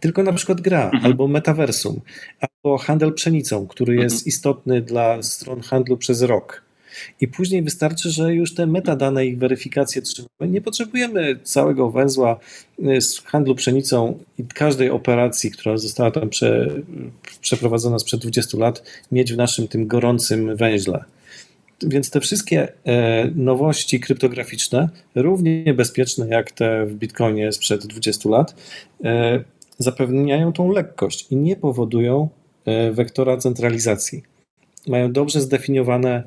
[0.00, 1.04] tylko na przykład gra, mhm.
[1.04, 2.00] albo metaversum,
[2.40, 4.28] albo handel pszenicą, który jest mhm.
[4.28, 6.62] istotny dla stron handlu przez rok.
[7.20, 10.28] I później wystarczy, że już te metadane i weryfikacje trzymamy.
[10.40, 12.38] Nie potrzebujemy całego węzła
[12.78, 16.68] y, z handlu pszenicą i każdej operacji, która została tam prze,
[17.40, 18.82] przeprowadzona sprzed 20 lat,
[19.12, 21.04] mieć w naszym tym gorącym węźle.
[21.86, 28.54] Więc te wszystkie e, nowości kryptograficzne, równie bezpieczne jak te w Bitcoinie sprzed 20 lat,
[29.04, 29.44] e,
[29.78, 32.28] zapewniają tą lekkość i nie powodują
[32.64, 34.22] e, wektora centralizacji.
[34.86, 36.22] Mają dobrze zdefiniowane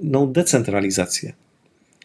[0.00, 1.32] no, decentralizację,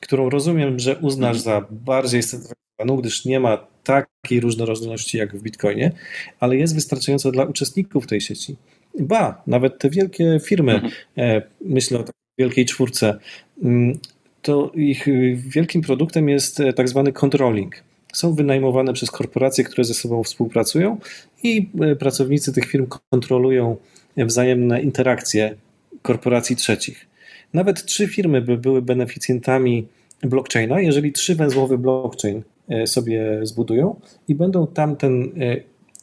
[0.02, 5.92] którą rozumiem, że uznasz za bardziej scentralizowaną, gdyż nie ma takiej różnorodności jak w Bitcoinie,
[6.40, 8.56] ale jest wystarczająca dla uczestników tej sieci.
[9.00, 10.92] Ba, nawet te wielkie firmy, mhm.
[11.18, 12.04] e, myślę o
[12.38, 13.20] wielkiej czwórce,
[13.64, 14.00] mm,
[14.42, 15.06] to ich
[15.36, 17.76] wielkim produktem jest e, tak zwany controlling.
[18.14, 20.98] Są wynajmowane przez korporacje, które ze sobą współpracują
[21.44, 21.70] i
[22.00, 23.78] pracownicy tych firm kontrolują
[24.18, 25.56] wzajemne interakcje
[26.02, 27.08] korporacji trzecich.
[27.54, 29.88] Nawet trzy firmy by były beneficjentami
[30.22, 35.58] blockchaina, jeżeli trzy węzłowy blockchain e, sobie zbudują i będą tam ten e,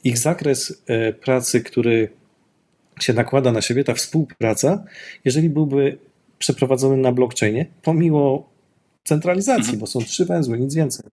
[0.04, 2.08] ich zakres e, pracy, który
[3.00, 4.84] się nakłada na siebie, ta współpraca,
[5.24, 5.98] jeżeli byłby
[6.38, 8.48] przeprowadzony na blockchainie, pomimo
[9.04, 9.78] centralizacji, mhm.
[9.78, 11.06] bo są trzy węzły, nic więcej,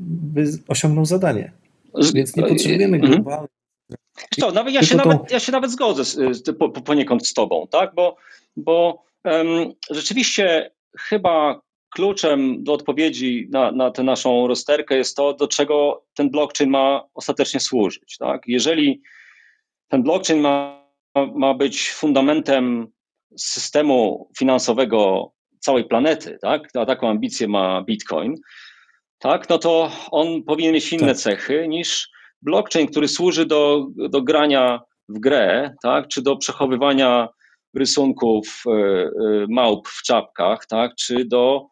[0.00, 1.52] by osiągnął zadanie.
[2.14, 3.12] Więc nie potrzebujemy mhm.
[3.12, 3.48] globalnej.
[4.40, 7.94] Co, nawet ja, się nawet, ja się nawet zgodzę z, po, poniekąd z tobą, tak?
[7.94, 8.16] Bo,
[8.56, 9.04] bo
[9.90, 11.60] Rzeczywiście chyba
[11.90, 17.04] kluczem do odpowiedzi na, na tę naszą rozterkę jest to, do czego ten blockchain ma
[17.14, 18.16] ostatecznie służyć.
[18.18, 18.42] Tak?
[18.46, 19.02] Jeżeli
[19.88, 20.84] ten blockchain ma,
[21.34, 22.86] ma być fundamentem
[23.38, 26.68] systemu finansowego całej planety, tak?
[26.74, 28.34] a taką ambicję ma Bitcoin,
[29.18, 29.48] tak?
[29.48, 31.16] no to on powinien mieć inne tak.
[31.16, 32.08] cechy niż
[32.42, 36.08] blockchain, który służy do, do grania w grę, tak?
[36.08, 37.28] czy do przechowywania
[37.74, 39.10] rysunków e, e,
[39.48, 41.66] małp w czapkach, tak, czy do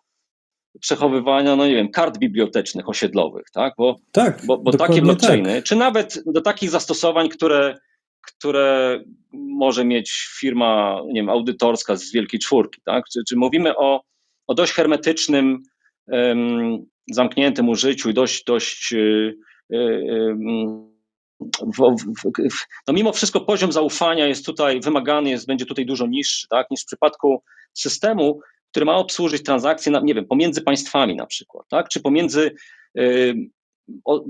[0.81, 5.65] przechowywania, no nie wiem, kart bibliotecznych osiedlowych, tak, bo, tak, bo, bo takie blockchainy, tak.
[5.65, 7.79] czy nawet do takich zastosowań, które,
[8.23, 9.01] które
[9.33, 14.03] może mieć firma, nie wiem, audytorska z Wielkiej Czwórki, tak, czy, czy mówimy o,
[14.47, 15.63] o dość hermetycznym,
[16.07, 18.95] um, zamkniętym użyciu i dość, dość
[19.71, 20.88] um,
[21.41, 21.97] w,
[22.51, 26.71] w, no mimo wszystko poziom zaufania jest tutaj wymagany, jest, będzie tutaj dużo niższy tak,
[26.71, 27.43] niż w przypadku
[27.75, 28.41] systemu,
[28.71, 32.55] który ma obsłużyć transakcje, na, nie wiem, pomiędzy państwami na przykład, tak, czy pomiędzy
[32.99, 33.35] y,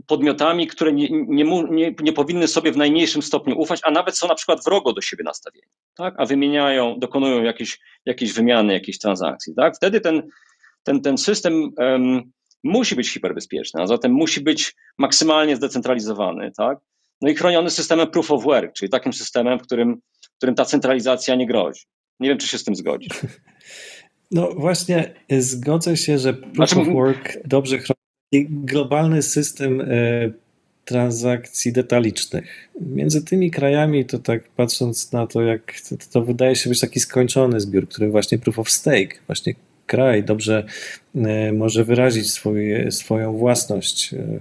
[0.06, 4.28] podmiotami, które nie, nie, nie, nie, powinny sobie w najmniejszym stopniu ufać, a nawet są
[4.28, 9.54] na przykład wrogo do siebie nastawieni, tak, a wymieniają, dokonują jakieś, jakieś wymiany, jakieś transakcji,
[9.54, 10.22] tak, wtedy ten,
[10.82, 11.70] ten, ten system
[12.64, 16.78] musi być hiperbezpieczny, a zatem musi być maksymalnie zdecentralizowany, tak,
[17.20, 20.00] no i chroniony systemem proof of work, czyli takim systemem, w którym,
[20.34, 21.82] w którym ta centralizacja nie grozi.
[22.20, 23.12] Nie wiem, czy się z tym zgodzisz.
[24.30, 29.84] No właśnie, zgodzę się, że proof znaczy, of work dobrze chroni globalny system e,
[30.84, 32.68] transakcji detalicznych.
[32.80, 37.00] Między tymi krajami, to tak patrząc na to, jak to, to, wydaje się być taki
[37.00, 39.54] skończony zbiór, który właśnie proof of stake, właśnie
[39.86, 40.66] kraj dobrze
[41.14, 44.14] e, może wyrazić swój, swoją własność.
[44.14, 44.40] E,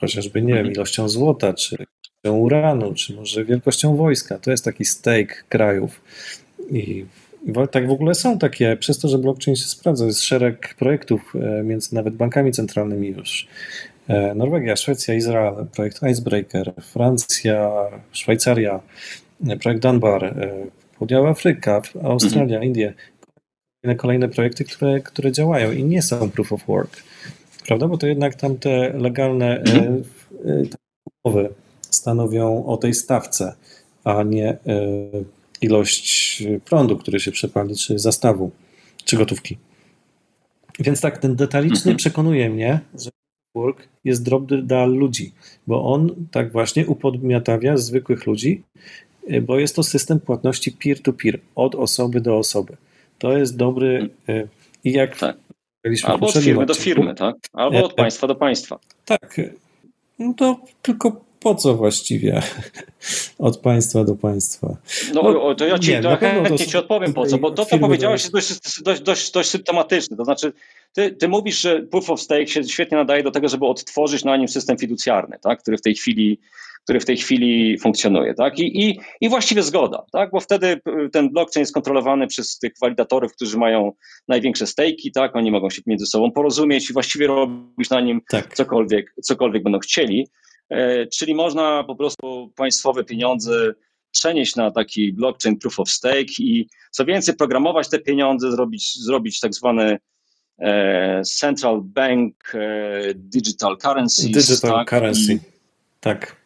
[0.00, 0.74] chociażby, nie wiem, mhm.
[0.74, 1.86] ilością złota, czy
[2.30, 4.38] uranu, czy może wielkością wojska.
[4.38, 6.00] To jest taki stake krajów.
[6.70, 7.04] I
[7.70, 11.62] tak w ogóle są takie, przez to, że blockchain się sprawdza, jest szereg projektów e,
[11.62, 13.46] między nawet bankami centralnymi już.
[14.08, 17.72] E, Norwegia, Szwecja, Izrael, projekt Icebreaker, Francja,
[18.12, 18.80] Szwajcaria,
[19.48, 20.34] e, projekt Dunbar,
[20.98, 22.64] Południowa Afryka, Australia, mhm.
[22.64, 22.94] Indie.
[23.96, 27.02] Kolejne projekty, które, które działają i nie są proof of work
[27.66, 27.88] prawda?
[27.88, 29.62] Bo to jednak tam te legalne e,
[30.44, 30.62] e,
[31.24, 31.48] umowy
[31.80, 33.54] stanowią o tej stawce,
[34.04, 34.58] a nie e,
[35.60, 38.50] ilość prądu, który się przepali, czy zastawu,
[39.04, 39.58] czy gotówki.
[40.78, 41.96] Więc tak, ten detaliczny mhm.
[41.96, 43.10] przekonuje mnie, że
[43.54, 45.32] work jest drobny dla ludzi,
[45.66, 48.62] bo on tak właśnie upodmiotawia zwykłych ludzi,
[49.42, 52.76] bo jest to system płatności peer-to-peer, od osoby do osoby.
[53.18, 54.10] To jest dobry
[54.84, 55.45] i jak tak.
[56.04, 57.36] Albo od firmy do firmy, tak?
[57.52, 58.78] Albo od państwa do państwa.
[59.04, 59.40] Tak.
[60.18, 62.42] No to tylko po co właściwie
[63.38, 64.76] od państwa do państwa?
[65.14, 67.78] No, no to ja ci, nie, to chętnie ci odpowiem po co, bo to, co
[67.78, 70.16] powiedziałeś jest dość, dość, dość, dość symptomatyczne.
[70.16, 70.52] To znaczy,
[70.92, 74.36] ty, ty mówisz, że proof of stake się świetnie nadaje do tego, żeby odtworzyć na
[74.36, 75.60] nim system fiducjarny, tak?
[75.62, 76.40] który w tej chwili
[76.86, 78.34] który w tej chwili funkcjonuje.
[78.34, 78.58] Tak?
[78.58, 80.30] I, i, I właściwie zgoda, tak?
[80.30, 83.92] bo wtedy y, ten blockchain jest kontrolowany przez tych walidatorów, którzy mają
[84.28, 85.36] największe stejki, tak?
[85.36, 88.54] oni mogą się między sobą porozumieć i właściwie robić na nim tak.
[88.54, 90.28] cokolwiek, cokolwiek będą chcieli.
[90.70, 93.74] E, czyli można po prostu państwowe pieniądze
[94.12, 99.40] przenieść na taki blockchain proof of stake i co więcej, programować te pieniądze, zrobić, zrobić
[99.40, 99.98] tak zwane
[101.24, 104.30] central bank e, digital currencies.
[104.30, 104.88] Digital tak?
[104.88, 105.40] currency, I,
[106.00, 106.36] tak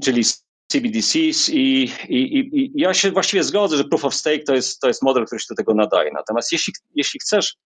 [0.00, 0.22] czyli
[0.66, 4.88] CBDCs i, i, i, ja się właściwie zgodzę, że proof of stake to jest, to
[4.88, 6.10] jest model, który się do tego nadaje.
[6.12, 7.56] Natomiast jeśli, jeśli chcesz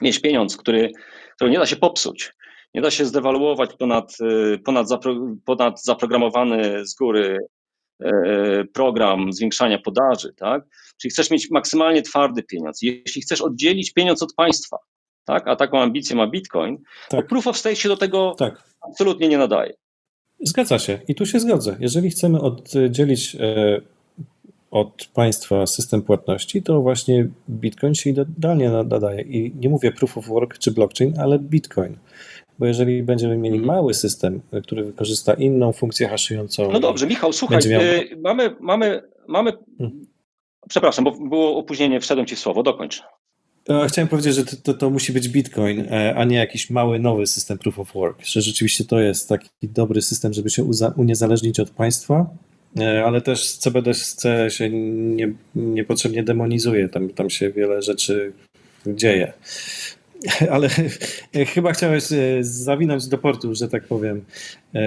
[0.00, 0.92] mieć pieniądz, który,
[1.36, 2.32] który nie da się popsuć,
[2.74, 4.16] nie da się zdewaluować ponad,
[4.64, 7.46] ponad, zapro, ponad zaprogramowany z góry e,
[8.72, 10.64] program zwiększania podaży, tak?
[11.00, 12.82] Czyli chcesz mieć maksymalnie twardy pieniądz.
[12.82, 14.76] Jeśli chcesz oddzielić pieniądz od państwa,
[15.24, 15.48] tak?
[15.48, 17.20] a taką ambicję ma Bitcoin, tak.
[17.20, 18.62] to proof of stake się do tego tak.
[18.90, 19.74] absolutnie nie nadaje.
[20.40, 21.76] Zgadza się i tu się zgodzę.
[21.80, 23.80] Jeżeli chcemy oddzielić e,
[24.70, 29.22] od państwa system płatności, to właśnie Bitcoin się idealnie nadaje.
[29.22, 31.96] I nie mówię proof of work czy blockchain, ale Bitcoin.
[32.58, 33.76] Bo jeżeli będziemy mieli mhm.
[33.76, 36.72] mały system, który wykorzysta inną funkcję haszującą.
[36.72, 37.82] No dobrze, Michał, słuchaj, miał...
[37.82, 39.52] Y, mamy, mamy, mamy.
[39.78, 40.06] Hmm.
[40.68, 43.02] Przepraszam, bo było opóźnienie, wszedłem ci w słowo, dokończ.
[43.88, 47.26] Chciałem powiedzieć, że to, to, to, musi być Bitcoin, e, a nie jakiś mały, nowy
[47.26, 48.24] system Proof of Work.
[48.24, 50.64] Że rzeczywiście to jest taki dobry system, żeby się
[50.96, 52.26] uniezależnić od państwa,
[52.78, 56.88] e, ale też CBDC się nie, niepotrzebnie demonizuje.
[56.88, 58.32] Tam, tam się wiele rzeczy
[58.86, 59.32] dzieje.
[60.54, 60.68] Ale
[61.54, 64.24] chyba chciałeś e, zawinąć do portu, że tak powiem,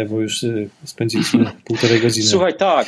[0.09, 0.45] bo już
[0.85, 2.27] spędziliśmy półtorej godziny.
[2.27, 2.87] Słuchaj, tak.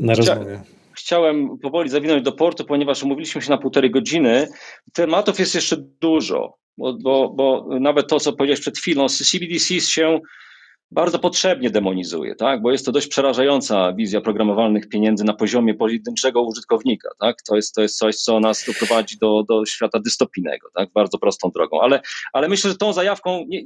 [0.00, 0.60] Na rozmowie
[1.00, 4.48] chciałem powoli zawinąć do portu, ponieważ umówiliśmy się na półtorej godziny.
[4.92, 10.20] Tematów jest jeszcze dużo, bo, bo, bo nawet to, co powiedziałeś przed chwilą, CBDC się
[10.90, 12.62] bardzo potrzebnie demonizuje, tak?
[12.62, 17.08] bo jest to dość przerażająca wizja programowalnych pieniędzy na poziomie pojedynczego użytkownika.
[17.20, 17.42] Tak?
[17.42, 20.88] To, jest, to jest coś, co nas doprowadzi do, do świata dystopijnego, tak?
[20.92, 21.80] bardzo prostą drogą.
[21.80, 22.00] Ale,
[22.32, 23.62] ale myślę, że tą zajawką nie,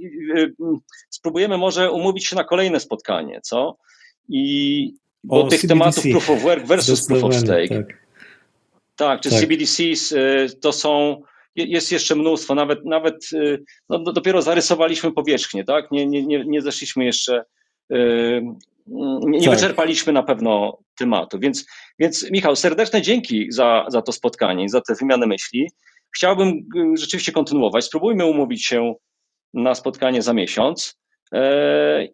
[1.10, 3.76] spróbujemy może umówić się na kolejne spotkanie, co?
[4.28, 4.94] I,
[5.24, 5.68] bo o, tych CBDC.
[5.68, 7.68] tematów proof of work versus proof of stake.
[7.68, 7.86] Tak,
[8.96, 9.40] tak czy tak.
[9.40, 11.22] CBDCs y, to są,
[11.56, 15.90] jest jeszcze mnóstwo, nawet, nawet y, no, dopiero zarysowaliśmy powierzchnię, tak?
[15.90, 17.44] Nie, nie, nie, nie zeszliśmy jeszcze,
[17.92, 18.42] y,
[18.86, 19.54] nie, nie tak.
[19.54, 21.38] wyczerpaliśmy na pewno tematu.
[21.38, 21.66] Więc,
[21.98, 25.70] więc Michał, serdeczne dzięki za, za to spotkanie, za tę wymianę myśli.
[26.16, 27.84] Chciałbym rzeczywiście kontynuować.
[27.84, 28.94] Spróbujmy umówić się
[29.54, 30.98] na spotkanie za miesiąc.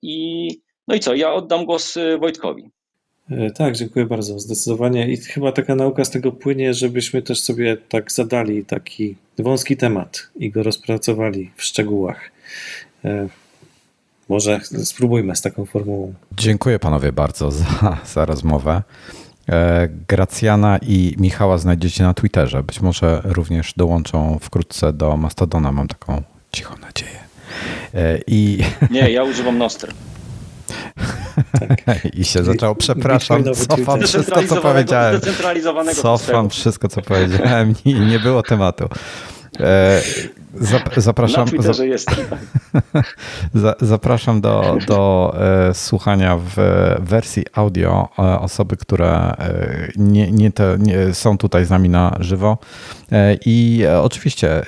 [0.03, 0.49] I
[0.89, 2.71] no i co, ja oddam głos Wojtkowi.
[3.31, 4.39] E, tak, dziękuję bardzo.
[4.39, 5.13] Zdecydowanie.
[5.13, 10.29] I chyba taka nauka z tego płynie, żebyśmy też sobie tak zadali taki wąski temat
[10.37, 12.31] i go rozpracowali w szczegółach.
[13.05, 13.29] E,
[14.29, 16.15] może spróbujmy z taką formułą.
[16.37, 18.83] Dziękuję panowie bardzo za, za rozmowę.
[19.49, 22.63] E, Gracjana i Michała znajdziecie na Twitterze.
[22.63, 27.21] Być może również dołączą wkrótce do Mastodona, mam taką cichą nadzieję.
[28.27, 28.59] I...
[28.91, 29.95] Nie, ja używam Nostr.
[31.61, 32.05] Tak.
[32.21, 35.21] I się zaczął, przepraszam, cofam wszystko, co powiedziałem.
[35.95, 38.89] Cofam wszystko, co powiedziałem i nie było tematu.
[39.61, 40.03] E,
[40.97, 41.47] zapraszam,
[43.81, 45.35] zapraszam do, do
[45.69, 46.57] e, słuchania w
[47.01, 49.37] wersji audio e, osoby, które
[49.97, 52.59] nie, nie, te, nie są tutaj z nami na żywo.
[53.47, 54.63] I oczywiście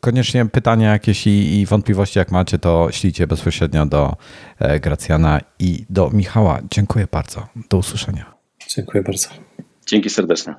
[0.00, 4.16] koniecznie pytania jakieś i, i, wątpliwości, jak macie, to ślijcie bezpośrednio do
[4.58, 6.60] e, Gracjana i do Michała.
[6.70, 7.46] Dziękuję bardzo.
[7.70, 8.34] Do usłyszenia.
[8.68, 9.28] Dziękuję bardzo.
[9.86, 10.54] Dzięki serdeczne.